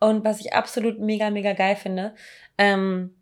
und 0.00 0.24
was 0.24 0.40
ich 0.40 0.52
absolut 0.52 0.98
mega 0.98 1.30
mega 1.30 1.52
geil 1.52 1.76
finde. 1.76 2.14
Ähm, 2.58 3.14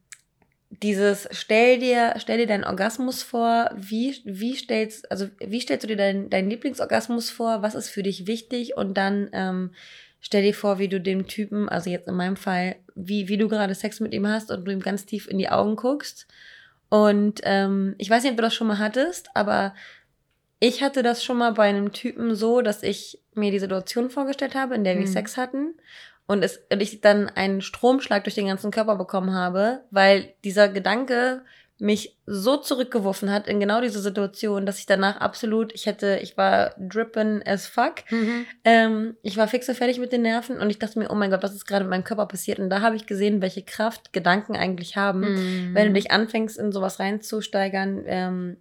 dieses 0.71 1.29
stell 1.33 1.79
dir 1.79 2.15
stell 2.17 2.39
dir 2.39 2.47
deinen 2.47 2.65
Orgasmus 2.65 3.23
vor, 3.23 3.71
wie 3.77 4.17
wie 4.25 4.57
stellst 4.57 5.11
also 5.11 5.29
wie 5.39 5.61
stellst 5.61 5.85
du 5.85 5.89
dir 5.89 5.97
deinen 5.97 6.31
deinen 6.31 6.49
Lieblingsorgasmus 6.49 7.31
vor, 7.31 7.61
was 7.61 7.75
ist 7.75 7.91
für 7.91 8.03
dich 8.03 8.27
wichtig 8.27 8.77
und 8.77 8.95
dann 8.95 9.29
ähm, 9.33 9.75
stell 10.25 10.43
dir 10.43 10.55
vor, 10.55 10.79
wie 10.79 10.89
du 10.89 11.01
dem 11.01 11.27
Typen, 11.27 11.69
also 11.69 11.91
jetzt 11.91 12.09
in 12.09 12.15
meinem 12.15 12.37
Fall, 12.37 12.77
wie 12.95 13.29
wie 13.29 13.37
du 13.37 13.47
gerade 13.49 13.75
Sex 13.75 14.01
mit 14.01 14.15
ihm 14.15 14.27
hast 14.27 14.51
und 14.51 14.65
du 14.65 14.73
ihm 14.73 14.81
ganz 14.81 15.05
tief 15.05 15.29
in 15.29 15.39
die 15.39 15.51
Augen 15.51 15.77
guckst 15.77 16.27
und 16.89 17.41
ähm, 17.45 17.95
ich 17.99 18.09
weiß 18.09 18.23
nicht, 18.23 18.33
ob 18.33 18.37
du 18.37 18.43
das 18.43 18.55
schon 18.55 18.69
mal 18.69 18.79
hattest, 18.79 19.29
aber 19.35 19.75
ich 20.61 20.83
hatte 20.83 21.03
das 21.03 21.23
schon 21.25 21.37
mal 21.39 21.53
bei 21.53 21.65
einem 21.69 21.93
Typen 21.93 22.35
so, 22.35 22.63
dass 22.63 22.83
ich 22.83 23.21
mir 23.35 23.51
die 23.51 23.59
Situation 23.59 24.11
vorgestellt 24.11 24.55
habe, 24.55 24.75
in 24.75 24.85
der 24.85 24.95
wir 24.95 25.03
Mhm. 25.03 25.13
Sex 25.13 25.37
hatten. 25.37 25.75
Und, 26.27 26.43
es, 26.43 26.61
und 26.73 26.81
ich 26.81 27.03
dann 27.03 27.29
einen 27.29 27.61
Stromschlag 27.61 28.25
durch 28.25 28.35
den 28.37 28.47
ganzen 28.47 28.71
Körper 28.71 28.97
bekommen 28.97 29.35
habe, 29.35 29.83
weil 29.91 30.33
dieser 30.43 30.69
Gedanke 30.71 31.43
mich 31.79 32.17
so 32.25 32.57
zurückgeworfen 32.57 33.31
hat 33.31 33.49
in 33.49 33.59
genau 33.59 33.81
diese 33.81 34.01
Situation, 34.01 34.65
dass 34.65 34.79
ich 34.79 34.87
danach 34.87 35.17
absolut, 35.17 35.75
ich 35.75 35.87
hätte, 35.87 36.21
ich 36.23 36.37
war 36.37 36.75
drippin 36.79 37.43
as 37.45 37.67
fuck. 37.67 38.11
Mhm. 38.11 38.47
Ähm, 38.65 39.17
ich 39.23 39.37
war 39.37 39.49
fix 39.49 39.69
und 39.69 39.75
fertig 39.75 39.99
mit 39.99 40.13
den 40.13 40.23
Nerven 40.23 40.59
und 40.59 40.71
ich 40.71 40.79
dachte 40.79 40.99
mir, 40.99 41.11
oh 41.11 41.15
mein 41.15 41.31
Gott, 41.31 41.43
was 41.43 41.55
ist 41.55 41.67
gerade 41.67 41.85
mit 41.85 41.91
meinem 41.91 42.05
Körper 42.05 42.27
passiert? 42.27 42.61
Und 42.61 42.71
da 42.71 42.81
habe 42.81 42.97
ich 42.97 43.07
gesehen, 43.07 43.43
welche 43.43 43.63
Kraft 43.63 44.13
Gedanken 44.13 44.57
eigentlich 44.57 44.97
haben. 44.97 45.21
Mhm. 45.21 45.75
Wenn 45.75 45.89
du 45.89 45.95
dich 45.95 46.13
anfängst, 46.13 46.59
in 46.59 46.71
sowas 46.71 47.01
reinzusteigern, 47.01 48.05
ähm, 48.07 48.57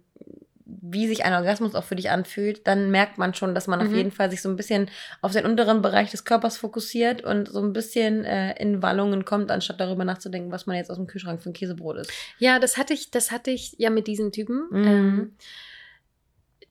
wie 0.86 1.06
sich 1.08 1.24
ein 1.24 1.32
Orgasmus 1.32 1.74
auch 1.74 1.84
für 1.84 1.96
dich 1.96 2.10
anfühlt, 2.10 2.66
dann 2.66 2.90
merkt 2.90 3.16
man 3.16 3.32
schon, 3.32 3.54
dass 3.54 3.66
man 3.66 3.80
auf 3.80 3.88
Mhm. 3.88 3.94
jeden 3.96 4.10
Fall 4.10 4.30
sich 4.30 4.42
so 4.42 4.50
ein 4.50 4.56
bisschen 4.56 4.90
auf 5.22 5.32
den 5.32 5.46
unteren 5.46 5.80
Bereich 5.80 6.10
des 6.10 6.24
Körpers 6.26 6.58
fokussiert 6.58 7.22
und 7.24 7.48
so 7.48 7.60
ein 7.62 7.72
bisschen 7.72 8.24
äh, 8.24 8.54
in 8.60 8.82
Wallungen 8.82 9.24
kommt, 9.24 9.50
anstatt 9.50 9.80
darüber 9.80 10.04
nachzudenken, 10.04 10.52
was 10.52 10.66
man 10.66 10.76
jetzt 10.76 10.90
aus 10.90 10.96
dem 10.98 11.06
Kühlschrank 11.06 11.42
für 11.42 11.50
ein 11.50 11.54
Käsebrot 11.54 11.96
ist. 11.96 12.12
Ja, 12.38 12.58
das 12.58 12.76
hatte 12.76 12.92
ich, 12.92 13.10
das 13.10 13.30
hatte 13.30 13.50
ich 13.50 13.74
ja 13.78 13.88
mit 13.88 14.06
diesen 14.06 14.30
Typen. 14.30 14.66
Mhm. 14.70 14.84
Ähm, 14.86 15.32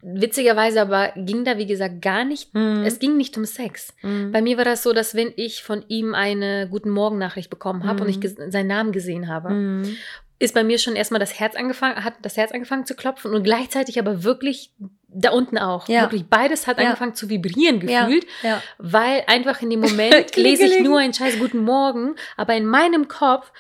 witzigerweise 0.02 0.82
aber 0.82 1.14
ging 1.16 1.46
da, 1.46 1.58
wie 1.58 1.66
gesagt, 1.66 2.02
gar 2.02 2.26
nicht. 2.26 2.54
Mhm. 2.54 2.84
Es 2.86 3.00
ging 3.00 3.16
nicht 3.16 3.38
um 3.38 3.46
Sex. 3.46 3.94
Mhm. 4.02 4.32
Bei 4.32 4.42
mir 4.42 4.58
war 4.58 4.66
das 4.66 4.84
so, 4.84 4.92
dass 4.94 5.16
wenn 5.16 5.32
ich 5.38 5.64
von 5.64 5.84
ihm 5.88 6.14
eine 6.14 6.68
Guten 6.70 6.90
Morgen-Nachricht 6.90 7.50
bekommen 7.50 7.86
habe 7.86 7.96
Mhm. 7.96 8.02
und 8.02 8.10
ich 8.10 8.18
ges- 8.18 8.52
seinen 8.52 8.68
Namen 8.68 8.92
gesehen 8.92 9.28
habe, 9.30 9.50
Mhm. 9.52 9.96
Ist 10.44 10.54
bei 10.54 10.64
mir 10.64 10.78
schon 10.78 10.96
erstmal 10.96 11.20
das 11.20 11.40
Herz 11.40 11.56
angefangen, 11.56 12.04
hat 12.04 12.14
das 12.22 12.38
Herz 12.38 12.52
angefangen 12.52 12.86
zu 12.86 12.96
klopfen 12.96 13.34
und 13.34 13.44
gleichzeitig 13.44 13.98
aber 14.00 14.24
wirklich 14.24 14.72
da 15.08 15.32
unten 15.32 15.58
auch. 15.58 15.88
Ja. 15.88 16.02
Wirklich 16.04 16.26
beides 16.28 16.68
hat 16.68 16.80
Ja. 16.80 16.86
angefangen 16.86 17.16
zu 17.16 17.30
vibrieren 17.30 17.88
Ja, 17.88 18.06
gefühlt, 18.06 18.26
ja. 18.42 18.62
weil 18.78 19.24
einfach 19.28 19.62
in 19.62 19.70
dem 19.70 19.80
Moment 19.88 20.36
lese 20.36 20.64
ich 20.66 20.80
nur 20.82 21.00
einen 21.00 21.14
scheiß 21.14 21.40
Guten 21.40 21.60
Morgen, 21.60 22.16
aber 22.36 22.56
in 22.56 22.66
meinem 22.66 23.08
Kopf 23.08 23.52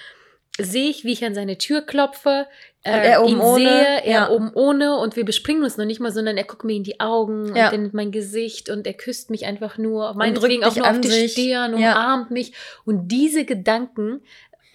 sehe 0.59 0.89
ich, 0.89 1.03
wie 1.03 1.13
ich 1.13 1.23
an 1.25 1.33
seine 1.33 1.57
Tür 1.57 1.81
klopfe, 1.81 2.47
äh, 2.83 2.91
er 2.91 3.23
oben 3.23 3.31
ihn 3.33 3.39
ohne, 3.39 3.59
sehe, 3.69 4.03
er 4.03 4.11
ja. 4.11 4.29
oben 4.29 4.51
ohne 4.53 4.97
und 4.97 5.15
wir 5.15 5.25
bespringen 5.25 5.63
uns 5.63 5.77
noch 5.77 5.85
nicht 5.85 5.99
mal, 5.99 6.11
sondern 6.11 6.37
er 6.37 6.43
guckt 6.43 6.63
mir 6.63 6.75
in 6.75 6.83
die 6.83 6.99
Augen 6.99 7.55
Ja. 7.55 7.69
und 7.69 7.73
in 7.75 7.89
mein 7.93 8.11
Gesicht 8.11 8.69
und 8.69 8.85
er 8.85 8.93
küsst 8.93 9.29
mich 9.29 9.45
einfach 9.45 9.77
nur, 9.77 10.13
meinetwegen 10.15 10.63
auch 10.63 10.75
nur 10.75 10.87
auf 10.89 10.99
die 11.01 11.07
sich. 11.07 11.31
Stirn, 11.31 11.77
Ja. 11.79 11.93
umarmt 11.93 12.29
mich 12.31 12.53
und 12.85 13.07
diese 13.07 13.45
Gedanken, 13.45 14.21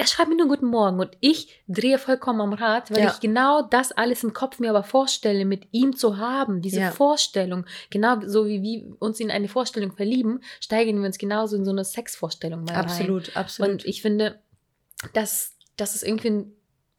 er 0.01 0.07
schreibt 0.07 0.29
mir 0.31 0.37
nur 0.37 0.47
Guten 0.47 0.67
Morgen 0.67 1.01
und 1.01 1.11
ich 1.21 1.63
drehe 1.67 1.99
vollkommen 1.99 2.41
am 2.41 2.53
Rad, 2.53 2.91
weil 2.93 3.01
Ja. 3.01 3.11
ich 3.13 3.19
genau 3.21 3.63
das 3.63 3.91
alles 3.91 4.23
im 4.23 4.33
Kopf 4.33 4.61
mir 4.61 4.71
aber 4.71 4.85
vorstelle, 4.85 5.45
mit 5.45 5.67
ihm 5.73 5.97
zu 5.97 6.19
haben, 6.19 6.63
diese 6.63 6.81
Ja. 6.81 6.91
Vorstellung, 6.93 7.67
genau 7.91 8.21
so 8.25 8.47
wie 8.47 8.63
wir 8.63 8.97
uns 9.01 9.19
in 9.19 9.31
eine 9.33 9.49
Vorstellung 9.49 9.93
verlieben, 9.97 10.41
steigern 10.61 11.01
wir 11.01 11.07
uns 11.07 11.19
genauso 11.19 11.57
in 11.57 11.65
so 11.65 11.73
eine 11.73 11.85
Sexvorstellung 11.85 12.63
mal 12.63 12.75
rein. 12.77 12.85
Absolut, 12.85 13.37
absolut. 13.37 13.71
Und 13.73 13.87
ich 13.87 14.01
finde, 14.01 14.39
das, 15.15 15.57
das 15.77 15.97
ist 15.97 16.05
irgendwie 16.05 16.31
ein 16.31 16.53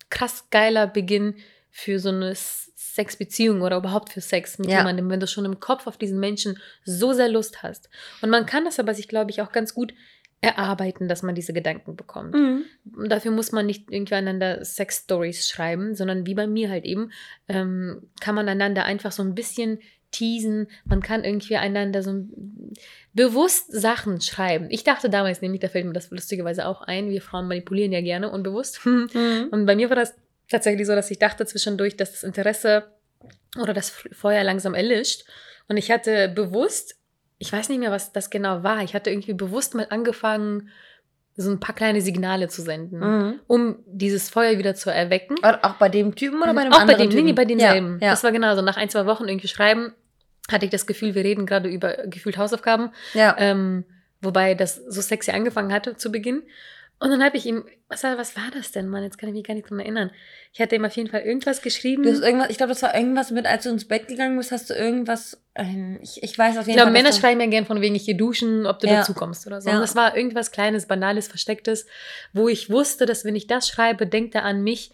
krass 0.09 0.49
geiler 0.49 0.85
Beginn 0.85 1.35
für 1.71 1.99
so 1.99 2.09
eine 2.09 2.33
Sexbeziehung 2.35 3.61
oder 3.61 3.77
überhaupt 3.77 4.11
für 4.11 4.19
Sex 4.21 4.57
mit 4.59 4.69
Ja. 4.69 4.79
jemandem, 4.79 5.09
wenn 5.09 5.19
du 5.21 5.27
schon 5.27 5.45
im 5.45 5.61
Kopf 5.61 5.87
auf 5.87 5.97
diesen 5.97 6.19
Menschen 6.19 6.59
so 6.83 7.13
sehr 7.13 7.29
Lust 7.29 7.63
hast. 7.63 7.89
Und 8.21 8.29
man 8.29 8.45
kann 8.45 8.65
das 8.65 8.77
aber 8.79 8.93
sich, 8.93 9.07
glaube 9.07 9.31
ich, 9.31 9.41
auch 9.41 9.53
ganz 9.53 9.73
gut 9.73 9.93
erarbeiten, 10.41 11.07
dass 11.07 11.21
man 11.21 11.35
diese 11.35 11.53
Gedanken 11.53 11.95
bekommt. 11.95 12.33
Mhm. 12.33 12.63
Und 12.95 13.09
dafür 13.09 13.31
muss 13.31 13.51
man 13.51 13.65
nicht 13.65 13.91
irgendwie 13.91 14.15
einander 14.15 14.63
Sex-Stories 14.63 15.47
schreiben, 15.47 15.95
sondern 15.95 16.25
wie 16.25 16.33
bei 16.33 16.47
mir 16.47 16.69
halt 16.69 16.85
eben, 16.85 17.11
ähm, 17.47 18.09
kann 18.21 18.35
man 18.35 18.47
einander 18.47 18.85
einfach 18.85 19.11
so 19.11 19.21
ein 19.21 19.35
bisschen 19.35 19.79
teasen. 20.11 20.67
Man 20.85 21.01
kann 21.01 21.23
irgendwie 21.23 21.57
einander 21.57 22.01
so 22.01 22.25
bewusst 23.13 23.71
Sachen 23.71 24.21
schreiben. 24.21 24.67
Ich 24.69 24.83
dachte 24.83 25.09
damals 25.09 25.41
nämlich, 25.41 25.61
da 25.61 25.67
fällt 25.67 25.85
mir 25.85 25.93
das 25.93 26.09
lustigerweise 26.09 26.67
auch 26.67 26.81
ein, 26.81 27.09
wir 27.09 27.21
Frauen 27.21 27.47
manipulieren 27.47 27.91
ja 27.91 28.01
gerne 28.01 28.29
unbewusst. 28.29 28.81
Mhm. 28.89 29.47
Und 29.51 29.65
bei 29.65 29.75
mir 29.75 29.89
war 29.89 29.95
das 29.95 30.15
tatsächlich 30.49 30.85
so, 30.85 30.93
dass 30.93 31.09
ich 31.09 31.19
dachte 31.19 31.45
zwischendurch, 31.45 31.97
dass 31.97 32.11
das 32.11 32.23
Interesse 32.23 32.91
oder 33.59 33.73
das 33.73 33.89
Feuer 33.89 34.43
langsam 34.43 34.73
erlischt. 34.73 35.25
Und 35.67 35.77
ich 35.77 35.89
hatte 35.89 36.29
bewusst, 36.29 36.98
ich 37.39 37.51
weiß 37.51 37.69
nicht 37.69 37.79
mehr, 37.79 37.91
was 37.91 38.11
das 38.11 38.29
genau 38.29 38.61
war, 38.63 38.83
ich 38.83 38.93
hatte 38.93 39.09
irgendwie 39.09 39.33
bewusst 39.33 39.73
mal 39.75 39.87
angefangen, 39.89 40.69
so 41.35 41.49
ein 41.49 41.59
paar 41.61 41.73
kleine 41.73 42.01
Signale 42.01 42.49
zu 42.49 42.61
senden, 42.61 42.99
Mhm. 42.99 43.39
um 43.47 43.79
dieses 43.85 44.29
Feuer 44.29 44.57
wieder 44.57 44.75
zu 44.75 44.89
erwecken. 44.89 45.35
Auch 45.41 45.75
bei 45.75 45.87
dem 45.87 46.13
Typen 46.15 46.41
oder 46.41 46.53
bei 46.53 46.63
dem 46.65 46.73
Auch 46.73 46.77
bei 46.77 46.81
anderen 46.81 46.99
dem, 47.01 47.07
nee, 47.09 47.15
Typen? 47.15 47.25
nee, 47.27 47.33
bei 47.33 47.45
denselben. 47.45 47.97
Ja, 48.01 48.07
ja. 48.07 48.11
Das 48.13 48.23
war 48.25 48.31
genauso. 48.33 48.61
Nach 48.61 48.75
ein, 48.75 48.89
zwei 48.89 49.05
Wochen 49.05 49.27
irgendwie 49.29 49.47
schreiben, 49.47 49.93
hatte 50.51 50.65
ich 50.65 50.71
das 50.71 50.85
Gefühl, 50.85 51.15
wir 51.15 51.23
reden 51.23 51.45
gerade 51.45 51.69
über 51.69 51.95
gefühlt 52.07 52.37
Hausaufgaben. 52.37 52.91
ja. 53.13 53.35
Ähm, 53.39 53.85
wobei 54.21 54.53
das 54.53 54.75
so 54.75 54.99
sexy 54.99 55.31
angefangen 55.31 55.71
hatte 55.71 55.95
zu 55.95 56.11
Beginn. 56.11 56.43
Und 57.01 57.11
dann 57.11 57.23
habe 57.23 57.37
ich 57.37 57.45
ihm, 57.45 57.63
was, 57.87 58.03
war- 58.03 58.17
was 58.17 58.35
war 58.35 58.51
das 58.53 58.71
denn, 58.73 58.89
Mann? 58.89 59.03
Jetzt 59.03 59.17
kann 59.17 59.29
ich 59.29 59.35
mich 59.35 59.45
gar 59.45 59.53
nicht 59.53 59.69
dran 59.69 59.79
erinnern. 59.79 60.11
Ich 60.51 60.59
hatte 60.59 60.75
ihm 60.75 60.83
auf 60.83 60.95
jeden 60.97 61.09
Fall 61.09 61.21
irgendwas 61.21 61.61
geschrieben. 61.61 62.03
Du 62.03 62.11
hast 62.11 62.21
irgendwas, 62.21 62.49
ich 62.49 62.57
glaube, 62.57 62.73
das 62.73 62.81
war 62.81 62.93
irgendwas 62.93 63.31
mit, 63.31 63.45
als 63.45 63.63
du 63.63 63.69
ins 63.69 63.87
Bett 63.87 64.09
gegangen 64.09 64.37
bist, 64.37 64.51
hast 64.51 64.69
du 64.69 64.73
irgendwas, 64.73 65.41
ich, 66.01 66.21
ich 66.21 66.37
weiß 66.37 66.57
auf 66.57 66.61
ich 66.63 66.67
jeden 66.67 66.77
glaube, 66.77 66.91
Fall. 66.91 67.01
Männer 67.03 67.13
schreiben 67.13 67.39
ja 67.39 67.47
gern 67.47 67.65
von 67.65 67.79
wegen, 67.79 67.95
ich 67.95 68.05
gehe 68.05 68.15
duschen, 68.15 68.65
ob 68.65 68.79
du 68.79 68.87
Ja. 68.87 68.95
dazu 68.97 69.13
kommst 69.13 69.47
oder 69.47 69.61
so. 69.61 69.69
Ja. 69.69 69.75
Und 69.75 69.81
das 69.81 69.95
war 69.95 70.17
irgendwas 70.17 70.51
Kleines, 70.51 70.87
Banales, 70.87 71.27
Verstecktes, 71.29 71.85
wo 72.33 72.49
ich 72.49 72.69
wusste, 72.69 73.05
dass 73.05 73.23
wenn 73.23 73.35
ich 73.35 73.47
das 73.47 73.69
schreibe, 73.69 74.05
denkt 74.05 74.35
er 74.35 74.43
an 74.43 74.61
mich 74.61 74.91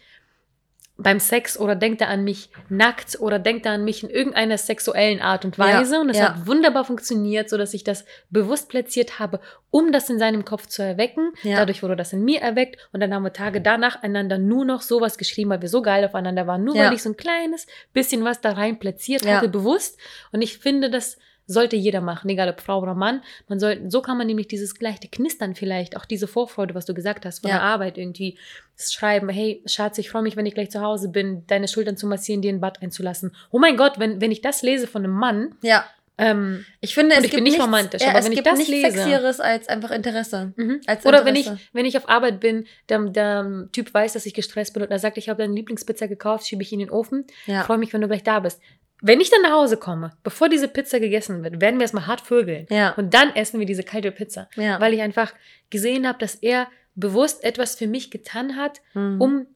beim 0.98 1.20
Sex 1.20 1.60
oder 1.60 1.76
denkt 1.76 2.02
er 2.02 2.10
an 2.10 2.24
mich 2.24 2.50
nackt 2.70 3.20
oder 3.20 3.38
denkt 3.38 3.66
er 3.66 3.74
an 3.74 3.84
mich 3.84 4.04
in 4.04 4.10
irgendeiner 4.10 4.58
sexuellen 4.58 5.22
Art 5.22 5.44
und 5.44 5.60
Weise. 5.60 5.96
Ja, 5.96 6.02
Und 6.02 6.08
das 6.08 6.18
ja. 6.18 6.30
hat 6.30 6.48
wunderbar 6.48 6.86
funktioniert, 6.86 7.50
sodass 7.50 7.74
ich 7.74 7.84
das 7.84 8.06
bewusst 8.30 8.70
platziert 8.70 9.20
habe, 9.20 9.42
um 9.72 9.92
das 9.92 10.10
in 10.10 10.20
seinem 10.20 10.46
Kopf 10.46 10.68
zu 10.68 10.82
erwecken. 10.84 11.34
Ja. 11.44 11.58
Dadurch 11.58 11.84
wurde 11.84 11.98
das 11.98 12.14
in 12.14 12.24
mir 12.24 12.40
erweckt 12.42 12.78
und 12.94 13.02
dann 13.02 13.14
haben 13.14 13.24
wir 13.24 13.34
Tage 13.34 13.60
danach 13.60 14.04
einander 14.04 14.38
nur 14.38 14.64
noch 14.64 14.82
sowas 14.82 15.18
geschrieben, 15.18 15.50
weil 15.50 15.62
wir 15.62 15.70
so 15.70 15.82
geil 15.82 16.06
aufeinander 16.06 16.48
waren. 16.48 16.64
Nur 16.64 16.76
weil 16.76 16.94
ich 16.94 17.04
so 17.04 17.10
ein 17.10 17.18
kleines 17.18 17.68
bisschen 17.92 18.24
was 18.24 18.40
da 18.40 18.54
rein 18.54 18.80
platziert 18.80 19.28
hatte, 19.28 19.50
bewusst. 19.50 20.00
Und 20.32 20.42
ich 20.42 20.58
finde, 20.58 20.90
das 20.90 21.18
sollte 21.48 21.76
jeder 21.76 22.02
machen, 22.02 22.30
egal 22.30 22.50
ob 22.50 22.60
Frau 22.62 22.82
oder 22.82 22.96
Mann. 22.96 23.22
Man 23.48 23.60
soll, 23.60 23.82
so 23.90 24.02
kann 24.02 24.18
man 24.18 24.26
nämlich 24.28 24.48
dieses 24.48 24.76
gleiche 24.76 25.08
Knistern 25.10 25.54
vielleicht, 25.56 25.96
auch 25.96 26.06
diese 26.06 26.28
Vorfreude, 26.28 26.74
was 26.76 26.86
du 26.86 26.94
gesagt 26.94 27.26
hast, 27.26 27.40
von 27.40 27.50
Ja. 27.52 27.58
der 27.58 27.64
Arbeit 27.64 27.98
irgendwie 27.98 28.38
schreiben, 28.78 29.30
hey, 29.30 29.62
Schatz, 29.66 29.98
ich 29.98 30.10
freue 30.10 30.22
mich, 30.24 30.36
wenn 30.36 30.46
ich 30.46 30.54
gleich 30.54 30.72
zu 30.72 30.82
Hause 30.82 31.10
bin, 31.10 31.44
deine 31.48 31.68
Schultern 31.68 31.98
zu 31.98 32.08
massieren, 32.08 32.42
dir 32.42 32.52
ein 32.52 32.60
Bad 32.62 32.82
einzulassen. 32.82 33.36
Oh 33.52 33.60
mein 33.60 33.78
Gott, 33.78 34.00
wenn, 34.00 34.22
wenn 34.22 34.32
ich 34.32 34.42
das 34.42 34.62
lese 34.64 34.88
von 34.88 35.04
einem 35.04 35.14
Mann, 35.14 35.56
Ja. 35.62 35.86
ähm, 36.18 36.66
Ich 36.82 36.94
finde, 36.94 37.14
es 37.16 37.20
ich 37.20 37.24
gibt 37.26 37.36
bin 37.36 37.44
nicht 37.44 37.54
nichts, 37.54 37.66
romantisch, 37.66 38.02
ja, 38.02 38.10
aber 38.10 38.20
es 38.20 38.26
wenn 38.26 38.32
ich 38.32 38.38
gibt 38.38 38.48
das 38.48 38.58
nichts 38.58 38.72
lese- 38.74 38.92
Sexieres 38.92 39.40
als 39.40 39.68
einfach 39.70 39.92
Interesse. 39.92 40.54
Mhm. 40.56 40.82
Als 40.88 41.06
Oder 41.06 41.26
wenn 41.26 41.36
ich, 41.36 41.46
Interesse. 41.48 41.68
wenn 41.74 41.86
ich 41.86 41.96
auf 41.98 42.10
Arbeit 42.10 42.40
bin, 42.40 42.66
der, 42.90 43.00
der 43.10 43.68
Typ 43.72 43.94
weiß, 43.94 44.14
dass 44.14 44.26
ich 44.26 44.34
gestresst 44.34 44.74
bin 44.74 44.82
und 44.84 44.92
er 44.92 45.00
sagt, 45.00 45.18
ich 45.18 45.30
habe 45.30 45.42
deine 45.44 45.54
Lieblingspizza 45.54 46.08
gekauft, 46.08 46.48
schiebe 46.48 46.64
ich 46.64 46.74
in 46.74 46.80
den 46.80 46.90
Ofen, 46.90 47.26
Ja. 47.46 47.64
freue 47.64 47.78
mich, 47.78 47.94
wenn 47.94 48.02
du 48.02 48.08
gleich 48.08 48.24
da 48.24 48.40
bist. 48.40 48.60
Wenn 49.02 49.20
ich 49.20 49.30
dann 49.30 49.42
nach 49.42 49.52
Hause 49.52 49.78
komme, 49.78 50.12
bevor 50.24 50.50
diese 50.50 50.68
Pizza 50.68 51.00
gegessen 51.00 51.44
wird, 51.44 51.60
werden 51.62 51.76
wir 51.78 51.84
erstmal 51.84 52.08
hart 52.08 52.22
vögeln. 52.22 52.66
Ja. 52.70 52.94
Und 52.96 53.14
dann 53.14 53.36
essen 53.36 53.60
wir 53.60 53.66
diese 53.68 53.84
kalte 53.84 54.12
Pizza. 54.12 54.50
Ja. 54.56 54.80
Weil 54.80 54.94
ich 54.94 55.02
einfach 55.02 55.34
gesehen 55.70 56.08
habe, 56.08 56.18
dass 56.20 56.36
er 56.36 56.68
bewusst 56.96 57.44
etwas 57.44 57.76
für 57.76 57.88
mich 57.88 58.10
getan 58.10 58.56
hat, 58.56 58.82
Mhm. 58.94 59.22
um 59.22 59.48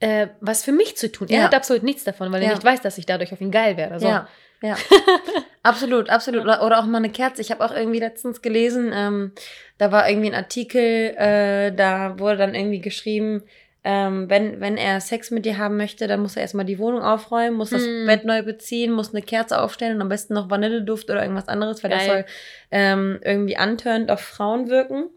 äh, 0.00 0.28
was 0.40 0.64
für 0.64 0.72
mich 0.72 0.96
zu 0.96 1.10
tun. 1.10 1.28
Er 1.30 1.38
Ja. 1.38 1.44
hat 1.44 1.54
absolut 1.54 1.82
nichts 1.82 2.04
davon, 2.04 2.30
weil 2.30 2.42
er 2.42 2.50
nicht 2.50 2.64
weiß, 2.64 2.80
dass 2.82 2.98
ich 2.98 3.06
dadurch 3.06 3.32
auf 3.32 3.40
ihn 3.40 3.50
geil 3.50 3.76
wäre. 3.76 3.98
So. 4.00 4.06
Ja, 4.06 4.28
ja. 4.60 4.76
absolut, 5.62 6.10
absolut. 6.10 6.42
Oder, 6.42 6.62
oder 6.64 6.78
auch 6.78 6.84
mal 6.86 6.98
eine 6.98 7.10
Kerze. 7.10 7.40
Ich 7.40 7.50
habe 7.50 7.64
auch 7.64 7.72
irgendwie 7.74 8.00
letztens 8.00 8.42
gelesen, 8.42 8.92
ähm, 8.94 9.32
da 9.78 9.92
war 9.92 10.08
irgendwie 10.08 10.28
ein 10.28 10.34
Artikel, 10.34 11.14
äh, 11.16 11.72
da 11.74 12.18
wurde 12.18 12.36
dann 12.38 12.54
irgendwie 12.54 12.80
geschrieben, 12.80 13.44
ähm, 13.84 14.30
wenn, 14.30 14.60
wenn 14.60 14.76
er 14.78 15.00
Sex 15.00 15.30
mit 15.30 15.44
dir 15.44 15.58
haben 15.58 15.76
möchte, 15.76 16.06
dann 16.06 16.20
muss 16.20 16.36
er 16.36 16.42
erstmal 16.42 16.64
die 16.64 16.78
Wohnung 16.78 17.02
aufräumen, 17.02 17.56
muss 17.56 17.70
das 17.70 17.82
Mm. 17.82 18.06
Bett 18.06 18.24
neu 18.24 18.42
beziehen, 18.42 18.92
muss 18.92 19.12
eine 19.12 19.22
Kerze 19.22 19.60
aufstellen 19.60 19.96
und 19.96 20.02
am 20.02 20.08
besten 20.08 20.32
noch 20.34 20.48
Vanilleduft 20.50 21.10
oder 21.10 21.20
irgendwas 21.22 21.48
anderes, 21.48 21.82
weil 21.82 21.90
das 21.90 22.06
Geil. 22.06 22.08
soll 22.08 22.24
ähm, 22.70 23.18
irgendwie 23.22 23.56
antörend 23.58 24.10
auf 24.10 24.20
Frauen 24.20 24.68
wirken. 24.70 25.10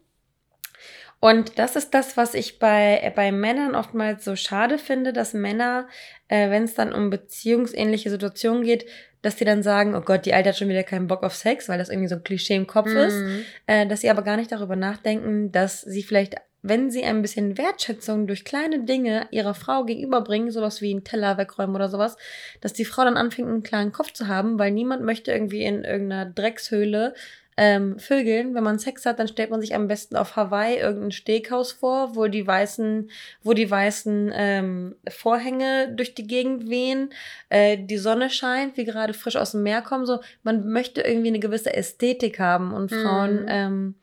Und 1.20 1.58
das 1.58 1.76
ist 1.76 1.94
das, 1.96 2.16
was 2.16 2.36
ich 2.36 2.60
bei, 2.60 3.12
bei 3.16 3.32
Männern 3.32 3.74
oftmals 3.74 4.24
so 4.24 4.36
schade 4.36 4.78
finde, 4.78 5.14
dass 5.14 5.34
Männer, 5.34 5.88
äh, 6.28 6.52
wenn 6.52 6.64
es 6.64 6.76
dann 6.76 6.94
um 6.94 7.10
beziehungsähnliche 7.10 8.12
Situationen 8.12 8.64
geht, 8.64 8.86
dass 9.24 9.36
die 9.36 9.46
dann 9.46 9.64
sagen, 9.64 9.96
oh 9.96 10.02
Gott, 10.02 10.28
die 10.28 10.34
Alte 10.36 10.50
hat 10.50 10.58
schon 10.58 10.70
wieder 10.70 10.84
keinen 10.84 11.08
Bock 11.08 11.24
auf 11.24 11.34
Sex, 11.34 11.70
weil 11.70 11.80
das 11.80 11.90
irgendwie 11.90 12.08
so 12.08 12.16
ein 12.16 12.24
Klischee 12.24 12.56
im 12.56 12.68
Kopf 12.68 12.88
ist, 12.90 13.16
Mhm. 13.16 13.46
äh, 13.66 13.88
dass 13.88 14.02
sie 14.02 14.12
aber 14.12 14.22
gar 14.22 14.38
nicht 14.38 14.52
darüber 14.52 14.76
nachdenken, 14.76 15.52
dass 15.52 15.82
sie 15.82 16.04
vielleicht, 16.04 16.36
wenn 16.68 16.92
sie 16.92 17.04
ein 17.04 17.22
bisschen 17.22 17.58
Wertschätzung 17.58 18.28
durch 18.28 18.46
kleine 18.46 18.84
Dinge 18.84 19.28
ihrer 19.32 19.54
Frau 19.54 19.84
gegenüberbringen, 19.86 20.52
sowas 20.52 20.82
wie 20.82 20.92
einen 20.92 21.04
Teller 21.04 21.38
wegräumen 21.38 21.76
oder 21.76 21.90
sowas, 21.90 22.18
dass 22.62 22.74
die 22.74 22.86
Frau 22.86 23.04
dann 23.04 23.18
anfängt, 23.18 23.48
einen 23.48 23.64
klaren 23.64 23.92
Kopf 23.92 24.12
zu 24.14 24.28
haben, 24.28 24.60
weil 24.60 24.72
niemand 24.72 25.04
möchte 25.04 25.32
irgendwie 25.32 25.64
in 25.64 25.84
irgendeiner 25.84 26.26
Dreckshöhle 26.26 27.14
ähm, 27.60 27.98
Vögeln. 27.98 28.54
Wenn 28.54 28.64
man 28.64 28.78
Sex 28.78 29.06
hat, 29.08 29.18
dann 29.18 29.28
stellt 29.28 29.50
man 29.50 29.62
sich 29.62 29.74
am 29.74 29.88
besten 29.88 30.16
auf 30.16 30.36
Hawaii 30.36 30.78
irgendein 30.78 31.12
Steakhouse 31.12 31.72
vor, 31.72 32.16
wo 32.16 32.28
die 32.28 32.46
weißen, 32.46 33.10
wo 33.42 33.54
die 33.54 33.70
weißen 33.70 34.32
ähm, 34.36 34.96
Vorhänge 35.10 35.92
durch 35.96 36.14
die 36.14 36.28
Gegend 36.28 36.70
wehen, 36.70 37.10
äh, 37.50 37.78
die 37.80 37.98
Sonne 37.98 38.30
scheint, 38.30 38.78
wie 38.78 38.86
gerade 38.86 39.16
frisch 39.16 39.38
aus 39.38 39.52
dem 39.54 39.64
Meer 39.64 39.82
kommen. 39.82 40.06
So, 40.06 40.20
man 40.44 40.68
möchte 40.70 41.02
irgendwie 41.02 41.30
eine 41.30 41.40
gewisse 41.40 41.74
Ästhetik 41.74 42.38
haben 42.40 42.74
und 42.74 42.90
Frauen, 42.92 43.42
Mhm. 43.42 43.48
ähm, 43.50 43.96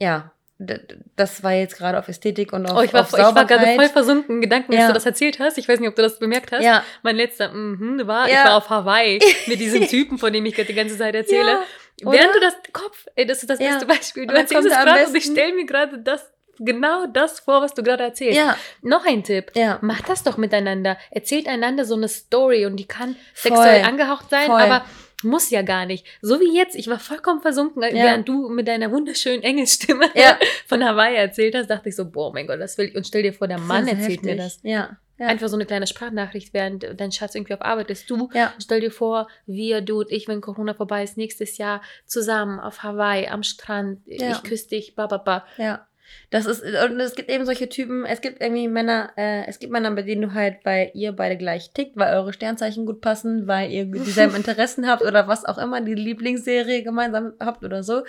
ja, 0.00 0.30
das 0.58 1.42
war 1.42 1.52
jetzt 1.52 1.76
gerade 1.76 1.98
auf 1.98 2.08
Ästhetik 2.08 2.52
und 2.54 2.64
auf, 2.66 2.78
Oh, 2.78 2.82
ich 2.82 2.92
war, 2.92 3.02
auf 3.02 3.12
ich 3.12 3.18
war 3.18 3.44
gerade 3.44 3.74
voll 3.74 3.88
versunken 3.90 4.36
in 4.36 4.40
Gedanken, 4.40 4.72
Ja. 4.72 4.86
du 4.86 4.94
das 4.94 5.04
erzählt 5.04 5.38
hast. 5.38 5.58
Ich 5.58 5.68
weiß 5.68 5.80
nicht, 5.80 5.88
ob 5.88 5.94
du 5.96 6.02
das 6.02 6.18
bemerkt 6.18 6.50
hast. 6.52 6.62
Ja, 6.64 6.82
Mein 7.02 7.16
letzter 7.16 7.52
mhm, 7.52 8.06
war, 8.06 8.28
Ja. 8.28 8.38
ich 8.38 8.44
war 8.46 8.56
auf 8.56 8.70
Hawaii 8.70 9.18
mit 9.46 9.60
diesem 9.60 9.86
Typen, 9.86 10.16
von 10.18 10.32
dem 10.32 10.46
ich 10.46 10.54
gerade 10.54 10.68
die 10.68 10.74
ganze 10.74 10.96
Zeit 10.96 11.14
erzähle. 11.14 11.58
Ja, 12.00 12.12
Während 12.12 12.34
du 12.34 12.40
das 12.40 12.54
Kopf, 12.72 13.06
ey, 13.16 13.26
das 13.26 13.42
ist 13.42 13.50
das 13.50 13.58
beste 13.58 13.86
Beispiel. 13.86 14.26
Du 14.26 14.34
erzählst 14.34 14.66
es 14.66 14.72
er 14.72 14.84
gerade 14.84 15.06
und 15.06 15.14
ich 15.14 15.24
stelle 15.24 15.54
mir 15.54 15.66
gerade 15.66 15.98
das, 15.98 16.30
genau 16.58 17.06
das 17.06 17.40
vor, 17.40 17.60
was 17.60 17.74
du 17.74 17.82
gerade 17.82 18.04
erzählst. 18.04 18.38
ja, 18.38 18.56
Noch 18.82 19.04
ein 19.04 19.24
Tipp. 19.24 19.52
ja. 19.54 19.78
Macht 19.82 20.08
das 20.08 20.22
doch 20.22 20.38
miteinander. 20.38 20.96
Erzählt 21.10 21.48
einander 21.48 21.84
so 21.84 21.94
eine 21.96 22.08
Story 22.08 22.64
und 22.64 22.76
die 22.76 22.86
kann 22.86 23.14
Voll. 23.34 23.52
sexuell 23.52 23.84
angehaucht 23.84 24.30
sein, 24.30 24.46
Voll. 24.46 24.60
aber 24.60 24.84
muss 25.22 25.50
ja 25.50 25.62
gar 25.62 25.86
nicht. 25.86 26.06
So 26.20 26.40
wie 26.40 26.54
jetzt, 26.56 26.74
ich 26.76 26.88
war 26.88 26.98
vollkommen 26.98 27.40
versunken, 27.40 27.82
Ja. 27.82 27.90
während 27.94 28.28
du 28.28 28.48
mit 28.48 28.68
deiner 28.68 28.90
wunderschönen 28.92 29.42
Engelsstimme 29.42 30.06
Ja. 30.14 30.38
von 30.66 30.84
Hawaii 30.84 31.16
erzählt 31.16 31.54
hast, 31.54 31.68
dachte 31.70 31.88
ich 31.88 31.96
so, 31.96 32.10
boah, 32.10 32.32
mein 32.32 32.46
Gott, 32.46 32.60
das 32.60 32.76
will 32.78 32.88
ich. 32.88 32.96
Und 32.96 33.06
stell 33.06 33.22
dir 33.22 33.32
vor, 33.32 33.48
der 33.48 33.58
Mann 33.58 33.88
erzählt 33.88 34.22
mir 34.22 34.32
heftig. 34.32 34.36
das. 34.36 34.60
Ja, 34.62 34.98
ja. 35.18 35.26
Einfach 35.28 35.48
so 35.48 35.56
eine 35.56 35.64
kleine 35.64 35.86
Sprachnachricht, 35.86 36.52
während 36.52 36.86
dein 37.00 37.10
Schatz 37.12 37.34
irgendwie 37.34 37.54
auf 37.54 37.62
Arbeit 37.62 37.88
ist. 37.90 38.10
Du, 38.10 38.28
ja. 38.34 38.52
stell 38.62 38.80
dir 38.80 38.90
vor, 38.90 39.28
wir, 39.46 39.80
du 39.80 40.00
und 40.00 40.12
ich, 40.12 40.28
wenn 40.28 40.42
Corona 40.42 40.74
vorbei 40.74 41.02
ist, 41.02 41.16
nächstes 41.16 41.56
Jahr 41.56 41.80
zusammen 42.04 42.60
auf 42.60 42.82
Hawaii, 42.82 43.26
am 43.28 43.42
Strand, 43.42 44.00
Ja. 44.04 44.32
ich 44.32 44.42
küsse 44.42 44.68
dich, 44.68 44.94
ba, 44.94 45.06
ba, 45.06 45.16
ba. 45.16 45.46
Ja. 45.56 45.86
Das 46.30 46.46
ist, 46.46 46.62
und 46.62 47.00
es 47.00 47.14
gibt 47.14 47.30
eben 47.30 47.44
solche 47.44 47.68
Typen, 47.68 48.04
es 48.04 48.20
gibt 48.20 48.40
irgendwie 48.40 48.68
Männer, 48.68 49.12
äh, 49.16 49.46
es 49.46 49.58
gibt 49.58 49.72
Männer, 49.72 49.90
bei 49.92 50.02
denen 50.02 50.22
du 50.22 50.34
halt, 50.34 50.58
weil 50.64 50.90
ihr 50.94 51.12
beide 51.12 51.36
gleich 51.36 51.72
tickt, 51.72 51.96
weil 51.96 52.14
eure 52.14 52.32
Sternzeichen 52.32 52.86
gut 52.86 53.00
passen, 53.00 53.46
weil 53.46 53.70
ihr 53.70 53.84
dieselben 53.84 54.34
Interessen 54.36 54.88
habt 54.88 55.02
oder 55.02 55.28
was 55.28 55.44
auch 55.44 55.58
immer, 55.58 55.80
die 55.80 55.94
Lieblingsserie 55.94 56.82
gemeinsam 56.82 57.34
habt 57.40 57.64
oder 57.64 57.82
so. 57.82 58.02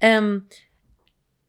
Ähm, 0.00 0.46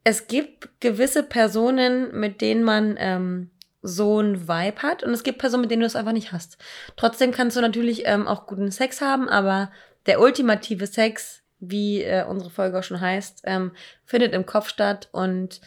es 0.04 0.28
gibt 0.28 0.68
gewisse 0.80 1.24
Personen, 1.24 2.18
mit 2.18 2.40
denen 2.40 2.62
man 2.62 2.96
ähm, 2.98 3.50
so 3.82 4.20
ein 4.20 4.48
Vibe 4.48 4.82
hat 4.82 5.02
und 5.02 5.12
es 5.12 5.22
gibt 5.22 5.38
Personen, 5.38 5.62
mit 5.62 5.70
denen 5.70 5.80
du 5.80 5.86
es 5.86 5.96
einfach 5.96 6.12
nicht 6.12 6.32
hast. 6.32 6.58
Trotzdem 6.96 7.32
kannst 7.32 7.56
du 7.56 7.60
natürlich 7.60 8.02
ähm, 8.06 8.28
auch 8.28 8.46
guten 8.46 8.70
Sex 8.70 9.00
haben, 9.00 9.28
aber 9.28 9.70
der 10.06 10.20
ultimative 10.20 10.86
Sex, 10.86 11.42
wie 11.58 12.02
äh, 12.02 12.24
unsere 12.24 12.50
Folge 12.50 12.78
auch 12.78 12.82
schon 12.82 13.00
heißt, 13.00 13.42
ähm, 13.44 13.72
findet 14.04 14.34
im 14.34 14.46
Kopf 14.46 14.68
statt 14.68 15.08
und 15.12 15.60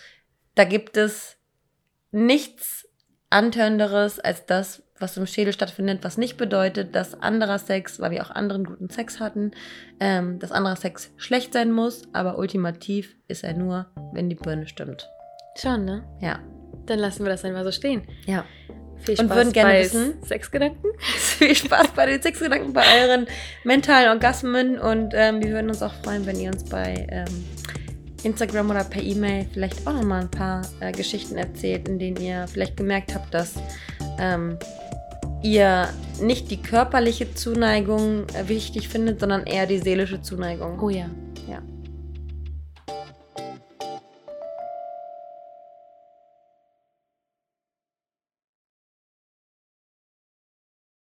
da 0.56 0.64
gibt 0.64 0.98
es 0.98 1.38
nichts 2.12 2.88
Antörnderes 3.30 4.20
als 4.20 4.46
das, 4.46 4.84
was 4.98 5.16
im 5.18 5.28
Schädel 5.28 5.54
stattfindet, 5.54 6.04
was 6.04 6.18
nicht 6.18 6.38
bedeutet, 6.38 6.96
dass 6.96 7.20
anderer 7.22 7.60
Sex, 7.60 8.00
weil 8.00 8.12
wir 8.12 8.26
auch 8.26 8.32
anderen 8.32 8.66
guten 8.66 8.90
Sex 8.90 9.20
hatten, 9.20 9.52
ähm, 10.00 10.40
dass 10.40 10.52
anderer 10.52 10.76
Sex 10.76 11.12
schlecht 11.18 11.54
sein 11.54 11.72
muss, 11.72 12.04
aber 12.14 12.38
ultimativ 12.38 13.16
ist 13.28 13.44
er 13.44 13.54
nur, 13.54 13.88
wenn 14.14 14.30
die 14.30 14.36
Birne 14.36 14.68
stimmt. 14.68 15.10
Schon, 15.56 15.86
ne? 15.86 16.04
Ja. 16.22 16.40
Dann 16.86 17.00
lassen 17.00 17.24
wir 17.24 17.30
das 17.30 17.46
einmal 17.46 17.64
so 17.64 17.72
stehen. 17.72 18.08
Ja. 18.26 18.46
Viel 19.04 19.20
Und 19.20 19.26
Spaß 19.28 19.38
würden 19.38 19.54
gerne 19.54 19.70
bei 19.74 19.84
wissen- 19.84 20.14
Sexgedanken. 20.26 20.90
Viel 21.00 21.56
Spaß 21.56 21.88
bei 21.96 22.06
den 22.06 22.22
Sexgedanken, 22.22 22.74
bei 22.74 22.84
euren 23.02 23.28
mentalen 23.64 24.10
Orgasmen 24.10 24.78
und 24.80 25.14
ähm, 25.16 25.42
wir 25.42 25.52
würden 25.52 25.70
uns 25.70 25.82
auch 25.82 25.94
freuen, 26.04 26.26
wenn 26.26 26.40
ihr 26.40 26.52
uns 26.52 26.64
bei 26.66 27.08
ähm, 27.10 27.46
Instagram 28.24 28.70
oder 28.70 28.84
per 28.84 29.02
E-Mail 29.02 29.48
vielleicht 29.54 29.88
auch 29.88 29.94
nochmal 29.94 30.22
ein 30.22 30.32
paar 30.32 30.62
äh, 30.82 30.92
Geschichten 30.92 31.38
erzählt, 31.38 31.88
in 31.88 32.00
denen 32.00 32.18
ihr 32.18 32.46
vielleicht 32.48 32.76
gemerkt 32.76 33.16
habt, 33.16 33.34
dass 33.34 33.54
ähm, 34.20 34.58
ihr 35.42 35.88
nicht 36.22 36.52
die 36.52 36.62
körperliche 36.62 37.34
Zuneigung 37.34 38.26
äh, 38.34 38.50
wichtig 38.50 38.90
findet, 38.90 39.22
sondern 39.22 39.46
eher 39.46 39.66
die 39.66 39.80
seelische 39.80 40.22
Zuneigung. 40.22 40.78
Oh 40.82 40.90
ja. 40.90 41.10
Ja. 41.50 41.62